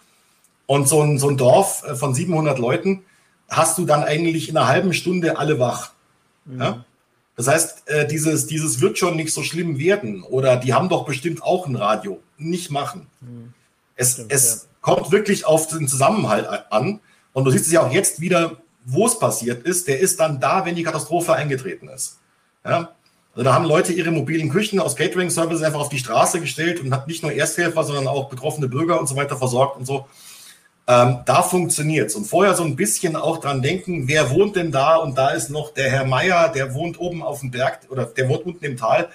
Und 0.66 0.88
so 0.88 1.02
ein, 1.02 1.18
so 1.18 1.30
ein 1.30 1.38
Dorf 1.38 1.84
äh, 1.84 1.96
von 1.96 2.14
700 2.14 2.60
Leuten 2.60 3.04
hast 3.50 3.78
du 3.78 3.86
dann 3.86 4.04
eigentlich 4.04 4.50
in 4.50 4.58
einer 4.58 4.68
halben 4.68 4.94
Stunde 4.94 5.38
alle 5.38 5.60
wach. 5.60 5.92
Mhm. 6.46 6.62
Ja? 6.62 6.86
Das 7.36 7.48
heißt, 7.48 7.90
äh, 7.90 8.08
dieses, 8.08 8.46
dieses 8.48 8.82
wird 8.82 8.98
schon 8.98 9.16
nicht 9.16 9.34
so 9.34 9.42
schlimm 9.42 9.80
werden. 9.80 10.24
Oder 10.24 10.58
die 10.58 10.74
haben 10.74 10.90
doch 10.90 11.06
bestimmt 11.06 11.42
auch 11.42 11.66
ein 11.66 11.76
Radio. 11.76 12.20
Nicht 12.38 12.70
machen. 12.70 13.08
Mhm. 13.22 13.54
Es, 13.96 14.14
Stimmt, 14.14 14.32
es 14.32 14.64
ja. 14.64 14.70
kommt 14.82 15.12
wirklich 15.12 15.46
auf 15.46 15.68
den 15.68 15.88
Zusammenhalt 15.88 16.48
an. 16.72 17.00
Und 17.34 17.46
du 17.46 17.52
siehst 17.52 17.66
es 17.66 17.72
ja 17.72 17.82
auch 17.82 17.92
jetzt 17.92 18.22
wieder, 18.22 18.58
wo 18.86 19.06
es 19.06 19.20
passiert 19.20 19.66
ist. 19.66 19.88
Der 19.88 20.00
ist 20.00 20.20
dann 20.20 20.40
da, 20.40 20.66
wenn 20.66 20.76
die 20.76 20.84
Katastrophe 20.84 21.34
eingetreten 21.34 21.90
ist. 21.90 22.20
Ja? 22.66 22.92
Also 23.34 23.44
da 23.44 23.54
haben 23.54 23.66
Leute 23.66 23.94
ihre 23.94 24.12
mobilen 24.12 24.50
Küchen 24.50 24.80
aus 24.80 24.96
Catering-Services 24.96 25.64
einfach 25.64 25.80
auf 25.80 25.90
die 25.90 26.00
Straße 26.00 26.42
gestellt 26.42 26.82
und 26.82 26.94
hat 26.94 27.08
nicht 27.08 27.24
nur 27.24 27.32
Ersthelfer, 27.32 27.84
sondern 27.84 28.08
auch 28.08 28.30
betroffene 28.30 28.68
Bürger 28.68 29.00
und 29.00 29.08
so 29.08 29.16
weiter 29.16 29.38
versorgt 29.38 29.78
und 29.78 29.86
so. 29.86 30.08
Ähm, 30.88 31.20
da 31.26 31.44
funktioniert 31.44 32.08
es. 32.08 32.16
Und 32.16 32.26
vorher 32.26 32.56
so 32.56 32.64
ein 32.64 32.76
bisschen 32.76 33.16
auch 33.16 33.38
dran 33.38 33.62
denken, 33.62 34.08
wer 34.08 34.32
wohnt 34.32 34.56
denn 34.56 34.72
da? 34.72 34.96
Und 34.96 35.18
da 35.18 35.30
ist 35.30 35.52
noch 35.52 35.72
der 35.74 35.92
Herr 35.92 36.06
Meier, 36.06 36.50
der 36.50 36.74
wohnt 36.74 37.00
oben 37.00 37.22
auf 37.22 37.42
dem 37.42 37.52
Berg 37.52 37.82
oder 37.90 38.06
der 38.06 38.28
wohnt 38.28 38.46
unten 38.46 38.66
im 38.66 38.76
Tal. 38.76 39.08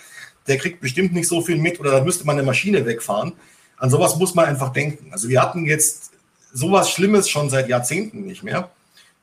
Der 0.47 0.57
kriegt 0.57 0.81
bestimmt 0.81 1.13
nicht 1.13 1.27
so 1.27 1.41
viel 1.41 1.57
mit 1.57 1.81
oder 1.81 1.91
da 1.91 2.05
müsste 2.05 2.25
man 2.25 2.37
eine 2.37 2.47
Maschine 2.47 2.87
wegfahren. 2.87 3.33
An 3.77 3.91
sowas 3.91 4.17
muss 4.17 4.37
man 4.37 4.45
einfach 4.45 4.73
denken. 4.73 5.13
Also 5.13 5.29
wir 5.29 5.43
hatten 5.43 5.67
jetzt 5.67 6.13
sowas 6.53 6.91
Schlimmes 6.91 7.29
schon 7.29 7.51
seit 7.51 7.69
Jahrzehnten 7.69 8.25
nicht 8.25 8.45
mehr. 8.45 8.71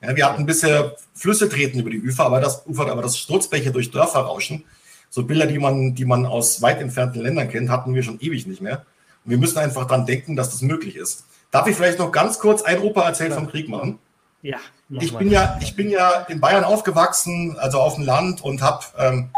Ja, 0.02 0.16
wir 0.16 0.26
hatten 0.26 0.46
bisher 0.46 0.96
Flüsse 1.14 1.48
treten 1.48 1.80
über 1.80 1.90
die 1.90 2.02
Ufer, 2.02 2.26
aber 2.26 2.40
das 2.40 2.66
Ufer, 2.66 2.92
aber 2.92 3.02
das 3.02 3.18
Sturzbäche 3.18 3.72
durch 3.72 3.92
Dörfer 3.92 4.22
rauschen 4.22 4.64
so 5.12 5.24
Bilder, 5.24 5.46
die 5.46 5.60
man, 5.60 5.94
die 5.94 6.06
man 6.06 6.26
aus 6.26 6.62
weit 6.62 6.80
entfernten 6.80 7.22
Ländern 7.22 7.50
kennt, 7.50 7.70
hatten 7.70 7.94
wir 7.94 8.02
schon 8.02 8.20
ewig 8.22 8.48
nicht 8.48 8.62
mehr. 8.62 8.86
Und 9.26 9.32
wir 9.32 9.38
müssen 9.38 9.60
einfach 9.60 9.86
dann 9.86 10.06
denken, 10.06 10.36
dass 10.38 10.50
das 10.50 10.62
möglich 10.62 10.96
ist. 10.96 11.26
Darf 11.52 11.68
ich 11.68 11.76
vielleicht 11.76 12.00
noch 12.00 12.14
ganz 12.14 12.40
kurz 12.40 12.62
ein 12.62 12.80
Opa 12.80 13.06
erzählt 13.06 13.34
vom 13.34 13.50
Krieg 13.50 13.68
machen? 13.68 14.00
Ja. 14.42 14.58
Ich 14.90 15.16
bin 15.16 15.30
ja, 15.30 15.60
ich 15.62 15.76
bin 15.76 15.90
ja 15.90 16.26
in 16.30 16.40
Bayern 16.40 16.64
aufgewachsen, 16.64 17.58
also 17.60 17.80
auf 17.80 17.96
dem 17.96 18.06
Land 18.06 18.42
und 18.42 18.62
habe 18.62 18.86
ähm, 18.98 19.30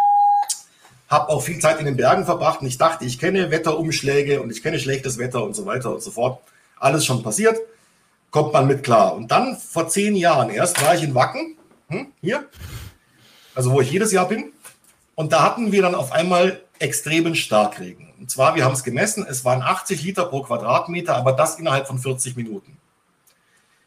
hab 1.10 1.30
auch 1.30 1.42
viel 1.42 1.60
Zeit 1.60 1.80
in 1.80 1.86
den 1.86 1.98
Bergen 1.98 2.24
verbracht. 2.24 2.62
Und 2.62 2.68
ich 2.68 2.78
dachte, 2.78 3.04
ich 3.04 3.20
kenne 3.20 3.50
Wetterumschläge 3.50 4.42
und 4.42 4.52
ich 4.52 4.62
kenne 4.62 4.80
schlechtes 4.80 5.18
Wetter 5.18 5.44
und 5.44 5.56
so 5.56 5.66
weiter 5.66 5.92
und 5.92 6.04
so 6.04 6.12
fort. 6.12 6.40
Alles 6.80 7.04
schon 7.04 7.24
passiert, 7.24 7.58
kommt 8.34 8.52
man 8.52 8.68
mit 8.68 8.84
klar. 8.84 9.14
Und 9.14 9.32
dann 9.32 9.56
vor 9.56 9.88
zehn 9.88 10.16
Jahren 10.16 10.50
erst 10.50 10.82
war 10.84 10.96
ich 10.96 11.04
in 11.04 11.16
Wacken, 11.16 11.56
hm, 11.88 12.08
hier, 12.20 12.46
also 13.56 13.72
wo 13.72 13.80
ich 13.80 13.92
jedes 13.92 14.12
Jahr 14.12 14.28
bin. 14.28 14.52
Und 15.16 15.32
da 15.32 15.44
hatten 15.44 15.72
wir 15.72 15.84
dann 15.84 15.94
auf 15.96 16.12
einmal 16.12 16.60
extremen 16.80 17.36
Starkregen. 17.36 18.12
Und 18.20 18.32
zwar, 18.32 18.56
wir 18.56 18.66
haben 18.66 18.74
es 18.74 18.84
gemessen, 18.84 19.26
es 19.30 19.46
waren 19.46 19.62
80 19.62 20.02
Liter 20.02 20.26
pro 20.26 20.42
Quadratmeter, 20.42 21.16
aber 21.16 21.34
das 21.34 21.60
innerhalb 21.60 21.88
von 21.88 22.00
40 22.00 22.36
Minuten. 22.36 22.78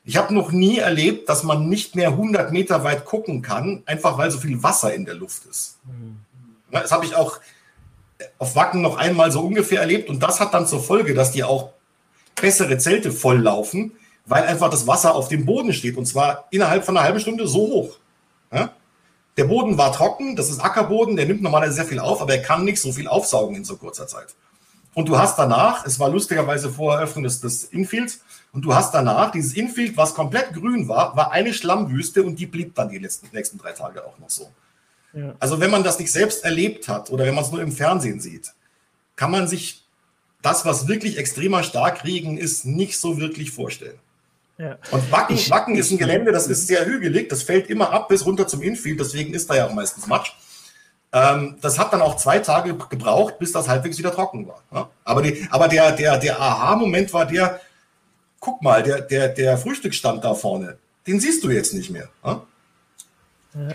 Ich 0.04 0.16
habe 0.16 0.32
noch 0.32 0.52
nie 0.52 0.78
erlebt, 0.78 1.28
dass 1.28 1.42
man 1.42 1.68
nicht 1.68 1.96
mehr 1.96 2.10
100 2.10 2.52
Meter 2.52 2.84
weit 2.84 3.04
gucken 3.04 3.42
kann, 3.42 3.82
einfach 3.86 4.16
weil 4.16 4.30
so 4.30 4.38
viel 4.38 4.62
Wasser 4.62 4.94
in 4.94 5.04
der 5.04 5.14
Luft 5.14 5.44
ist. 5.46 5.78
Mhm. 5.84 6.20
Das 6.70 6.92
habe 6.92 7.04
ich 7.04 7.16
auch 7.16 7.40
auf 8.38 8.54
Wacken 8.54 8.80
noch 8.80 8.96
einmal 8.96 9.32
so 9.32 9.40
ungefähr 9.40 9.80
erlebt 9.80 10.08
und 10.08 10.22
das 10.22 10.38
hat 10.38 10.54
dann 10.54 10.68
zur 10.68 10.80
Folge, 10.80 11.14
dass 11.14 11.32
die 11.32 11.42
auch 11.42 11.70
bessere 12.40 12.78
Zelte 12.78 13.10
volllaufen, 13.10 13.92
weil 14.26 14.44
einfach 14.44 14.70
das 14.70 14.86
Wasser 14.86 15.14
auf 15.14 15.28
dem 15.28 15.46
Boden 15.46 15.72
steht 15.72 15.96
und 15.96 16.06
zwar 16.06 16.46
innerhalb 16.50 16.84
von 16.84 16.96
einer 16.96 17.04
halben 17.04 17.20
Stunde 17.20 17.46
so 17.46 17.58
hoch. 17.58 17.96
Ja? 18.52 18.72
Der 19.36 19.44
Boden 19.44 19.76
war 19.78 19.92
trocken, 19.92 20.36
das 20.36 20.50
ist 20.50 20.60
Ackerboden, 20.60 21.16
der 21.16 21.26
nimmt 21.26 21.42
normalerweise 21.42 21.76
sehr 21.76 21.84
viel 21.84 21.98
auf, 21.98 22.20
aber 22.20 22.34
er 22.34 22.42
kann 22.42 22.64
nicht 22.64 22.80
so 22.80 22.92
viel 22.92 23.06
aufsaugen 23.06 23.56
in 23.56 23.64
so 23.64 23.76
kurzer 23.76 24.06
Zeit. 24.06 24.34
und 24.94 25.08
du 25.08 25.18
hast 25.18 25.38
danach, 25.38 25.84
es 25.84 26.00
war 26.00 26.08
lustigerweise 26.08 26.70
vor 26.70 26.94
Eröffnung 26.94 27.24
des, 27.24 27.40
des 27.40 27.64
Infields, 27.64 28.20
und 28.52 28.62
du 28.62 28.74
hast 28.74 28.94
danach 28.94 29.30
dieses 29.30 29.52
Infield, 29.52 29.98
was 29.98 30.14
komplett 30.14 30.54
grün 30.54 30.88
war, 30.88 31.14
war 31.14 31.32
eine 31.32 31.52
Schlammwüste 31.52 32.22
und 32.22 32.38
die 32.38 32.46
blieb 32.46 32.74
dann 32.74 32.88
die 32.88 32.96
letzten, 32.96 33.28
nächsten 33.34 33.58
drei 33.58 33.72
Tage 33.72 34.02
auch 34.02 34.18
noch 34.18 34.30
so. 34.30 34.50
Ja. 35.12 35.34
Also 35.38 35.60
wenn 35.60 35.70
man 35.70 35.84
das 35.84 35.98
nicht 35.98 36.10
selbst 36.10 36.42
erlebt 36.42 36.88
hat 36.88 37.10
oder 37.10 37.26
wenn 37.26 37.34
man 37.34 37.44
es 37.44 37.50
nur 37.50 37.60
im 37.60 37.70
Fernsehen 37.70 38.18
sieht, 38.20 38.54
kann 39.14 39.30
man 39.30 39.46
sich 39.46 39.84
das, 40.40 40.64
was 40.64 40.88
wirklich 40.88 41.18
extremer 41.18 41.62
Starkregen 41.62 42.38
ist, 42.38 42.64
nicht 42.64 42.98
so 42.98 43.18
wirklich 43.18 43.50
vorstellen. 43.50 43.98
Ja. 44.58 44.78
Und 44.90 45.12
Wacken, 45.12 45.36
ich, 45.36 45.50
Wacken 45.50 45.76
ist 45.76 45.90
ein 45.90 45.98
Gelände, 45.98 46.32
das 46.32 46.46
ist 46.46 46.66
sehr 46.66 46.86
hügelig, 46.86 47.28
das 47.28 47.42
fällt 47.42 47.68
immer 47.68 47.92
ab 47.92 48.08
bis 48.08 48.24
runter 48.24 48.46
zum 48.46 48.62
Infield, 48.62 48.98
deswegen 48.98 49.34
ist 49.34 49.50
da 49.50 49.56
ja 49.56 49.66
auch 49.66 49.74
meistens 49.74 50.06
Matsch. 50.06 50.32
Ähm, 51.12 51.56
das 51.60 51.78
hat 51.78 51.92
dann 51.92 52.02
auch 52.02 52.16
zwei 52.16 52.38
Tage 52.38 52.74
gebraucht, 52.74 53.38
bis 53.38 53.52
das 53.52 53.68
halbwegs 53.68 53.98
wieder 53.98 54.12
trocken 54.12 54.48
war. 54.48 54.62
Ja? 54.72 54.90
Aber, 55.04 55.22
die, 55.22 55.46
aber 55.50 55.68
der, 55.68 55.92
der, 55.92 56.18
der 56.18 56.40
Aha-Moment 56.40 57.12
war 57.12 57.26
der, 57.26 57.60
guck 58.40 58.62
mal, 58.62 58.82
der, 58.82 59.02
der, 59.02 59.28
der 59.28 59.58
Frühstücksstand 59.58 60.24
da 60.24 60.34
vorne, 60.34 60.78
den 61.06 61.20
siehst 61.20 61.44
du 61.44 61.50
jetzt 61.50 61.74
nicht 61.74 61.90
mehr. 61.90 62.08
Ja? 62.24 62.42
Ja. 63.54 63.74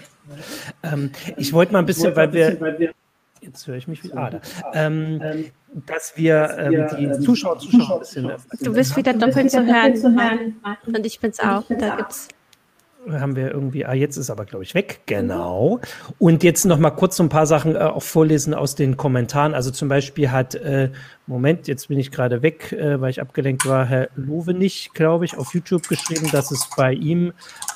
Ähm, 0.84 1.12
ich 1.38 1.54
wollte 1.54 1.74
mal 1.74 1.80
ein 1.80 1.86
bisschen, 1.86 2.16
weil 2.16 2.32
wir, 2.32 2.94
jetzt 3.42 3.68
höre 3.68 3.76
ich 3.76 3.88
mich 3.88 4.04
wieder, 4.04 4.18
ah, 4.18 4.30
da, 4.30 4.42
ähm, 4.74 5.52
dass 5.74 6.14
wir 6.16 6.58
ähm, 6.58 6.88
die 6.98 7.20
Zuschauer, 7.24 7.60
Zuschauer 7.60 7.96
ein 7.96 8.00
bisschen. 8.00 8.32
Du 8.60 8.74
bist 8.74 8.96
wieder 8.98 9.14
doppelt 9.14 9.52
zu 9.52 9.66
hören, 9.66 10.62
und 10.86 11.06
ich 11.06 11.20
bin's 11.20 11.40
auch. 11.40 11.64
Da 11.70 11.96
gibt's 11.96 12.28
haben 13.10 13.36
wir 13.36 13.52
irgendwie, 13.52 13.86
ah, 13.86 13.94
jetzt 13.94 14.18
ist 14.18 14.30
aber, 14.30 14.46
glaube 14.46 14.64
ich, 14.64 14.76
weg. 14.76 15.02
Genau. 15.08 15.80
Und 16.20 16.44
jetzt 16.44 16.66
noch 16.66 16.78
mal 16.78 16.92
kurz 16.92 17.18
so 17.18 17.24
ein 17.24 17.30
paar 17.30 17.48
Sachen 17.48 17.76
äh, 17.76 17.80
auch 17.80 18.04
vorlesen 18.04 18.54
aus 18.54 18.76
den 18.76 18.96
Kommentaren. 18.96 19.54
Also 19.54 19.72
zum 19.72 19.90
Beispiel 19.90 20.30
hat, 20.32 20.56
äh, 20.56 20.92
Moment, 21.26 21.68
jetzt 21.68 21.88
bin 21.88 21.98
ich 21.98 22.12
gerade 22.12 22.42
weg, 22.42 22.72
äh, 22.74 23.02
weil 23.02 23.10
ich 23.10 23.22
abgelenkt 23.22 23.66
war, 23.66 23.86
Herr 23.86 24.10
Lovenich, 24.16 24.92
glaube 24.94 25.26
ich, 25.26 25.38
auf 25.38 25.54
YouTube 25.54 25.88
geschrieben, 25.88 26.30
dass 26.32 26.52
es 26.52 26.70
bei 26.78 26.94
ihm 26.94 27.34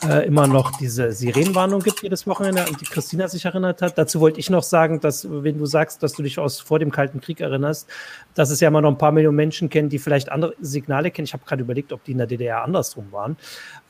äh, 0.08 0.28
immer 0.28 0.46
noch 0.46 0.78
diese 0.78 1.12
Sirenenwarnung 1.12 1.82
gibt 1.82 2.04
jedes 2.04 2.28
Wochenende 2.28 2.66
und 2.70 2.80
die 2.82 2.86
Christina 2.86 3.28
sich 3.28 3.46
erinnert 3.46 3.82
hat. 3.82 3.98
Dazu 3.98 4.20
wollte 4.20 4.40
ich 4.40 4.50
noch 4.50 4.64
sagen, 4.64 5.00
dass, 5.00 5.28
wenn 5.30 5.58
du 5.58 5.66
sagst, 5.66 6.04
dass 6.04 6.14
du 6.14 6.24
dich 6.24 6.38
aus 6.38 6.60
vor 6.60 6.80
dem 6.80 6.92
Kalten 6.92 7.20
Krieg 7.20 7.42
erinnerst, 7.42 7.90
dass 8.36 8.52
es 8.52 8.60
ja 8.60 8.68
immer 8.68 8.82
noch 8.82 8.92
ein 8.92 8.98
paar 8.98 9.12
Millionen 9.12 9.38
Menschen 9.38 9.70
kennen, 9.70 9.90
die 9.90 9.98
vielleicht 9.98 10.32
andere 10.32 10.54
Signale 10.60 11.10
kennen. 11.10 11.26
Ich 11.26 11.34
habe 11.34 11.44
gerade 11.46 11.64
überlegt, 11.64 11.92
ob 11.92 12.04
die 12.04 12.12
in 12.12 12.20
der 12.20 12.28
DDR 12.28 12.64
andersrum 12.64 13.12
waren. 13.12 13.38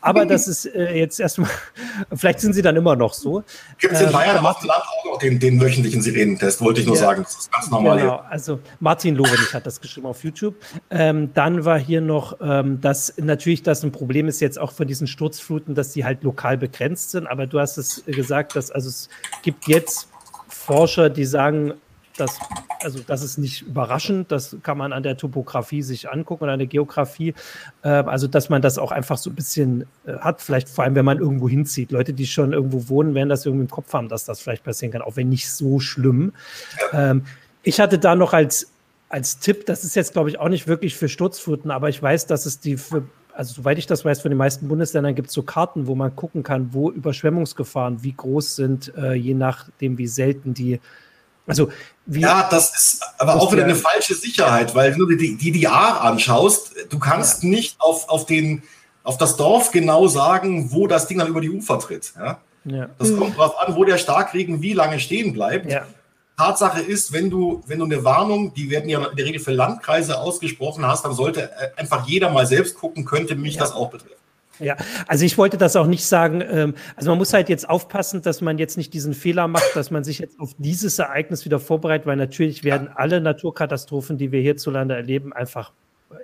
Aber 0.02 0.26
das 0.26 0.48
ist 0.48 0.66
äh, 0.68 0.94
jetzt 0.96 1.20
erstmal, 1.20 1.50
vielleicht 2.16 2.40
sind 2.40 2.54
sie 2.54 2.62
dann 2.62 2.76
immer 2.76 2.96
noch 2.96 3.14
so. 3.14 3.44
Gibt 3.80 3.94
es 3.94 4.02
in 4.02 4.08
ähm, 4.08 4.14
Bayern 4.14 4.36
dem 4.38 4.44
Land 4.44 4.64
auch 4.68 5.06
noch 5.06 5.20
den, 5.20 5.40
den 5.40 5.60
wöchentlichen 5.60 6.02
Sirenentest, 6.02 6.62
wollte 6.62 6.82
ich 6.82 6.88
nur 6.88 6.96
ja, 6.96 7.02
sagen. 7.02 7.24
Das 7.24 7.36
ist 7.36 7.52
ganz 7.52 7.70
normal. 7.70 7.98
Genau, 7.98 8.22
hier. 8.22 8.32
also 8.32 8.60
Martin 8.80 9.16
Lovenich 9.16 9.54
hat 9.54 9.66
das 9.66 9.82
geschrieben 9.82 10.06
auf 10.06 10.24
YouTube. 10.24 10.56
Ähm, 10.92 11.34
dann 11.34 11.66
war 11.66 11.80
hier 11.80 12.02
noch, 12.02 12.38
ähm, 12.40 12.80
dass 12.82 13.14
natürlich 13.18 13.64
das 13.64 13.84
ein 13.84 13.92
Problem 13.92 14.28
ist 14.28 14.40
jetzt 14.42 14.60
auch 14.60 14.72
von 14.72 14.88
diesen 14.88 15.08
Sturzfluten, 15.08 15.74
dass 15.74 15.92
die 15.92 16.06
halt 16.06 16.24
lokal 16.24 16.58
begrenzt 16.58 17.12
sind. 17.12 17.26
Aber 17.26 17.48
du 17.48 17.60
hast 17.60 17.78
es 17.78 18.04
gesagt, 18.06 18.56
dass 18.56 18.70
also 18.70 18.90
es 18.90 19.10
gibt 19.42 19.68
jetzt 19.68 20.10
Forscher, 20.48 21.10
die 21.10 21.26
sagen, 21.26 21.74
das, 22.18 22.40
also 22.82 23.00
das 23.06 23.24
ist 23.24 23.38
nicht 23.38 23.64
überraschend, 23.64 24.32
das 24.32 24.58
kann 24.64 24.78
man 24.78 24.94
an 24.94 25.04
der 25.04 25.18
Topografie 25.18 25.82
sich 25.82 26.10
angucken 26.10 26.44
oder 26.44 26.54
an 26.54 26.60
der 26.60 26.68
Geografie. 26.68 27.34
Äh, 27.84 27.90
also, 27.90 28.28
dass 28.28 28.50
man 28.50 28.62
das 28.62 28.78
auch 28.78 28.92
einfach 28.92 29.18
so 29.18 29.30
ein 29.30 29.36
bisschen 29.36 29.86
äh, 30.06 30.18
hat, 30.18 30.42
vielleicht 30.42 30.70
vor 30.70 30.84
allem, 30.84 30.96
wenn 30.96 31.06
man 31.06 31.20
irgendwo 31.20 31.50
hinzieht. 31.50 31.92
Leute, 31.92 32.14
die 32.14 32.26
schon 32.26 32.54
irgendwo 32.54 32.90
wohnen, 32.90 33.16
werden 33.16 33.30
das 33.30 33.46
irgendwie 33.46 33.64
im 33.64 33.70
Kopf 33.70 33.94
haben, 33.94 34.10
dass 34.10 34.26
das 34.26 34.40
vielleicht 34.40 34.64
passieren 34.64 34.92
kann, 34.92 35.02
auch 35.02 35.16
wenn 35.16 35.30
nicht 35.30 35.50
so 35.52 35.80
schlimm. 35.80 36.34
Ähm, 36.94 37.24
ich 37.64 37.80
hatte 37.80 38.00
da 38.00 38.16
noch 38.16 38.34
als, 38.34 38.72
als 39.10 39.40
Tipp, 39.40 39.66
das 39.66 39.84
ist 39.84 39.96
jetzt, 39.96 40.14
glaube 40.14 40.30
ich, 40.30 40.40
auch 40.40 40.50
nicht 40.50 40.68
wirklich 40.68 40.96
für 40.96 41.10
Sturzfluten, 41.10 41.72
aber 41.72 41.90
ich 41.90 42.02
weiß, 42.02 42.28
dass 42.28 42.46
es 42.46 42.60
die 42.60 42.78
für 42.78 43.04
also 43.38 43.54
soweit 43.54 43.78
ich 43.78 43.86
das 43.86 44.06
weiß, 44.06 44.22
von 44.22 44.32
den 44.32 44.38
meisten 44.38 44.70
Bundesländern 44.70 45.14
gibt 45.14 45.28
es 45.28 45.34
so 45.34 45.44
Karten, 45.44 45.88
wo 45.88 45.96
man 45.96 46.16
gucken 46.16 46.42
kann, 46.42 46.74
wo 46.74 46.90
Überschwemmungsgefahren, 46.90 48.02
wie 48.02 48.14
groß 48.14 48.56
sind, 48.56 48.94
äh, 48.96 49.14
je 49.14 49.34
nachdem, 49.34 49.98
wie 49.98 50.08
selten 50.08 50.54
die 50.54 50.80
also 51.48 51.70
wie 52.06 52.22
ja, 52.22 52.48
das 52.50 52.76
ist 52.76 53.04
aber 53.18 53.36
auch 53.36 53.52
wieder 53.52 53.64
eine 53.64 53.76
falsche 53.76 54.16
Sicherheit, 54.16 54.74
weil 54.76 54.92
wenn 54.92 55.00
du 55.00 55.16
die 55.16 55.38
DDR 55.38 56.02
anschaust, 56.02 56.74
du 56.90 57.00
kannst 57.00 57.44
ja. 57.44 57.50
nicht 57.50 57.76
auf, 57.80 58.10
auf, 58.10 58.26
den, 58.26 58.64
auf 59.04 59.18
das 59.18 59.36
Dorf 59.38 59.72
genau 59.72 60.08
sagen, 60.08 60.72
wo 60.72 60.88
das 60.88 61.08
Ding 61.08 61.20
dann 61.20 61.28
über 61.28 61.42
die 61.42 61.50
Ufer 61.50 61.80
tritt. 61.80 62.14
Ja? 62.16 62.40
ja. 62.66 62.90
Das 62.98 63.10
mhm. 63.10 63.20
kommt 63.20 63.38
darauf 63.38 63.60
an, 63.60 63.76
wo 63.76 63.84
der 63.84 63.98
Starkregen 63.98 64.62
wie 64.62 64.74
lange 64.74 65.00
stehen 65.00 65.34
bleibt. 65.34 65.72
Ja. 65.72 65.86
Tatsache 66.38 66.82
ist, 66.82 67.14
wenn 67.14 67.30
du, 67.30 67.64
wenn 67.66 67.80
du 67.80 67.86
eine 67.86 68.04
Warnung, 68.04 68.54
die 68.54 68.70
werden 68.70 68.90
ja 68.90 69.06
in 69.06 69.16
der 69.16 69.26
Regel 69.26 69.40
für 69.40 69.52
Landkreise 69.52 70.20
ausgesprochen 70.20 70.86
hast, 70.86 71.06
dann 71.06 71.14
sollte 71.14 71.44
äh, 71.44 71.70
einfach 71.78 72.08
jeder 72.08 72.30
mal 72.30 72.46
selbst 72.46 72.76
gucken, 72.76 73.06
könnte 73.06 73.36
mich 73.36 73.58
das 73.58 73.72
auch 73.72 73.90
betreffen. 73.90 74.16
Ja, 74.60 74.78
also 75.08 75.26
ich 75.26 75.38
wollte 75.38 75.58
das 75.58 75.76
auch 75.76 75.88
nicht 75.88 76.06
sagen. 76.06 76.42
Ähm, 76.42 76.76
also 76.96 77.10
man 77.10 77.18
muss 77.18 77.34
halt 77.34 77.50
jetzt 77.50 77.70
aufpassen, 77.70 78.22
dass 78.22 78.42
man 78.42 78.58
jetzt 78.58 78.78
nicht 78.78 78.94
diesen 78.94 79.14
Fehler 79.14 79.48
macht, 79.48 79.76
dass 79.76 79.92
man 79.92 80.04
sich 80.04 80.20
jetzt 80.20 80.40
auf 80.40 80.56
dieses 80.58 80.98
Ereignis 81.00 81.46
wieder 81.46 81.60
vorbereitet, 81.60 82.08
weil 82.08 82.18
natürlich 82.18 82.64
werden 82.64 82.90
alle 82.94 83.22
Naturkatastrophen, 83.22 84.18
die 84.18 84.32
wir 84.32 84.42
hierzulande 84.42 84.96
erleben, 84.96 85.34
einfach 85.34 85.72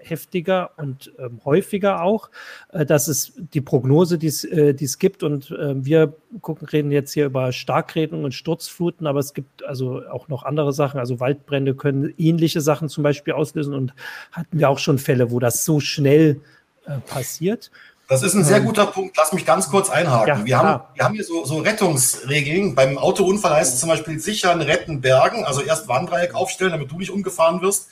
heftiger 0.02 0.72
und 0.78 1.12
ähm, 1.20 1.42
häufiger 1.46 2.02
auch. 2.02 2.30
Äh, 2.72 2.86
das 2.86 3.08
ist 3.08 3.34
die 3.54 3.62
Prognose, 3.62 4.18
die 4.18 4.28
äh, 4.28 4.76
es 4.82 5.00
gibt. 5.00 5.24
Und 5.24 5.52
äh, 5.52 5.84
wir 5.84 6.14
gucken, 6.42 6.68
reden 6.68 6.92
jetzt 6.92 7.14
hier 7.14 7.26
über 7.26 7.52
Starkregen 7.52 8.24
und 8.24 8.34
Sturzfluten, 8.34 9.08
aber 9.08 9.20
es 9.20 9.34
gibt 9.34 9.64
also 9.64 10.02
auch 10.08 10.28
noch 10.28 10.44
andere 10.44 10.74
Sachen. 10.74 11.00
Also 11.00 11.20
Waldbrände 11.20 11.76
können 11.76 12.14
ähnliche 12.18 12.62
Sachen 12.62 12.90
zum 12.90 13.04
Beispiel 13.04 13.34
auslösen 13.34 13.74
und 13.74 13.94
hatten 14.32 14.60
wir 14.60 14.70
auch 14.70 14.80
schon 14.80 14.98
Fälle, 14.98 15.32
wo 15.32 15.40
das 15.40 15.66
so 15.66 15.80
schnell 15.80 16.40
äh, 16.86 17.00
passiert. 17.08 17.72
Das 18.12 18.24
ist 18.24 18.34
ein 18.34 18.44
sehr 18.44 18.60
guter 18.60 18.88
Punkt. 18.88 19.16
Lass 19.16 19.32
mich 19.32 19.46
ganz 19.46 19.70
kurz 19.70 19.90
einhaken. 19.90 20.40
Ja, 20.40 20.46
wir, 20.46 20.58
haben, 20.58 20.84
wir 20.96 21.06
haben 21.06 21.14
hier 21.16 21.24
so, 21.24 21.46
so 21.46 21.60
Rettungsregeln. 21.60 22.76
Beim 22.76 22.98
Autounfall 22.98 23.54
heißt 23.54 23.74
es 23.74 23.80
zum 23.80 23.88
Beispiel 23.88 24.20
sichern, 24.20 24.62
retten, 24.62 25.00
bergen. 25.00 25.46
Also 25.46 25.62
erst 25.62 25.88
Warndreieck 25.88 26.36
aufstellen, 26.36 26.72
damit 26.72 26.92
du 26.92 26.98
nicht 26.98 27.10
umgefahren 27.10 27.62
wirst. 27.62 27.88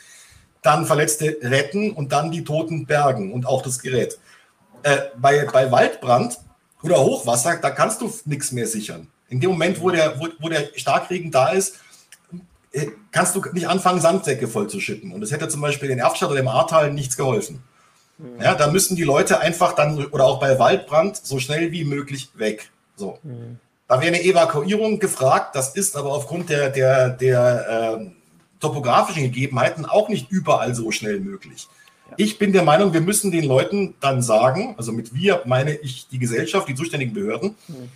Dann 0.61 0.86
Verletzte 0.86 1.38
retten 1.41 1.93
und 1.93 2.11
dann 2.11 2.32
die 2.32 2.43
Toten 2.43 2.86
bergen 2.86 3.32
und 3.32 3.45
auch 3.45 3.61
das 3.61 3.80
Gerät. 3.80 4.20
Äh, 4.84 4.97
bei, 5.15 5.45
bei 5.45 5.72
Waldbrand 5.72 6.38
oder 6.84 6.99
Hochwasser, 6.99 7.55
da 7.55 7.70
kannst 7.70 8.01
du 8.01 8.13
nichts 8.26 8.51
mehr 8.51 8.67
sichern. 8.67 9.07
In 9.30 9.39
dem 9.39 9.51
Moment, 9.51 9.80
wo 9.80 9.89
der, 9.89 10.20
wo, 10.20 10.28
wo 10.39 10.49
der 10.49 10.67
Starkregen 10.76 11.32
da 11.32 11.47
ist, 11.47 11.78
äh, 12.74 12.88
kannst 13.11 13.38
du 13.38 13.41
nicht 13.53 13.70
anfangen, 13.70 14.01
Sandsäcke 14.01 14.49
voll 14.49 14.67
zu 14.67 14.82
schippen. 14.82 15.13
Und 15.13 15.24
es 15.24 15.32
hätte 15.32 15.47
zum 15.47 15.61
Beispiel 15.61 15.89
in 15.91 15.99
Erftstadt 15.99 16.30
oder 16.30 16.41
im 16.41 16.49
Ahrtal 16.49 16.91
nichts 16.91 17.15
geholfen. 17.15 17.63
Mhm. 18.20 18.41
Ja, 18.41 18.53
da 18.55 18.70
müssen 18.70 18.95
die 18.95 19.03
Leute 19.03 19.39
einfach 19.39 19.74
dann, 19.74 20.05
oder 20.07 20.26
auch 20.26 20.39
bei 20.39 20.59
Waldbrand, 20.59 21.17
so 21.17 21.39
schnell 21.39 21.72
wie 21.72 21.86
möglich 21.86 22.30
weg. 22.36 22.70
So. 22.95 23.17
Mhm. 23.24 23.57
Da 23.88 24.01
wäre 24.01 24.13
eine 24.13 24.24
Evakuierung 24.24 24.99
gefragt. 24.99 25.55
Das 25.55 25.76
ist 25.76 25.95
aber 25.95 26.11
aufgrund 26.11 26.49
der, 26.49 26.70
der, 26.70 27.09
der 27.09 27.99
äh, 27.99 28.05
topografischen 28.59 29.24
Gegebenheiten 29.24 29.86
auch 29.86 30.09
nicht 30.09 30.30
überall 30.30 30.76
so 30.76 30.91
schnell 30.91 31.20
möglich. 31.20 31.67
Ja. 32.09 32.15
Ich 32.17 32.38
bin 32.38 32.53
der 32.53 32.63
Meinung, 32.63 32.93
wir 32.93 33.01
müssen 33.01 33.32
den 33.32 33.45
Leuten 33.45 33.95
dann 33.99 34.22
sagen, 34.22 34.76
also 34.78 34.91
mit 34.91 35.15
wir 35.15 35.41
meine 35.45 35.76
ich 35.76 36.07
die 36.09 36.20
Gesellschaft, 36.20 36.67
die 36.67 36.76
zuständigen 36.76 37.13
Behörden, 37.13 37.55
mhm. 37.67 37.89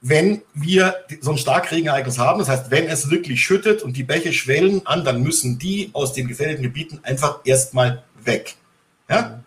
wenn 0.00 0.42
wir 0.52 0.96
so 1.20 1.30
ein 1.30 1.38
Starkregenereignis 1.38 2.18
haben, 2.18 2.40
das 2.40 2.48
heißt, 2.48 2.70
wenn 2.70 2.86
es 2.86 3.10
wirklich 3.10 3.42
schüttet 3.42 3.82
und 3.82 3.96
die 3.96 4.02
Bäche 4.02 4.32
schwellen 4.32 4.86
an, 4.86 5.04
dann 5.04 5.22
müssen 5.22 5.58
die 5.58 5.90
aus 5.92 6.12
den 6.12 6.26
gefährdeten 6.26 6.64
Gebieten 6.64 7.00
einfach 7.02 7.40
erstmal 7.44 8.02
weg. 8.24 8.56
Ja? 9.08 9.22
Mhm. 9.22 9.44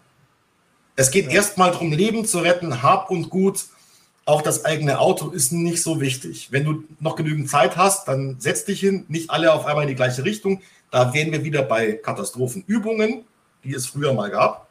Es 0.96 1.12
geht 1.12 1.28
ja. 1.28 1.34
erstmal 1.34 1.72
darum, 1.72 1.92
Leben 1.92 2.26
zu 2.26 2.40
retten, 2.40 2.84
Hab 2.84 3.10
und 3.10 3.30
Gut. 3.30 3.66
Auch 4.26 4.42
das 4.42 4.64
eigene 4.64 5.00
Auto 5.00 5.32
ist 5.32 5.52
nicht 5.52 5.84
so 5.84 6.00
wichtig. 6.00 6.48
Wenn 6.52 6.64
du 6.64 6.84
noch 7.00 7.16
genügend 7.16 7.50
Zeit 7.50 7.76
hast, 7.76 8.08
dann 8.08 8.38
setz 8.40 8.64
dich 8.64 8.80
hin, 8.80 9.06
nicht 9.10 9.30
alle 9.30 9.54
auf 9.54 9.66
einmal 9.66 9.84
in 9.84 9.90
die 9.90 9.96
gleiche 9.96 10.24
Richtung. 10.24 10.62
Da 10.92 11.14
wären 11.14 11.32
wir 11.32 11.44
wieder 11.44 11.64
bei 11.64 11.94
Katastrophenübungen, 11.94 13.26
die 13.64 13.74
es 13.74 13.88
früher 13.88 14.14
mal 14.14 14.30
gab. 14.30 14.70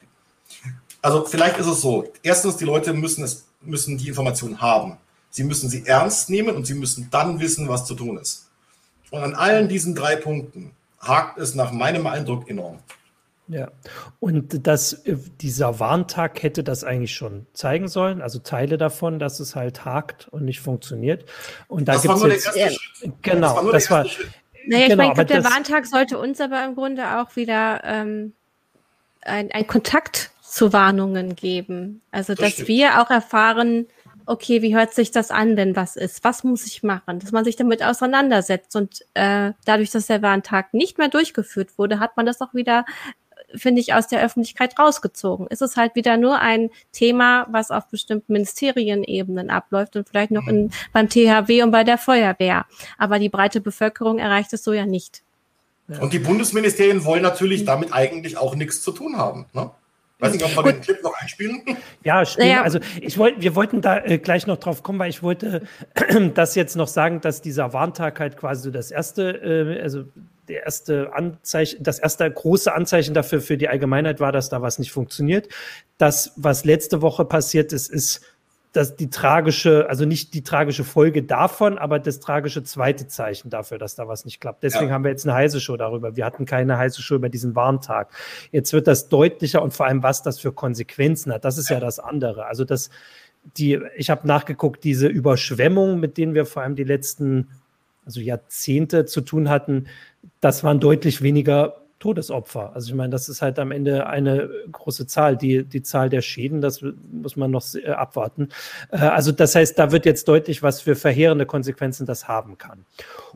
Also 1.03 1.25
vielleicht 1.25 1.59
ist 1.59 1.67
es 1.67 1.81
so. 1.81 2.11
Erstens, 2.23 2.57
die 2.57 2.65
Leute 2.65 2.95
müssen, 2.95 3.25
es, 3.25 3.45
müssen 3.61 3.99
die 3.99 4.09
Informationen 4.09 4.61
haben. 4.61 4.97
Sie 5.31 5.45
müssen 5.45 5.69
sie 5.69 5.85
ernst 5.87 6.31
nehmen 6.31 6.55
und 6.55 6.67
sie 6.67 6.75
müssen 6.75 7.09
dann 7.11 7.41
wissen, 7.41 7.69
was 7.69 7.85
zu 7.85 7.95
tun 7.95 8.19
ist. 8.19 8.49
Und 9.11 9.21
an 9.21 9.35
allen 9.35 9.69
diesen 9.69 9.95
drei 9.95 10.17
Punkten 10.17 10.71
hakt 11.01 11.39
es 11.39 11.55
nach 11.55 11.73
meinem 11.73 12.07
Eindruck 12.07 12.49
enorm. 12.49 12.79
Ja, 13.53 13.71
und 14.19 14.67
das, 14.67 14.95
äh, 15.05 15.17
dieser 15.41 15.79
Warntag 15.79 16.43
hätte 16.43 16.65
das 16.65 16.85
eigentlich 16.85 17.15
schon 17.15 17.47
zeigen 17.53 17.89
sollen, 17.89 18.23
also 18.23 18.39
Teile 18.39 18.79
davon, 18.79 19.19
dass 19.19 19.41
es 19.41 19.55
halt 19.55 19.85
hakt 19.85 20.29
und 20.29 20.45
nicht 20.45 20.61
funktioniert. 20.61 21.25
Und 21.69 21.87
da 21.87 21.97
gibt 21.97 22.15
es 22.15 22.45
jetzt. 22.45 22.57
Ja, 22.57 23.11
genau, 23.21 23.71
das 23.71 23.91
war. 23.91 24.05
Das 24.05 24.19
war 24.19 24.27
naja, 24.67 24.89
genau, 24.89 25.11
ich 25.11 25.17
meine, 25.17 25.27
der 25.27 25.45
Warntag 25.45 25.87
sollte 25.87 26.19
uns 26.19 26.41
aber 26.41 26.65
im 26.65 26.75
Grunde 26.75 27.19
auch 27.19 27.37
wieder 27.37 27.83
ähm, 27.85 28.33
ein, 29.23 29.51
ein 29.53 29.67
Kontakt 29.67 30.31
zu 30.43 30.73
Warnungen 30.73 31.35
geben. 31.35 32.03
Also, 32.11 32.35
das 32.35 32.45
dass 32.45 32.53
stimmt. 32.53 32.69
wir 32.69 33.03
auch 33.03 33.11
erfahren, 33.11 33.87
okay, 34.27 34.63
wie 34.63 34.75
hört 34.75 34.95
sich 34.95 35.11
das 35.11 35.31
an, 35.31 35.57
wenn 35.57 35.75
was 35.77 35.97
ist? 35.97 36.25
Was 36.25 36.45
muss 36.45 36.67
ich 36.67 36.83
machen? 36.83 37.19
Dass 37.19 37.33
man 37.33 37.45
sich 37.45 37.57
damit 37.57 37.83
auseinandersetzt. 37.83 38.77
Und 38.77 39.01
äh, 39.15 39.53
dadurch, 39.65 39.91
dass 39.91 40.07
der 40.07 40.23
Warntag 40.23 40.75
nicht 40.75 40.99
mehr 40.99 41.09
durchgeführt 41.09 41.79
wurde, 41.79 41.99
hat 41.99 42.17
man 42.17 42.27
das 42.27 42.41
auch 42.41 42.55
wieder 42.55 42.85
finde 43.55 43.81
ich, 43.81 43.95
aus 43.95 44.09
der 44.09 44.23
Öffentlichkeit 44.23 44.79
rausgezogen. 44.79 45.47
Es 45.51 45.61
ist 45.61 45.77
halt 45.77 45.95
wieder 45.95 46.17
nur 46.17 46.41
ein 46.41 46.71
Thema, 46.93 47.47
was 47.51 47.71
auf 47.71 47.89
bestimmten 47.89 48.33
Ministerienebenen 48.33 49.51
abläuft 49.51 49.97
und 49.97 50.09
vielleicht 50.09 50.31
noch 50.31 50.47
in, 50.47 50.71
beim 50.93 51.09
THW 51.09 51.63
und 51.63 51.71
bei 51.71 51.85
der 51.85 51.99
Feuerwehr. 51.99 52.67
Aber 52.99 53.19
die 53.19 53.29
breite 53.29 53.61
Bevölkerung 53.61 54.19
erreicht 54.19 54.53
es 54.53 54.65
so 54.65 54.73
ja 54.73 54.87
nicht. 54.87 55.23
Und 56.01 56.13
die 56.13 56.19
Bundesministerien 56.19 57.05
wollen 57.05 57.23
natürlich 57.23 57.65
damit 57.65 57.93
eigentlich 57.93 58.39
auch 58.39 58.55
nichts 58.55 58.83
zu 58.83 58.93
tun 58.93 59.17
haben. 59.17 59.47
Ne? 59.53 59.71
Weiß 60.23 60.33
nicht, 60.33 60.45
ob 60.45 60.55
wir 60.55 60.63
Gut. 60.63 60.75
den 60.75 60.81
Clip 60.83 61.03
noch 61.03 61.15
einspielen. 61.21 61.63
Ja, 62.05 62.25
stimmt. 62.25 62.59
Also 62.59 62.79
ich 63.01 63.19
wollte, 63.19 63.43
wir 63.43 63.55
wollten 63.55 63.81
da 63.81 63.99
äh, 63.99 64.19
gleich 64.19 64.47
noch 64.47 64.57
drauf 64.57 64.83
kommen, 64.83 64.99
weil 64.99 65.11
ich 65.11 65.23
wollte 65.23 65.63
das 66.35 66.55
jetzt 66.55 66.77
noch 66.77 66.89
sagen, 66.89 67.21
dass 67.21 67.43
dieser 67.43 67.73
Warntag 67.73 68.19
halt 68.21 68.37
quasi 68.37 68.63
so 68.63 68.71
das 68.71 68.91
erste, 68.91 69.31
äh, 69.79 69.83
also 69.83 70.05
der 70.49 70.65
erste 70.65 71.13
Anzeichen, 71.15 71.83
das 71.83 71.99
erste 71.99 72.31
große 72.31 72.73
Anzeichen 72.73 73.15
dafür 73.15 73.41
für 73.41 73.57
die 73.57 73.69
Allgemeinheit 73.69 74.21
war, 74.21 74.33
dass 74.33 74.49
da 74.49 74.63
was 74.63 74.79
nicht 74.79 74.93
funktioniert. 74.93 75.49
Das, 75.99 76.33
was 76.37 76.65
letzte 76.65 77.03
Woche 77.03 77.25
passiert 77.25 77.73
ist, 77.73 77.91
ist 77.91 78.23
dass 78.73 78.97
die 78.97 79.11
tragische, 79.11 79.87
also 79.89 80.07
nicht 80.07 80.33
die 80.33 80.43
tragische 80.43 80.83
Folge 80.83 81.23
davon, 81.23 81.77
aber 81.77 81.99
das 81.99 82.21
tragische 82.21 82.63
zweite 82.65 83.07
Zeichen 83.07 83.51
dafür, 83.51 83.77
dass 83.79 83.97
da 83.97 84.09
was 84.09 84.25
nicht 84.25 84.41
klappt. 84.41 84.63
Deswegen 84.63 84.89
ja. 84.89 84.95
haben 84.95 85.05
wir 85.05 85.11
jetzt 85.11 85.27
eine 85.27 85.35
heiße 85.35 85.61
Show 85.61 85.77
darüber. 85.77 86.17
Wir 86.17 86.25
hatten 86.25 86.47
keine 86.47 86.79
heiße 86.79 87.03
Show 87.03 87.17
über 87.17 87.29
diesen 87.29 87.55
Warntag. 87.55 88.11
Jetzt 88.51 88.73
wird 88.73 88.87
das 88.87 89.11
deutlicher 89.11 89.63
und 89.63 89.75
vor 89.75 89.87
allem, 89.87 90.03
was 90.03 90.23
das 90.23 90.41
für 90.41 90.53
Konsequenzen 90.53 91.33
hat. 91.33 91.45
Das 91.45 91.59
ist 91.59 91.69
ja, 91.69 91.77
ja 91.77 91.81
das 91.81 91.99
andere. 91.99 92.47
Also 92.47 92.65
das, 92.65 92.89
die, 93.59 93.79
ich 93.97 94.09
habe 94.09 94.27
nachgeguckt, 94.27 94.85
diese 94.85 95.07
Überschwemmung, 95.07 96.01
mit 96.01 96.17
denen 96.17 96.33
wir 96.33 96.47
vor 96.47 96.63
allem 96.63 96.75
die 96.75 96.85
letzten 96.85 97.49
also 98.05 98.21
Jahrzehnte 98.21 99.05
zu 99.05 99.21
tun 99.21 99.49
hatten, 99.49 99.87
das 100.43 100.63
waren 100.65 100.81
deutlich 100.81 101.23
weniger 101.23 101.83
Todesopfer. 102.01 102.75
Also 102.75 102.89
ich 102.89 102.97
meine, 102.97 103.11
das 103.11 103.29
ist 103.29 103.43
halt 103.43 103.61
am 103.61 103.71
Ende 103.71 104.09
eine 104.09 104.51
große 104.73 105.07
Zahl. 105.07 105.37
Die, 105.37 105.65
die 105.65 105.83
Zahl 105.85 106.09
der 106.09 106.21
Schäden, 106.21 106.61
das 106.61 106.85
muss 107.13 107.37
man 107.37 107.53
noch 107.53 107.65
äh, 107.77 107.91
abwarten. 107.91 108.49
Äh, 108.91 108.97
also 108.97 109.31
das 109.31 109.55
heißt, 109.55 109.79
da 109.79 109.93
wird 109.93 110.05
jetzt 110.05 110.27
deutlich, 110.27 110.65
was 110.65 110.81
für 110.81 110.97
verheerende 110.97 111.47
Konsequenzen 111.47 112.05
das 112.05 112.27
haben 112.27 112.59
kann. 112.59 112.85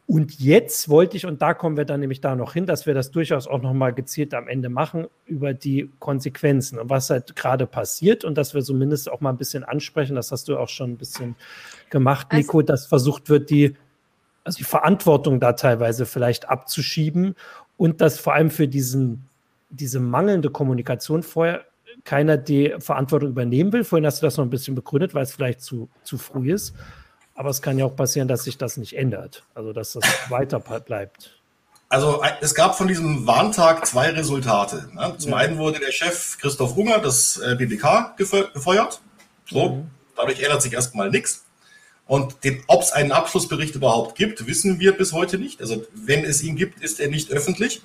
Und 0.08 0.40
jetzt 0.40 0.88
wollte 0.88 1.16
ich, 1.16 1.26
und 1.26 1.42
da 1.42 1.54
kommen 1.54 1.76
wir 1.76 1.84
dann 1.84 2.00
nämlich 2.00 2.20
da 2.20 2.34
noch 2.34 2.54
hin, 2.54 2.66
dass 2.66 2.86
wir 2.86 2.94
das 2.94 3.12
durchaus 3.12 3.46
auch 3.46 3.62
nochmal 3.62 3.94
gezielt 3.94 4.34
am 4.34 4.48
Ende 4.48 4.68
machen, 4.68 5.06
über 5.26 5.54
die 5.54 5.90
Konsequenzen 6.00 6.80
und 6.80 6.90
was 6.90 7.08
halt 7.10 7.36
gerade 7.36 7.68
passiert 7.68 8.24
und 8.24 8.36
dass 8.36 8.52
wir 8.52 8.62
zumindest 8.62 9.10
auch 9.10 9.20
mal 9.20 9.30
ein 9.30 9.36
bisschen 9.36 9.62
ansprechen, 9.62 10.16
das 10.16 10.32
hast 10.32 10.48
du 10.48 10.58
auch 10.58 10.68
schon 10.68 10.92
ein 10.92 10.96
bisschen 10.96 11.36
gemacht, 11.90 12.28
also 12.30 12.36
Nico, 12.40 12.62
dass 12.62 12.86
versucht 12.86 13.28
wird, 13.28 13.50
die 13.50 13.76
also 14.46 14.58
die 14.58 14.64
Verantwortung 14.64 15.40
da 15.40 15.54
teilweise 15.54 16.06
vielleicht 16.06 16.48
abzuschieben 16.48 17.34
und 17.76 18.00
dass 18.00 18.20
vor 18.20 18.32
allem 18.34 18.50
für 18.50 18.68
diesen, 18.68 19.28
diese 19.70 19.98
mangelnde 19.98 20.50
Kommunikation 20.50 21.24
vorher 21.24 21.64
keiner 22.04 22.36
die 22.36 22.76
Verantwortung 22.78 23.30
übernehmen 23.30 23.72
will. 23.72 23.82
Vorhin 23.82 24.06
hast 24.06 24.22
du 24.22 24.26
das 24.26 24.36
noch 24.36 24.44
ein 24.44 24.50
bisschen 24.50 24.76
begründet, 24.76 25.14
weil 25.14 25.24
es 25.24 25.32
vielleicht 25.32 25.62
zu, 25.62 25.88
zu 26.04 26.16
früh 26.16 26.52
ist. 26.52 26.74
Aber 27.34 27.50
es 27.50 27.60
kann 27.60 27.76
ja 27.76 27.86
auch 27.86 27.96
passieren, 27.96 28.28
dass 28.28 28.44
sich 28.44 28.56
das 28.56 28.76
nicht 28.76 28.96
ändert, 28.96 29.42
also 29.54 29.72
dass 29.72 29.94
das 29.94 30.04
weiter 30.30 30.60
bleibt. 30.60 31.36
Also 31.88 32.22
es 32.40 32.54
gab 32.54 32.76
von 32.76 32.86
diesem 32.86 33.26
Warntag 33.26 33.84
zwei 33.84 34.10
Resultate. 34.10 34.88
Ne? 34.94 35.14
Zum 35.18 35.32
ja. 35.32 35.38
einen 35.38 35.58
wurde 35.58 35.80
der 35.80 35.90
Chef 35.90 36.38
Christoph 36.38 36.76
Unger, 36.76 37.00
das 37.00 37.38
äh, 37.38 37.56
BBK, 37.56 38.16
gefeuert. 38.16 39.00
So, 39.50 39.70
mhm. 39.70 39.90
dadurch 40.16 40.40
ändert 40.40 40.62
sich 40.62 40.72
erstmal 40.72 41.10
nichts. 41.10 41.45
Und 42.06 42.36
ob 42.68 42.82
es 42.82 42.92
einen 42.92 43.10
Abschlussbericht 43.10 43.74
überhaupt 43.74 44.16
gibt, 44.16 44.46
wissen 44.46 44.78
wir 44.78 44.96
bis 44.96 45.12
heute 45.12 45.38
nicht. 45.38 45.60
Also 45.60 45.84
wenn 45.92 46.24
es 46.24 46.42
ihn 46.42 46.54
gibt, 46.54 46.80
ist 46.80 47.00
er 47.00 47.08
nicht 47.08 47.30
öffentlich. 47.30 47.82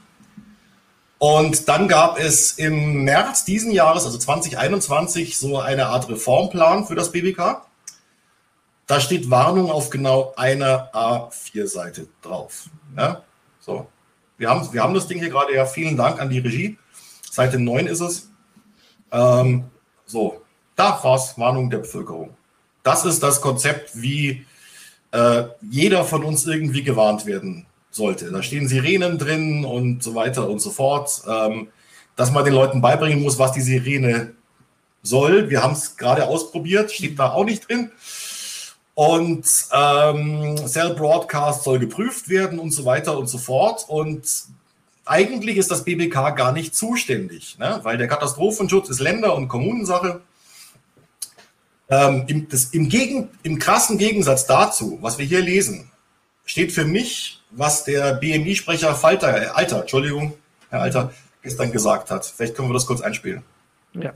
Und 1.18 1.68
dann 1.68 1.88
gab 1.88 2.20
es 2.20 2.54
im 2.54 3.04
März 3.04 3.46
diesen 3.46 3.72
Jahres, 3.72 4.06
also 4.06 4.18
2021, 4.18 5.38
so 5.38 5.60
eine 5.60 5.88
Art 5.88 6.10
Reformplan 6.10 6.86
für 6.86 6.96
das 6.96 7.12
BBK. 7.12 7.62
Da 8.88 9.00
steht 9.00 9.30
Warnung 9.30 9.72
auf 9.72 9.90
genau 9.90 10.34
einer 10.36 10.92
A4-Seite 10.94 12.08
drauf. 12.22 12.70
Ja, 12.98 13.24
so. 13.60 13.88
Wir 14.38 14.50
haben, 14.50 14.74
wir 14.74 14.82
haben 14.82 14.96
das 14.96 15.08
Ding 15.08 15.20
hier 15.20 15.30
gerade, 15.30 15.54
ja, 15.54 15.66
vielen 15.66 15.96
Dank 15.96 16.20
an 16.20 16.30
die 16.30 16.40
Regie. 16.40 16.78
Seite 17.30 17.60
9 17.60 17.86
ist 17.86 18.02
es. 18.02 18.32
Ähm, 19.12 19.66
so, 20.06 20.42
da 20.76 21.00
war 21.04 21.16
es 21.16 21.38
Warnung 21.38 21.70
der 21.70 21.80
Bevölkerung 21.80 22.36
das 22.84 23.06
ist 23.06 23.22
das 23.22 23.42
Konzept, 23.42 23.92
wie 24.02 24.46
äh, 25.12 25.44
jeder 25.70 26.04
von 26.04 26.24
uns 26.24 26.46
irgendwie 26.46 26.84
gewarnt 26.84 27.26
werden 27.26 27.66
sollte. 27.92 28.32
Da 28.32 28.42
stehen 28.42 28.68
Sirenen 28.68 29.18
drin 29.18 29.66
und 29.66 30.02
so 30.04 30.16
weiter 30.16 30.50
und 30.50 30.60
so 30.60 30.70
fort. 30.70 31.22
Ähm, 31.28 31.68
dass 32.16 32.32
man 32.32 32.46
den 32.46 32.54
Leuten 32.54 32.82
beibringen 32.82 33.22
muss, 33.22 33.40
was 33.40 33.54
die 33.54 33.62
Sirene 33.62 34.34
soll. 35.02 35.50
Wir 35.50 35.64
haben 35.64 35.74
es 35.74 35.98
gerade 35.98 36.28
ausprobiert, 36.28 36.92
steht 36.92 37.18
da 37.18 37.32
auch 37.32 37.46
nicht 37.46 37.68
drin. 37.68 37.92
Und 38.94 39.48
ähm, 39.72 40.56
Cell 40.68 40.94
Broadcast 40.94 41.64
soll 41.64 41.80
geprüft 41.80 42.30
werden 42.30 42.60
und 42.60 42.72
so 42.72 42.86
weiter 42.86 43.18
und 43.18 43.28
so 43.28 43.38
fort. 43.38 43.86
Und 43.88 44.28
eigentlich 45.06 45.58
ist 45.58 45.72
das 45.72 45.84
BBK 45.84 46.36
gar 46.36 46.52
nicht 46.52 46.76
zuständig, 46.76 47.58
ne? 47.58 47.80
weil 47.84 47.98
der 47.98 48.08
Katastrophenschutz 48.08 48.90
ist 48.90 49.00
Länder- 49.00 49.36
und 49.36 49.48
Kommunensache. 49.48 50.22
Ähm, 51.92 52.24
im, 52.28 52.48
das, 52.48 52.66
im, 52.74 52.88
Gegen, 52.88 53.30
Im 53.44 53.60
krassen 53.60 53.98
Gegensatz 53.98 54.48
dazu, 54.48 54.98
was 55.02 55.18
wir 55.18 55.26
hier 55.26 55.42
lesen, 55.42 55.92
steht 56.46 56.72
für 56.72 56.86
mich, 56.86 57.42
was 57.52 57.84
der 57.84 58.14
BMI-Sprecher 58.14 58.96
Falter, 58.96 59.42
äh, 59.42 59.48
Alter, 59.48 59.82
Entschuldigung, 59.82 60.34
Herr 60.70 60.82
Alter, 60.82 61.14
gestern 61.44 61.74
gesagt 61.74 62.10
hat. 62.10 62.26
Vielleicht 62.26 62.56
können 62.56 62.70
wir 62.70 62.74
das 62.74 62.86
kurz 62.86 63.02
einspielen. 63.02 63.44
Ja. 63.94 64.14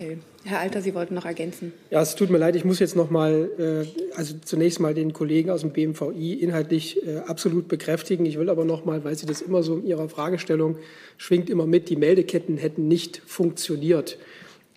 Okay. 0.00 0.18
Herr 0.44 0.60
Alter, 0.60 0.80
Sie 0.80 0.94
wollten 0.94 1.14
noch 1.14 1.26
ergänzen. 1.26 1.74
Ja, 1.90 2.00
es 2.00 2.16
tut 2.16 2.30
mir 2.30 2.38
leid, 2.38 2.56
ich 2.56 2.64
muss 2.64 2.78
jetzt 2.78 2.96
noch 2.96 3.10
mal, 3.10 3.50
äh, 3.58 4.16
also 4.16 4.34
zunächst 4.42 4.80
mal 4.80 4.94
den 4.94 5.12
Kollegen 5.12 5.50
aus 5.50 5.60
dem 5.60 5.70
BMVI 5.70 6.32
inhaltlich 6.32 7.06
äh, 7.06 7.18
absolut 7.18 7.68
bekräftigen. 7.68 8.24
Ich 8.24 8.38
will 8.38 8.48
aber 8.48 8.64
noch 8.64 8.86
mal, 8.86 9.04
weil 9.04 9.16
Sie 9.16 9.26
das 9.26 9.42
immer 9.42 9.62
so 9.62 9.76
in 9.76 9.86
Ihrer 9.86 10.08
Fragestellung 10.08 10.78
schwingt 11.18 11.50
immer 11.50 11.66
mit, 11.66 11.90
die 11.90 11.96
Meldeketten 11.96 12.56
hätten 12.56 12.88
nicht 12.88 13.22
funktioniert. 13.26 14.18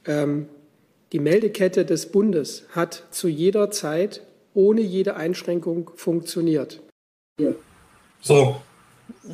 Ähm, 0.06 0.48
die 1.12 1.20
Meldekette 1.20 1.86
des 1.86 2.12
Bundes 2.12 2.64
hat 2.72 3.04
zu 3.12 3.28
jeder 3.28 3.72
Zeit 3.72 4.22
ohne 4.54 4.82
jede 4.82 5.16
Einschränkung 5.16 5.92
funktioniert. 5.96 6.82
So. 8.22 8.62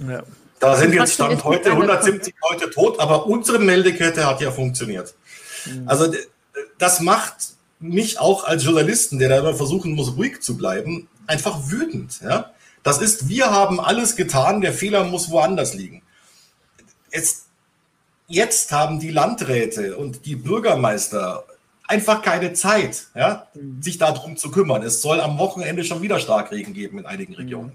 Ja. 0.07 0.23
Da 0.59 0.75
sind 0.75 0.93
jetzt 0.93 1.13
Stand 1.13 1.43
heute 1.43 1.71
170 1.71 2.35
Leute 2.51 2.69
tot, 2.69 2.99
aber 2.99 3.25
unsere 3.25 3.57
Meldekette 3.57 4.25
hat 4.25 4.41
ja 4.41 4.51
funktioniert. 4.51 5.15
Mhm. 5.65 5.87
Also 5.87 6.13
das 6.77 6.99
macht 6.99 7.35
mich 7.79 8.19
auch 8.19 8.43
als 8.43 8.63
Journalisten, 8.63 9.17
der 9.17 9.29
da 9.29 9.39
immer 9.39 9.55
versuchen 9.55 9.93
muss, 9.93 10.15
ruhig 10.17 10.41
zu 10.41 10.57
bleiben, 10.57 11.07
einfach 11.25 11.71
wütend. 11.71 12.21
Ja? 12.21 12.51
Das 12.83 13.01
ist, 13.01 13.27
wir 13.27 13.49
haben 13.49 13.79
alles 13.79 14.15
getan, 14.15 14.61
der 14.61 14.73
Fehler 14.73 15.03
muss 15.03 15.31
woanders 15.31 15.73
liegen. 15.73 16.03
Es, 17.09 17.47
jetzt 18.27 18.71
haben 18.71 18.99
die 18.99 19.11
Landräte 19.11 19.97
und 19.97 20.25
die 20.25 20.35
Bürgermeister 20.35 21.45
einfach 21.91 22.21
keine 22.21 22.53
Zeit, 22.53 23.07
ja, 23.13 23.47
mhm. 23.53 23.81
sich 23.81 23.97
darum 23.97 24.37
zu 24.37 24.49
kümmern. 24.49 24.81
Es 24.81 25.01
soll 25.01 25.19
am 25.19 25.37
Wochenende 25.37 25.83
schon 25.83 26.01
wieder 26.01 26.19
Starkregen 26.19 26.73
geben 26.73 26.99
in 26.99 27.05
einigen 27.05 27.35
Regionen. 27.35 27.73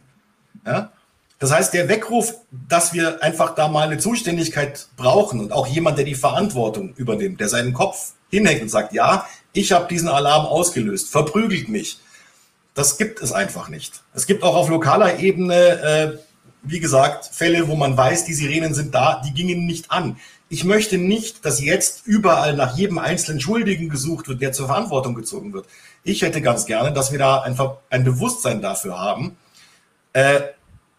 Mhm. 0.55 0.61
Ja? 0.67 0.93
Das 1.39 1.53
heißt, 1.53 1.75
der 1.75 1.91
Weckruf, 1.91 2.35
dass 2.51 2.95
wir 2.95 3.23
einfach 3.23 3.55
da 3.55 3.69
mal 3.69 3.87
eine 3.87 3.99
Zuständigkeit 3.99 4.89
brauchen 4.97 5.39
und 5.39 5.53
auch 5.53 5.67
jemand, 5.67 5.99
der 5.99 6.07
die 6.07 6.15
Verantwortung 6.15 6.95
übernimmt, 6.97 7.41
der 7.41 7.49
seinen 7.49 7.75
Kopf 7.75 8.15
hinhängt 8.31 8.63
und 8.63 8.71
sagt, 8.71 8.95
ja, 8.95 9.27
ich 9.53 9.73
habe 9.73 9.87
diesen 9.87 10.09
Alarm 10.09 10.47
ausgelöst, 10.47 11.11
verprügelt 11.11 11.69
mich. 11.69 12.01
Das 12.73 12.97
gibt 12.97 13.21
es 13.21 13.33
einfach 13.33 13.69
nicht. 13.69 14.03
Es 14.15 14.27
gibt 14.27 14.43
auch 14.43 14.57
auf 14.57 14.71
lokaler 14.71 15.19
Ebene, 15.19 15.55
äh, 15.55 16.19
wie 16.63 16.81
gesagt, 16.81 17.27
Fälle, 17.27 17.69
wo 17.69 17.77
man 17.77 17.97
weiß, 17.97 18.25
die 18.25 18.35
Sirenen 18.35 18.73
sind 18.73 18.95
da, 18.95 19.23
die 19.25 19.33
gingen 19.33 19.67
nicht 19.67 19.91
an 19.91 20.17
ich 20.49 20.65
möchte 20.65 20.97
nicht, 20.99 21.45
dass 21.45 21.61
jetzt 21.61 22.07
überall 22.07 22.55
nach 22.55 22.77
jedem 22.77 22.99
einzelnen 22.99 23.41
Schuldigen 23.41 23.89
gesucht 23.89 24.29
wird, 24.29 24.41
der 24.41 24.53
zur 24.53 24.67
Verantwortung 24.67 25.15
gezogen 25.15 25.53
wird. 25.53 25.67
Ich 26.05 26.23
hätte 26.23 26.41
ganz 26.41 26.67
gerne, 26.67 26.93
dass 26.93 27.11
wir 27.11 27.19
da 27.19 27.41
einfach 27.41 27.79
ein 27.91 28.05
Bewusstsein 28.05 28.63
dafür 28.63 28.99
haben. 28.99 29.37
Äh, 30.13 30.41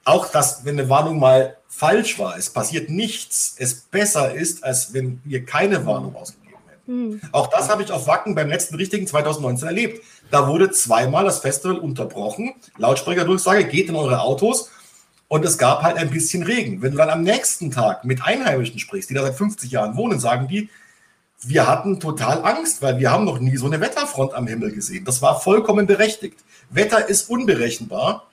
auch, 0.04 0.28
dass, 0.28 0.66
wenn 0.66 0.80
eine 0.80 0.90
Warnung 0.90 1.20
mal 1.20 1.58
falsch 1.70 2.20
war, 2.20 2.38
es 2.38 2.50
passiert 2.50 2.90
nichts, 2.90 3.56
es 3.58 3.76
besser 3.76 4.34
ist, 4.34 4.64
als 4.64 4.94
wenn 4.94 5.22
wir 5.24 5.46
keine 5.46 5.86
Warnung 5.86 6.16
ausgegeben 6.16 6.58
hätten. 6.70 7.10
Mhm. 7.10 7.22
Auch 7.32 7.48
das 7.48 7.70
habe 7.70 7.84
ich 7.84 7.92
auf 7.92 8.08
Wacken 8.08 8.36
beim 8.36 8.50
letzten 8.50 8.76
richtigen 8.76 9.08
2019 9.08 9.68
erlebt. 9.68 10.04
Da 10.30 10.48
wurde 10.48 10.72
zweimal 10.72 11.24
das 11.24 11.40
Festival 11.40 11.78
unterbrochen. 11.78 12.54
Lautsprecherdurchsage, 12.78 13.66
geht 13.66 13.88
in 13.88 13.96
eure 13.96 14.22
Autos 14.22 14.70
und 15.28 15.46
es 15.46 15.58
gab 15.58 15.84
halt 15.84 15.98
ein 15.98 16.10
bisschen 16.10 16.44
Regen. 16.44 16.82
Wenn 16.82 16.92
du 16.92 16.98
dann 16.98 17.10
am 17.10 17.24
nächsten 17.24 17.72
Tag 17.72 18.06
mit 18.06 18.24
Einheimischen 18.24 18.80
sprichst, 18.80 19.10
die 19.10 19.14
da 19.14 19.24
seit 19.24 19.36
50 19.36 19.72
Jahren 19.72 19.98
wohnen, 19.98 20.20
sagen 20.20 20.48
die, 20.48 20.70
wir 21.42 21.68
hatten 21.68 22.00
total 22.00 22.44
Angst, 22.44 22.82
weil 22.82 22.98
wir 23.00 23.12
haben 23.12 23.26
noch 23.26 23.40
nie 23.40 23.58
so 23.58 23.68
eine 23.68 23.80
Wetterfront 23.80 24.34
am 24.34 24.48
Himmel 24.48 24.72
gesehen. 24.72 25.06
Das 25.06 25.22
war 25.22 25.40
vollkommen 25.40 25.86
berechtigt. 25.86 26.40
Wetter 26.70 27.08
ist 27.08 27.30
unberechenbar 27.30 28.28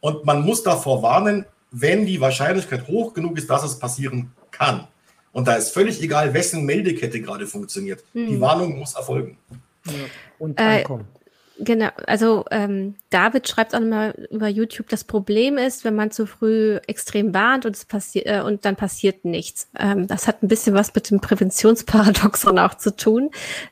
und 0.00 0.24
man 0.24 0.42
muss 0.42 0.62
davor 0.62 1.02
warnen, 1.02 1.46
wenn 1.70 2.04
die 2.04 2.20
Wahrscheinlichkeit 2.20 2.88
hoch 2.88 3.14
genug 3.14 3.38
ist, 3.38 3.48
dass 3.48 3.62
es 3.62 3.78
passieren 3.78 4.32
kann. 4.50 4.88
Und 5.32 5.48
da 5.48 5.54
ist 5.54 5.72
völlig 5.72 6.02
egal, 6.02 6.34
wessen 6.34 6.64
Meldekette 6.64 7.20
gerade 7.20 7.46
funktioniert. 7.46 8.04
Hm. 8.12 8.26
Die 8.28 8.40
Warnung 8.40 8.78
muss 8.78 8.94
erfolgen. 8.94 9.38
Ja. 9.86 9.92
Und 10.38 10.58
ankommen. 10.58 11.06
Äh, 11.14 11.21
Genau, 11.64 11.90
also 12.08 12.44
ähm, 12.50 12.96
David 13.10 13.46
schreibt 13.46 13.72
auch 13.72 13.80
mal 13.80 14.26
über 14.32 14.48
YouTube, 14.48 14.88
das 14.88 15.04
Problem 15.04 15.58
ist, 15.58 15.84
wenn 15.84 15.94
man 15.94 16.10
zu 16.10 16.26
früh 16.26 16.78
extrem 16.88 17.32
warnt 17.34 17.66
und 17.66 17.76
es 17.76 17.84
passiert 17.84 18.26
äh, 18.26 18.40
und 18.40 18.64
dann 18.64 18.74
passiert 18.74 19.24
nichts. 19.24 19.68
Ähm, 19.78 20.08
das 20.08 20.26
hat 20.26 20.42
ein 20.42 20.48
bisschen 20.48 20.74
was 20.74 20.92
mit 20.92 21.08
dem 21.08 21.20
Präventionsparadoxon 21.20 22.58
auch 22.58 22.74
zu 22.74 22.96
tun. 22.96 23.30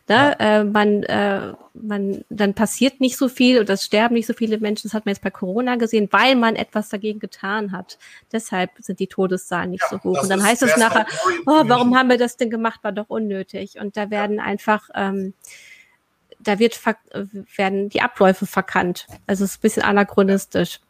Ne? 0.08 0.36
Ja. 0.38 0.60
Äh, 0.60 0.64
man, 0.64 1.02
äh, 1.02 1.52
man, 1.74 2.24
dann 2.28 2.54
passiert 2.54 3.00
nicht 3.00 3.16
so 3.16 3.28
viel 3.28 3.58
und 3.58 3.68
das 3.68 3.84
sterben 3.84 4.14
nicht 4.14 4.26
so 4.26 4.34
viele 4.34 4.58
Menschen. 4.58 4.88
Das 4.88 4.94
hat 4.94 5.04
man 5.04 5.14
jetzt 5.14 5.22
bei 5.24 5.30
Corona 5.30 5.74
gesehen, 5.74 6.06
weil 6.12 6.36
man 6.36 6.54
etwas 6.54 6.90
dagegen 6.90 7.18
getan 7.18 7.72
hat. 7.72 7.98
Deshalb 8.30 8.70
sind 8.78 9.00
die 9.00 9.08
Todeszahlen 9.08 9.70
nicht 9.70 9.82
ja, 9.90 9.98
so 9.98 10.04
hoch. 10.04 10.22
Und 10.22 10.30
dann 10.30 10.44
heißt 10.44 10.62
es 10.62 10.76
nachher, 10.76 11.06
oh, 11.46 11.62
warum 11.64 11.96
haben 11.96 12.08
wir 12.08 12.18
das 12.18 12.36
denn 12.36 12.50
gemacht? 12.50 12.84
War 12.84 12.92
doch 12.92 13.08
unnötig. 13.08 13.80
Und 13.80 13.96
da 13.96 14.10
werden 14.10 14.36
ja. 14.36 14.44
einfach 14.44 14.90
ähm, 14.94 15.34
da 16.42 16.58
wird 16.58 16.80
werden 17.56 17.88
die 17.88 18.02
Abläufe 18.02 18.46
verkannt. 18.46 19.06
Also 19.26 19.44
es 19.44 19.52
ist 19.52 19.58
ein 19.58 19.62
bisschen 19.62 19.82
anachronistisch. 19.82 20.80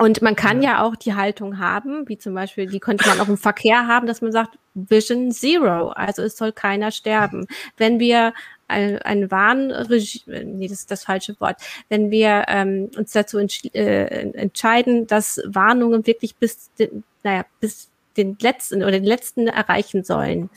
Und 0.00 0.22
man 0.22 0.34
kann 0.34 0.62
ja 0.62 0.82
auch 0.82 0.96
die 0.96 1.14
Haltung 1.14 1.58
haben, 1.58 2.08
wie 2.08 2.16
zum 2.16 2.32
Beispiel, 2.32 2.66
die 2.66 2.80
könnte 2.80 3.06
man 3.06 3.20
auch 3.20 3.28
im 3.28 3.36
Verkehr 3.36 3.86
haben, 3.86 4.06
dass 4.06 4.22
man 4.22 4.32
sagt, 4.32 4.58
Vision 4.72 5.30
Zero, 5.30 5.90
also 5.90 6.22
es 6.22 6.38
soll 6.38 6.52
keiner 6.52 6.90
sterben. 6.90 7.46
Wenn 7.76 8.00
wir 8.00 8.32
ein, 8.66 8.98
ein 9.02 9.30
Warnregime, 9.30 10.44
nee, 10.44 10.68
das 10.68 10.78
ist 10.80 10.90
das 10.90 11.04
falsche 11.04 11.38
Wort, 11.40 11.60
wenn 11.90 12.10
wir 12.10 12.46
ähm, 12.48 12.90
uns 12.96 13.12
dazu 13.12 13.38
äh, 13.38 14.30
entscheiden, 14.32 15.06
dass 15.06 15.42
Warnungen 15.44 16.06
wirklich 16.06 16.36
bis, 16.36 16.72
den, 16.78 17.04
naja, 17.22 17.44
bis 17.60 17.90
den 18.16 18.38
letzten 18.40 18.82
oder 18.82 18.92
den 18.92 19.04
letzten 19.04 19.48
erreichen 19.48 20.02
sollen, 20.04 20.48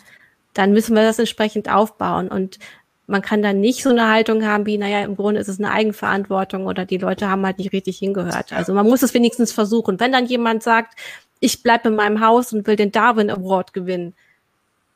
dann 0.54 0.72
müssen 0.72 0.96
wir 0.96 1.04
das 1.04 1.20
entsprechend 1.20 1.70
aufbauen. 1.70 2.30
Und 2.30 2.60
man 3.06 3.22
kann 3.22 3.42
dann 3.42 3.60
nicht 3.60 3.84
so 3.84 3.90
eine 3.90 4.10
Haltung 4.10 4.46
haben 4.46 4.66
wie, 4.66 4.78
naja, 4.78 5.04
im 5.04 5.16
Grunde 5.16 5.42
ist 5.42 5.50
es 5.50 5.60
eine 5.60 5.72
Eigenverantwortung 5.72 6.66
oder 6.66 6.86
die 6.86 6.98
Leute 6.98 7.30
haben 7.30 7.46
halt 7.46 7.58
nicht 7.58 7.74
richtig 7.74 7.98
hingehört. 7.98 8.54
Also 8.54 8.74
man 8.74 8.88
muss 8.88 9.04
es 9.04 9.14
wenigstens 9.14 9.52
versuchen. 9.52 10.00
Wenn 10.00 10.12
dann 10.14 10.26
jemand 10.26 10.64
sagt, 10.64 10.98
ich 11.40 11.62
bleibe 11.62 11.90
in 11.90 11.96
meinem 11.96 12.22
Haus 12.22 12.54
und 12.54 12.66
will 12.66 12.78
den 12.78 12.92
Darwin 12.94 13.30
Award 13.30 13.74
gewinnen, 13.74 14.14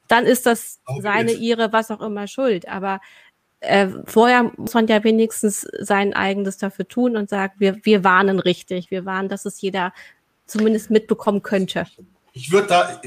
dann 0.07 0.25
ist 0.25 0.45
das 0.45 0.79
seine, 1.01 1.33
ihre, 1.33 1.73
was 1.73 1.91
auch 1.91 1.99
immer 1.99 2.27
Schuld. 2.27 2.69
Aber 2.69 3.01
äh, 3.59 3.87
vorher 4.05 4.51
muss 4.55 4.73
man 4.73 4.87
ja 4.87 5.03
wenigstens 5.03 5.67
sein 5.79 6.13
eigenes 6.13 6.57
dafür 6.57 6.87
tun 6.87 7.17
und 7.17 7.29
sagen, 7.29 7.53
wir, 7.57 7.77
wir 7.83 8.05
warnen 8.05 8.39
richtig, 8.39 8.89
wir 8.89 9.05
warnen, 9.05 9.27
dass 9.27 9.45
es 9.45 9.59
jeder 9.59 9.93
zumindest 10.45 10.89
mitbekommen 10.89 11.43
könnte. 11.43 11.85
Ich 12.37 12.51
würde 12.51 12.67
da 12.67 13.01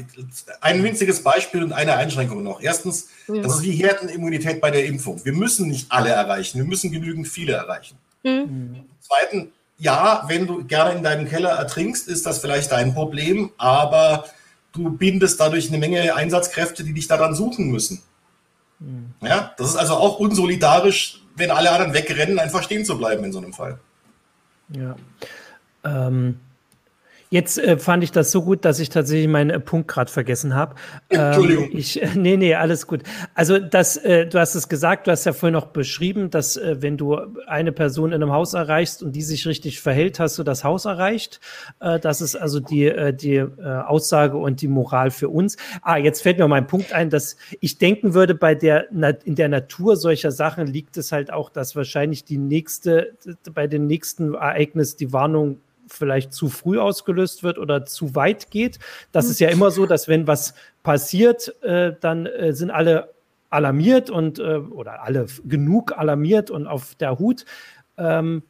ein 0.59 0.83
winziges 0.83 1.23
Beispiel 1.23 1.63
und 1.63 1.71
eine 1.71 1.95
Einschränkung 1.95 2.43
noch. 2.43 2.61
Erstens, 2.61 3.07
mhm. 3.27 3.41
das 3.43 3.55
ist 3.55 3.61
die 3.61 3.71
Herdenimmunität 3.71 4.59
bei 4.59 4.71
der 4.71 4.85
Impfung. 4.85 5.23
Wir 5.23 5.33
müssen 5.33 5.69
nicht 5.69 5.91
alle 5.91 6.09
erreichen, 6.09 6.57
wir 6.57 6.65
müssen 6.65 6.91
genügend 6.91 7.27
viele 7.27 7.53
erreichen. 7.53 7.97
Mhm. 8.23 8.85
Zweitens, 8.99 9.47
ja, 9.77 10.25
wenn 10.27 10.47
du 10.47 10.65
gerne 10.65 10.95
in 10.95 11.03
deinem 11.03 11.27
Keller 11.27 11.51
ertrinkst, 11.51 12.07
ist 12.07 12.25
das 12.25 12.39
vielleicht 12.39 12.71
dein 12.71 12.93
Problem, 12.93 13.51
aber 13.57 14.25
du 14.73 14.91
bindest 14.91 15.39
dadurch 15.39 15.69
eine 15.69 15.77
Menge 15.77 16.13
Einsatzkräfte, 16.13 16.83
die 16.83 16.93
dich 16.93 17.07
daran 17.07 17.33
suchen 17.33 17.71
müssen. 17.71 18.01
Mhm. 18.79 19.13
Ja, 19.21 19.53
das 19.57 19.69
ist 19.69 19.75
also 19.77 19.93
auch 19.95 20.19
unsolidarisch, 20.19 21.21
wenn 21.35 21.51
alle 21.51 21.71
anderen 21.71 21.93
wegrennen, 21.93 22.37
einfach 22.37 22.63
stehen 22.63 22.83
zu 22.83 22.97
bleiben 22.97 23.23
in 23.23 23.31
so 23.31 23.39
einem 23.39 23.53
Fall. 23.53 23.79
Ja. 24.69 24.95
Ähm 25.85 26.39
Jetzt 27.33 27.57
äh, 27.59 27.77
fand 27.77 28.03
ich 28.03 28.11
das 28.11 28.29
so 28.29 28.41
gut, 28.41 28.65
dass 28.65 28.77
ich 28.81 28.89
tatsächlich 28.89 29.29
meinen 29.29 29.51
äh, 29.51 29.59
Punkt 29.61 29.87
gerade 29.87 30.11
vergessen 30.11 30.53
habe. 30.53 30.75
Entschuldigung. 31.07 31.71
Ähm, 31.71 31.77
ich, 31.77 32.01
äh, 32.01 32.09
nee, 32.13 32.35
nee, 32.35 32.55
alles 32.55 32.87
gut. 32.87 33.03
Also 33.33 33.57
das, 33.57 33.95
äh, 33.95 34.27
du 34.27 34.37
hast 34.37 34.53
es 34.53 34.67
gesagt, 34.67 35.07
du 35.07 35.11
hast 35.11 35.23
ja 35.23 35.31
vorhin 35.31 35.53
noch 35.53 35.67
beschrieben, 35.67 36.29
dass 36.29 36.57
äh, 36.57 36.81
wenn 36.81 36.97
du 36.97 37.17
eine 37.47 37.71
Person 37.71 38.11
in 38.11 38.21
einem 38.21 38.33
Haus 38.33 38.53
erreichst 38.53 39.01
und 39.01 39.13
die 39.13 39.21
sich 39.21 39.47
richtig 39.47 39.79
verhält, 39.79 40.19
hast 40.19 40.37
du 40.39 40.43
das 40.43 40.65
Haus 40.65 40.83
erreicht. 40.83 41.39
Äh, 41.79 42.01
das 42.01 42.19
ist 42.19 42.35
also 42.35 42.59
die, 42.59 42.87
äh, 42.87 43.13
die 43.13 43.35
äh, 43.35 43.47
Aussage 43.63 44.35
und 44.35 44.61
die 44.61 44.67
Moral 44.67 45.09
für 45.09 45.29
uns. 45.29 45.55
Ah, 45.83 45.95
jetzt 45.95 46.23
fällt 46.23 46.37
mir 46.37 46.49
mein 46.49 46.67
Punkt 46.67 46.91
ein, 46.91 47.09
dass 47.09 47.37
ich 47.61 47.77
denken 47.77 48.13
würde, 48.13 48.35
bei 48.35 48.55
der 48.55 48.91
in 48.91 49.35
der 49.35 49.47
Natur 49.47 49.95
solcher 49.95 50.33
Sachen 50.33 50.67
liegt 50.67 50.97
es 50.97 51.13
halt 51.13 51.31
auch, 51.31 51.49
dass 51.49 51.77
wahrscheinlich 51.77 52.25
die 52.25 52.37
nächste, 52.37 53.13
bei 53.53 53.67
dem 53.67 53.87
nächsten 53.87 54.33
Ereignis 54.33 54.97
die 54.97 55.13
Warnung 55.13 55.61
vielleicht 55.91 56.33
zu 56.33 56.49
früh 56.49 56.79
ausgelöst 56.79 57.43
wird 57.43 57.57
oder 57.57 57.85
zu 57.85 58.15
weit 58.15 58.51
geht. 58.51 58.79
Das 59.11 59.29
ist 59.29 59.39
ja 59.39 59.49
immer 59.49 59.71
so, 59.71 59.85
dass 59.85 60.07
wenn 60.07 60.27
was 60.27 60.53
passiert, 60.83 61.61
äh, 61.63 61.93
dann 61.99 62.25
äh, 62.25 62.53
sind 62.53 62.71
alle 62.71 63.13
alarmiert 63.49 64.09
und 64.09 64.39
äh, 64.39 64.57
oder 64.57 65.03
alle 65.03 65.27
genug 65.45 65.97
alarmiert 65.97 66.49
und 66.49 66.67
auf 66.67 66.95
der 66.95 67.19
Hut. 67.19 67.45
Ähm, 67.97 68.43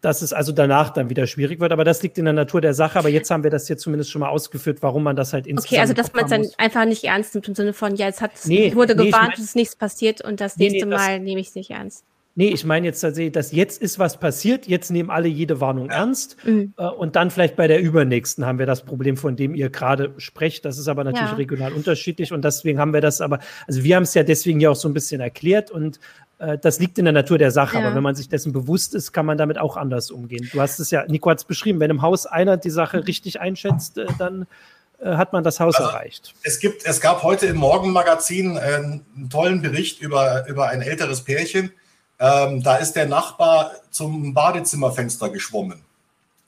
dass 0.00 0.22
es 0.22 0.32
also 0.32 0.52
danach 0.52 0.90
dann 0.90 1.10
wieder 1.10 1.26
schwierig 1.26 1.60
wird. 1.60 1.72
Aber 1.72 1.84
das 1.84 2.02
liegt 2.02 2.18
in 2.18 2.24
der 2.24 2.34
Natur 2.34 2.60
der 2.60 2.74
Sache. 2.74 2.98
Aber 2.98 3.08
jetzt 3.08 3.30
haben 3.30 3.42
wir 3.42 3.50
das 3.50 3.66
hier 3.66 3.78
zumindest 3.78 4.10
schon 4.10 4.20
mal 4.20 4.28
ausgeführt, 4.28 4.78
warum 4.82 5.02
man 5.02 5.16
das 5.16 5.32
halt 5.32 5.46
insgesamt 5.46 5.72
Okay, 5.72 5.80
also 5.80 5.94
dass 5.94 6.12
man 6.12 6.24
es 6.24 6.30
dann 6.30 6.46
einfach 6.58 6.84
nicht 6.84 7.04
ernst 7.04 7.34
nimmt 7.34 7.48
im 7.48 7.54
Sinne 7.54 7.72
von, 7.72 7.96
ja, 7.96 8.06
jetzt 8.06 8.20
hat 8.20 8.32
nee, 8.44 8.74
wurde 8.74 8.94
nee, 8.94 9.06
gewarnt, 9.06 9.34
es 9.34 9.44
ist 9.44 9.56
nichts 9.56 9.76
passiert 9.76 10.22
und 10.22 10.40
das 10.40 10.56
nächste 10.56 10.86
nee, 10.86 10.94
Mal 10.94 11.20
nehme 11.20 11.40
ich 11.40 11.48
es 11.48 11.54
nicht 11.54 11.70
ernst. 11.70 12.04
Nee, 12.34 12.50
ich 12.50 12.64
meine 12.64 12.86
jetzt 12.86 13.00
tatsächlich, 13.00 13.32
dass 13.32 13.50
jetzt 13.50 13.82
ist 13.82 13.98
was 13.98 14.20
passiert, 14.20 14.68
jetzt 14.68 14.90
nehmen 14.90 15.10
alle 15.10 15.26
jede 15.26 15.60
Warnung 15.60 15.90
ernst 15.90 16.36
mhm. 16.44 16.72
äh, 16.76 16.86
und 16.86 17.16
dann 17.16 17.32
vielleicht 17.32 17.56
bei 17.56 17.66
der 17.66 17.80
übernächsten 17.80 18.46
haben 18.46 18.60
wir 18.60 18.66
das 18.66 18.84
Problem, 18.84 19.16
von 19.16 19.34
dem 19.34 19.56
ihr 19.56 19.70
gerade 19.70 20.14
sprecht. 20.18 20.64
Das 20.64 20.78
ist 20.78 20.86
aber 20.86 21.02
natürlich 21.02 21.30
ja. 21.30 21.36
regional 21.36 21.72
unterschiedlich 21.72 22.32
und 22.32 22.44
deswegen 22.44 22.78
haben 22.78 22.92
wir 22.92 23.00
das 23.00 23.20
aber, 23.20 23.40
also 23.66 23.82
wir 23.82 23.96
haben 23.96 24.04
es 24.04 24.14
ja 24.14 24.22
deswegen 24.22 24.60
ja 24.60 24.70
auch 24.70 24.76
so 24.76 24.88
ein 24.88 24.94
bisschen 24.94 25.20
erklärt 25.20 25.72
und 25.72 25.98
äh, 26.38 26.58
das 26.58 26.78
liegt 26.78 26.98
in 26.98 27.06
der 27.06 27.12
Natur 27.12 27.38
der 27.38 27.50
Sache, 27.50 27.78
ja. 27.78 27.84
aber 27.84 27.96
wenn 27.96 28.02
man 28.02 28.14
sich 28.14 28.28
dessen 28.28 28.52
bewusst 28.52 28.94
ist, 28.94 29.12
kann 29.12 29.26
man 29.26 29.36
damit 29.36 29.58
auch 29.58 29.76
anders 29.76 30.10
umgehen. 30.10 30.48
Du 30.52 30.60
hast 30.60 30.78
es 30.78 30.90
ja, 30.90 31.04
Nico 31.08 31.30
hat 31.30 31.38
es 31.38 31.44
beschrieben, 31.44 31.80
wenn 31.80 31.90
im 31.90 32.02
Haus 32.02 32.26
einer 32.26 32.56
die 32.56 32.70
Sache 32.70 33.06
richtig 33.06 33.40
einschätzt, 33.40 33.98
äh, 33.98 34.06
dann 34.18 34.46
äh, 35.00 35.16
hat 35.16 35.32
man 35.32 35.44
das 35.44 35.60
Haus 35.60 35.76
also, 35.76 35.90
erreicht. 35.90 36.34
Es 36.42 36.58
gibt, 36.58 36.84
es 36.84 37.00
gab 37.00 37.22
heute 37.22 37.46
im 37.46 37.56
Morgenmagazin 37.56 38.56
äh, 38.56 38.60
einen 38.60 39.28
tollen 39.30 39.62
Bericht 39.62 40.00
über, 40.00 40.46
über 40.48 40.68
ein 40.68 40.82
älteres 40.82 41.22
Pärchen, 41.22 41.72
ähm, 42.18 42.62
da 42.62 42.76
ist 42.76 42.94
der 42.94 43.06
Nachbar 43.06 43.72
zum 43.90 44.34
Badezimmerfenster 44.34 45.30
geschwommen. 45.30 45.80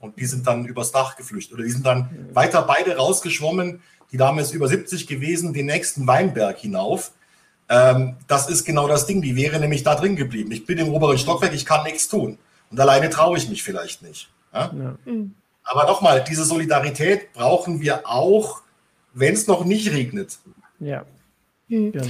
Und 0.01 0.19
die 0.19 0.27
sind 0.27 0.47
dann 0.47 0.65
übers 0.65 0.93
Dach 0.93 1.17
geflüchtet. 1.17 1.55
Oder 1.55 1.65
die 1.65 1.71
sind 1.71 1.87
dann 1.87 2.09
weiter 2.33 2.63
beide 2.63 2.97
rausgeschwommen. 2.97 3.83
Die 4.13 4.17
Dame 4.17 4.43
ist 4.43 4.53
über 4.53 4.67
70 4.67 5.07
gewesen, 5.07 5.53
den 5.53 5.67
nächsten 5.67 6.07
Weinberg 6.07 6.59
hinauf. 6.59 7.13
Ähm, 7.69 8.17
das 8.27 8.49
ist 8.49 8.65
genau 8.65 8.89
das 8.89 9.07
Ding. 9.07 9.23
Die 9.23 9.37
wäre 9.37 9.61
nämlich 9.61 9.83
da 9.83 9.95
drin 9.95 10.17
geblieben. 10.17 10.51
Ich 10.51 10.67
bin 10.67 10.79
im 10.79 10.89
oberen 10.89 11.19
Stockwerk, 11.19 11.53
ich 11.55 11.67
kann 11.67 11.85
nichts 11.85 12.09
tun. 12.09 12.39
Und 12.71 12.81
alleine 12.81 13.11
traue 13.11 13.39
ich 13.39 13.49
mich 13.49 13.63
vielleicht 13.63 14.03
nicht. 14.03 14.29
Ja? 14.53 14.73
Ja. 14.77 14.97
Mhm. 15.05 15.35
Aber 15.63 15.85
nochmal, 15.85 16.25
diese 16.25 16.45
Solidarität 16.45 17.33
brauchen 17.33 17.81
wir 17.81 18.09
auch, 18.09 18.63
wenn 19.13 19.35
es 19.35 19.47
noch 19.47 19.65
nicht 19.65 19.93
regnet. 19.93 20.39
Ja. 20.81 21.05
Hm. 21.71 21.93
Genau. 21.93 22.05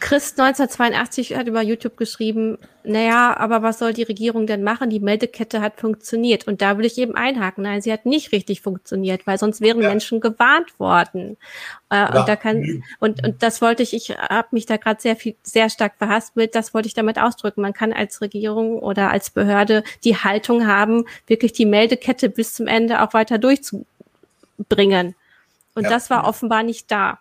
Chris 0.00 0.30
1982 0.38 1.36
hat 1.36 1.46
über 1.46 1.60
YouTube 1.60 1.98
geschrieben, 1.98 2.56
naja, 2.82 3.36
aber 3.36 3.62
was 3.62 3.78
soll 3.78 3.92
die 3.92 4.04
Regierung 4.04 4.46
denn 4.46 4.62
machen? 4.62 4.88
Die 4.88 5.00
Meldekette 5.00 5.60
hat 5.60 5.78
funktioniert. 5.78 6.48
Und 6.48 6.62
da 6.62 6.78
will 6.78 6.86
ich 6.86 6.96
eben 6.96 7.14
einhaken. 7.14 7.64
Nein, 7.64 7.82
sie 7.82 7.92
hat 7.92 8.06
nicht 8.06 8.32
richtig 8.32 8.62
funktioniert, 8.62 9.26
weil 9.26 9.36
sonst 9.36 9.60
wären 9.60 9.82
ja. 9.82 9.90
Menschen 9.90 10.20
gewarnt 10.20 10.80
worden. 10.80 11.36
Äh, 11.90 12.06
und 12.06 12.26
da 12.26 12.36
kann, 12.36 12.82
und, 13.00 13.22
und 13.22 13.42
das 13.42 13.60
wollte 13.60 13.82
ich, 13.82 13.92
ich 13.92 14.16
habe 14.16 14.48
mich 14.52 14.64
da 14.64 14.78
gerade 14.78 15.00
sehr 15.00 15.14
viel, 15.14 15.36
sehr 15.42 15.68
stark 15.68 15.96
verhaspelt, 15.98 16.54
das 16.54 16.72
wollte 16.72 16.88
ich 16.88 16.94
damit 16.94 17.18
ausdrücken. 17.18 17.60
Man 17.60 17.74
kann 17.74 17.92
als 17.92 18.22
Regierung 18.22 18.78
oder 18.78 19.10
als 19.10 19.28
Behörde 19.28 19.84
die 20.04 20.16
Haltung 20.16 20.66
haben, 20.66 21.04
wirklich 21.26 21.52
die 21.52 21.66
Meldekette 21.66 22.30
bis 22.30 22.54
zum 22.54 22.66
Ende 22.66 23.02
auch 23.02 23.12
weiter 23.12 23.36
durchzubringen. 23.36 25.14
Und 25.74 25.84
ja. 25.84 25.90
das 25.90 26.08
war 26.08 26.26
offenbar 26.26 26.62
nicht 26.62 26.90
da. 26.90 27.18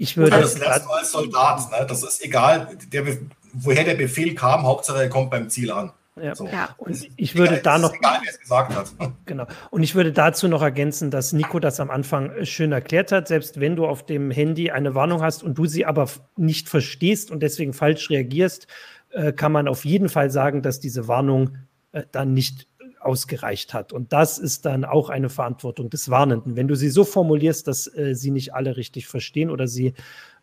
Ich 0.00 0.16
würde 0.16 0.30
das 0.30 0.58
lernst 0.58 0.86
du 0.86 0.90
als 0.92 1.12
Soldat, 1.12 1.70
ne? 1.70 1.84
das 1.86 2.02
ist 2.02 2.24
egal, 2.24 2.68
der, 2.90 3.04
woher 3.52 3.84
der 3.84 3.96
Befehl 3.96 4.34
kam, 4.34 4.62
Hauptsache 4.62 5.02
er 5.02 5.10
kommt 5.10 5.30
beim 5.30 5.50
Ziel 5.50 5.70
an. 5.70 5.92
Ja. 6.18 6.34
So. 6.34 6.46
ja. 6.46 6.74
Und 6.78 7.06
ich 7.16 7.34
würde 7.36 7.58
egal, 7.58 7.62
da 7.62 7.78
noch. 7.78 7.94
Egal, 7.94 8.18
wer 8.22 8.30
es 8.30 8.40
gesagt 8.40 8.74
hat. 8.74 8.92
Genau. 9.26 9.46
Und 9.70 9.82
ich 9.82 9.94
würde 9.94 10.12
dazu 10.12 10.48
noch 10.48 10.62
ergänzen, 10.62 11.10
dass 11.10 11.34
Nico 11.34 11.60
das 11.60 11.80
am 11.80 11.90
Anfang 11.90 12.46
schön 12.46 12.72
erklärt 12.72 13.12
hat. 13.12 13.28
Selbst 13.28 13.60
wenn 13.60 13.76
du 13.76 13.86
auf 13.86 14.06
dem 14.06 14.30
Handy 14.30 14.70
eine 14.70 14.94
Warnung 14.94 15.20
hast 15.20 15.42
und 15.42 15.58
du 15.58 15.66
sie 15.66 15.84
aber 15.84 16.08
nicht 16.36 16.70
verstehst 16.70 17.30
und 17.30 17.40
deswegen 17.42 17.74
falsch 17.74 18.08
reagierst, 18.08 18.68
äh, 19.10 19.34
kann 19.34 19.52
man 19.52 19.68
auf 19.68 19.84
jeden 19.84 20.08
Fall 20.08 20.30
sagen, 20.30 20.62
dass 20.62 20.80
diese 20.80 21.08
Warnung 21.08 21.58
äh, 21.92 22.04
dann 22.10 22.32
nicht 22.32 22.68
ausgereicht 23.00 23.74
hat. 23.74 23.92
Und 23.92 24.12
das 24.12 24.38
ist 24.38 24.66
dann 24.66 24.84
auch 24.84 25.08
eine 25.08 25.28
Verantwortung 25.28 25.90
des 25.90 26.10
Warnenden. 26.10 26.56
Wenn 26.56 26.68
du 26.68 26.74
sie 26.74 26.90
so 26.90 27.04
formulierst, 27.04 27.66
dass 27.66 27.86
äh, 27.94 28.14
sie 28.14 28.30
nicht 28.30 28.54
alle 28.54 28.76
richtig 28.76 29.06
verstehen 29.06 29.50
oder 29.50 29.66
sie 29.66 29.94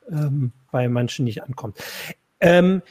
ähm, 0.10 0.52
bei 0.72 0.88
manchen 0.90 1.26
nicht 1.26 1.44
ankommt. 1.44 1.78
Ähm, 2.40 2.82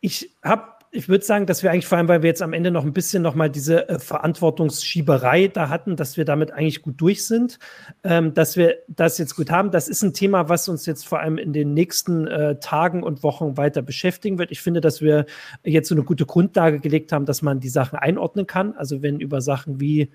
ich 0.00 0.36
habe 0.42 0.75
ich 0.96 1.08
würde 1.08 1.24
sagen, 1.24 1.46
dass 1.46 1.62
wir 1.62 1.70
eigentlich 1.70 1.86
vor 1.86 1.98
allem, 1.98 2.08
weil 2.08 2.22
wir 2.22 2.28
jetzt 2.28 2.42
am 2.42 2.52
Ende 2.52 2.70
noch 2.70 2.84
ein 2.84 2.92
bisschen 2.92 3.22
nochmal 3.22 3.50
diese 3.50 3.88
äh, 3.88 3.98
Verantwortungsschieberei 3.98 5.48
da 5.48 5.68
hatten, 5.68 5.96
dass 5.96 6.16
wir 6.16 6.24
damit 6.24 6.52
eigentlich 6.52 6.82
gut 6.82 7.00
durch 7.00 7.26
sind, 7.26 7.58
ähm, 8.02 8.32
dass 8.32 8.56
wir 8.56 8.78
das 8.88 9.18
jetzt 9.18 9.36
gut 9.36 9.50
haben. 9.50 9.70
Das 9.70 9.88
ist 9.88 10.02
ein 10.02 10.14
Thema, 10.14 10.48
was 10.48 10.68
uns 10.68 10.86
jetzt 10.86 11.06
vor 11.06 11.20
allem 11.20 11.36
in 11.38 11.52
den 11.52 11.74
nächsten 11.74 12.26
äh, 12.26 12.58
Tagen 12.58 13.02
und 13.02 13.22
Wochen 13.22 13.56
weiter 13.56 13.82
beschäftigen 13.82 14.38
wird. 14.38 14.50
Ich 14.50 14.62
finde, 14.62 14.80
dass 14.80 15.02
wir 15.02 15.26
jetzt 15.62 15.88
so 15.88 15.94
eine 15.94 16.04
gute 16.04 16.24
Grundlage 16.24 16.80
gelegt 16.80 17.12
haben, 17.12 17.26
dass 17.26 17.42
man 17.42 17.60
die 17.60 17.68
Sachen 17.68 17.98
einordnen 17.98 18.46
kann. 18.46 18.74
Also 18.74 19.02
wenn 19.02 19.20
über 19.20 19.40
Sachen 19.40 19.80
wie 19.80 20.10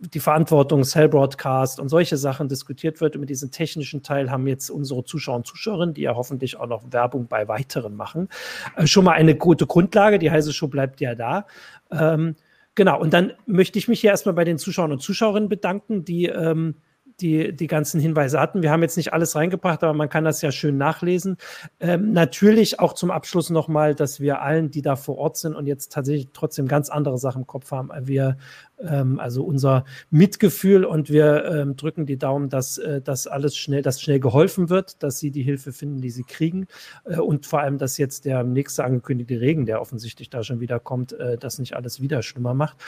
die 0.00 0.20
Verantwortung 0.20 0.82
Cell 0.82 1.08
Broadcast 1.08 1.78
und 1.78 1.90
solche 1.90 2.16
Sachen 2.16 2.48
diskutiert 2.48 3.00
wird. 3.00 3.14
Und 3.14 3.20
mit 3.20 3.30
diesem 3.30 3.50
technischen 3.50 4.02
Teil 4.02 4.30
haben 4.30 4.46
jetzt 4.46 4.70
unsere 4.70 5.04
Zuschauer 5.04 5.36
und 5.36 5.46
Zuschauerinnen, 5.46 5.94
die 5.94 6.02
ja 6.02 6.14
hoffentlich 6.14 6.56
auch 6.56 6.66
noch 6.66 6.90
Werbung 6.90 7.28
bei 7.28 7.48
weiteren 7.48 7.94
machen, 7.94 8.28
äh, 8.76 8.86
schon 8.86 9.04
mal 9.04 9.12
eine 9.12 9.34
gute 9.34 9.66
Grundlage. 9.66 10.18
Die 10.18 10.30
heiße 10.30 10.52
Show 10.52 10.68
bleibt 10.68 11.00
ja 11.00 11.14
da. 11.14 11.46
Ähm, 11.90 12.36
genau, 12.74 12.98
und 12.98 13.12
dann 13.12 13.34
möchte 13.46 13.78
ich 13.78 13.88
mich 13.88 14.00
hier 14.00 14.10
erstmal 14.10 14.34
bei 14.34 14.44
den 14.44 14.58
Zuschauern 14.58 14.92
und 14.92 15.02
Zuschauerinnen 15.02 15.50
bedanken, 15.50 16.04
die 16.04 16.26
ähm, 16.26 16.76
die, 17.20 17.54
die 17.54 17.66
ganzen 17.66 18.00
Hinweise 18.00 18.40
hatten. 18.40 18.62
Wir 18.62 18.70
haben 18.70 18.82
jetzt 18.82 18.96
nicht 18.96 19.12
alles 19.12 19.36
reingebracht, 19.36 19.82
aber 19.82 19.94
man 19.94 20.08
kann 20.08 20.24
das 20.24 20.42
ja 20.42 20.52
schön 20.52 20.76
nachlesen. 20.76 21.36
Ähm, 21.78 22.12
natürlich 22.12 22.80
auch 22.80 22.94
zum 22.94 23.10
Abschluss 23.10 23.50
nochmal, 23.50 23.94
dass 23.94 24.20
wir 24.20 24.42
allen, 24.42 24.70
die 24.70 24.82
da 24.82 24.96
vor 24.96 25.18
Ort 25.18 25.36
sind 25.36 25.54
und 25.54 25.66
jetzt 25.66 25.92
tatsächlich 25.92 26.28
trotzdem 26.32 26.68
ganz 26.68 26.90
andere 26.90 27.18
Sachen 27.18 27.42
im 27.42 27.46
Kopf 27.46 27.70
haben, 27.70 27.90
wir 28.06 28.36
ähm, 28.86 29.18
also 29.18 29.44
unser 29.44 29.84
Mitgefühl 30.10 30.84
und 30.84 31.10
wir 31.10 31.44
ähm, 31.44 31.76
drücken 31.76 32.06
die 32.06 32.18
Daumen, 32.18 32.48
dass 32.48 32.78
äh, 32.78 33.00
das 33.00 33.26
alles 33.26 33.56
schnell, 33.56 33.82
dass 33.82 34.00
schnell 34.00 34.20
geholfen 34.20 34.70
wird, 34.70 35.02
dass 35.02 35.18
sie 35.18 35.30
die 35.30 35.42
Hilfe 35.42 35.72
finden, 35.72 36.00
die 36.00 36.10
sie 36.10 36.24
kriegen 36.24 36.66
äh, 37.04 37.18
und 37.18 37.46
vor 37.46 37.60
allem, 37.60 37.78
dass 37.78 37.98
jetzt 37.98 38.24
der 38.24 38.42
nächste 38.44 38.84
angekündigte 38.84 39.40
Regen, 39.40 39.66
der 39.66 39.80
offensichtlich 39.80 40.30
da 40.30 40.42
schon 40.42 40.60
wieder 40.60 40.80
kommt, 40.80 41.12
äh, 41.12 41.36
das 41.38 41.58
nicht 41.58 41.74
alles 41.74 42.00
wieder 42.00 42.22
schlimmer 42.22 42.54
macht. 42.54 42.78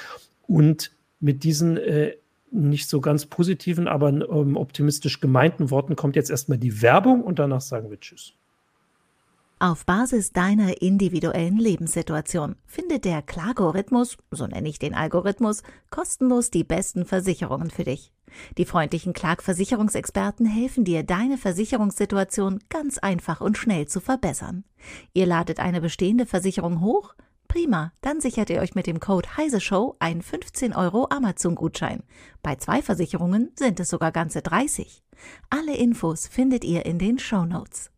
Und 0.46 0.92
mit 1.20 1.44
diesen 1.44 1.76
äh, 1.76 2.16
nicht 2.52 2.88
so 2.88 3.00
ganz 3.00 3.26
positiven, 3.26 3.88
aber 3.88 4.08
ähm, 4.08 4.56
optimistisch 4.56 5.20
gemeinten 5.20 5.70
Worten 5.70 5.96
kommt 5.96 6.16
jetzt 6.16 6.30
erstmal 6.30 6.58
die 6.58 6.82
Werbung 6.82 7.22
und 7.22 7.38
danach 7.38 7.60
sagen 7.60 7.90
wir 7.90 7.98
Tschüss. 7.98 8.34
Auf 9.58 9.86
Basis 9.86 10.32
deiner 10.32 10.82
individuellen 10.82 11.56
Lebenssituation 11.56 12.56
findet 12.66 13.04
der 13.04 13.22
Klagorithmus, 13.22 14.18
so 14.32 14.48
nenne 14.48 14.68
ich 14.68 14.80
den 14.80 14.92
Algorithmus, 14.92 15.62
kostenlos 15.88 16.50
die 16.50 16.64
besten 16.64 17.04
Versicherungen 17.04 17.70
für 17.70 17.84
dich. 17.84 18.10
Die 18.58 18.64
freundlichen 18.64 19.12
Klagversicherungsexperten 19.12 20.46
helfen 20.46 20.84
dir, 20.84 21.04
deine 21.04 21.38
Versicherungssituation 21.38 22.58
ganz 22.70 22.98
einfach 22.98 23.40
und 23.40 23.56
schnell 23.56 23.86
zu 23.86 24.00
verbessern. 24.00 24.64
Ihr 25.12 25.26
ladet 25.26 25.60
eine 25.60 25.80
bestehende 25.80 26.26
Versicherung 26.26 26.80
hoch, 26.80 27.14
Prima, 27.52 27.92
dann 28.00 28.18
sichert 28.22 28.48
ihr 28.48 28.62
euch 28.62 28.74
mit 28.74 28.86
dem 28.86 28.98
Code 28.98 29.36
HeiseShow 29.36 29.94
einen 29.98 30.22
15 30.22 30.74
Euro 30.74 31.08
Amazon-Gutschein. 31.10 32.02
Bei 32.42 32.54
zwei 32.54 32.80
Versicherungen 32.80 33.50
sind 33.56 33.78
es 33.78 33.90
sogar 33.90 34.10
ganze 34.10 34.40
30. 34.40 35.02
Alle 35.50 35.76
Infos 35.76 36.26
findet 36.26 36.64
ihr 36.64 36.86
in 36.86 36.98
den 36.98 37.18
Show 37.18 37.44
Notes. 37.44 37.90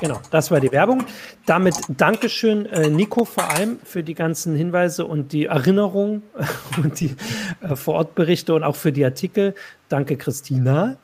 Genau, 0.00 0.22
das 0.30 0.50
war 0.50 0.60
die 0.60 0.72
Werbung. 0.72 1.04
Damit 1.44 1.74
Dankeschön, 1.88 2.64
äh, 2.64 2.88
Nico, 2.88 3.26
vor 3.26 3.50
allem 3.50 3.78
für 3.84 4.02
die 4.02 4.14
ganzen 4.14 4.56
Hinweise 4.56 5.04
und 5.04 5.34
die 5.34 5.44
Erinnerungen 5.44 6.22
und 6.82 6.98
die 6.98 7.14
äh, 7.60 7.76
Vorortberichte 7.76 8.54
und 8.54 8.64
auch 8.64 8.76
für 8.76 8.90
die 8.90 9.04
Artikel. 9.04 9.54
Danke, 9.90 10.16
Christina, 10.16 10.96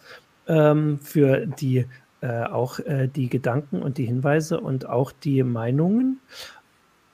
ähm, 0.49 0.99
für 1.01 1.47
die 1.47 1.85
äh, 2.25 2.45
auch 2.45 2.79
äh, 2.79 3.07
die 3.07 3.29
Gedanken 3.29 3.83
und 3.83 3.99
die 3.99 4.07
Hinweise 4.07 4.59
und 4.59 4.89
auch 4.89 5.13
die 5.13 5.43
Meinungen 5.43 6.21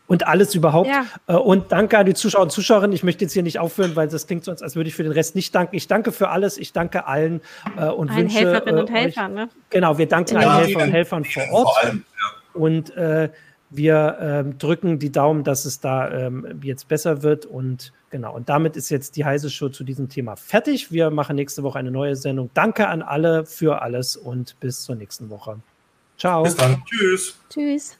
und 0.06 0.26
alles 0.26 0.54
überhaupt. 0.54 0.88
Ja. 0.88 1.04
Äh, 1.26 1.34
und 1.34 1.72
danke 1.72 1.98
an 1.98 2.06
die 2.06 2.14
Zuschauer 2.14 2.42
und 2.42 2.52
Zuschauerinnen. 2.52 2.94
Ich 2.94 3.02
möchte 3.02 3.24
jetzt 3.24 3.32
hier 3.32 3.42
nicht 3.42 3.58
aufhören, 3.58 3.96
weil 3.96 4.06
das 4.06 4.28
klingt 4.28 4.44
sonst, 4.44 4.62
als 4.62 4.76
würde 4.76 4.88
ich 4.88 4.94
für 4.94 5.02
den 5.02 5.10
Rest 5.10 5.34
nicht 5.34 5.52
danken. 5.52 5.74
Ich 5.74 5.88
danke 5.88 6.12
für 6.12 6.28
alles. 6.28 6.58
Ich 6.58 6.72
danke 6.72 7.06
allen 7.06 7.40
äh, 7.76 7.88
und 7.88 8.10
allen 8.10 8.22
wünsche 8.22 8.38
Helferinnen 8.38 8.80
und 8.80 8.90
Helfern. 8.90 9.34
Ne? 9.34 9.48
Genau, 9.70 9.98
wir 9.98 10.06
danken 10.06 10.40
ja, 10.40 10.48
allen 10.48 10.64
Helfern 10.66 10.82
und 10.82 10.92
Helfern 10.92 11.24
vor 11.24 11.42
Ort. 11.50 11.68
Vor 11.68 11.78
allem, 11.84 12.04
ja. 12.12 12.60
Und 12.60 12.96
äh, 12.96 13.30
wir 13.70 14.18
ähm, 14.20 14.58
drücken 14.58 14.98
die 14.98 15.12
Daumen, 15.12 15.44
dass 15.44 15.64
es 15.64 15.80
da 15.80 16.10
ähm, 16.10 16.60
jetzt 16.62 16.88
besser 16.88 17.22
wird. 17.22 17.46
Und 17.46 17.92
genau, 18.10 18.34
und 18.34 18.48
damit 18.48 18.76
ist 18.76 18.90
jetzt 18.90 19.16
die 19.16 19.24
heiße 19.24 19.48
Show 19.48 19.68
zu 19.68 19.84
diesem 19.84 20.08
Thema 20.08 20.36
fertig. 20.36 20.90
Wir 20.90 21.10
machen 21.10 21.36
nächste 21.36 21.62
Woche 21.62 21.78
eine 21.78 21.90
neue 21.90 22.16
Sendung. 22.16 22.50
Danke 22.52 22.88
an 22.88 23.02
alle 23.02 23.46
für 23.46 23.82
alles 23.82 24.16
und 24.16 24.58
bis 24.60 24.82
zur 24.82 24.96
nächsten 24.96 25.30
Woche. 25.30 25.60
Ciao. 26.18 26.42
Bis 26.42 26.56
dann. 26.56 26.82
Tschüss. 26.84 27.38
Tschüss. 27.48 27.96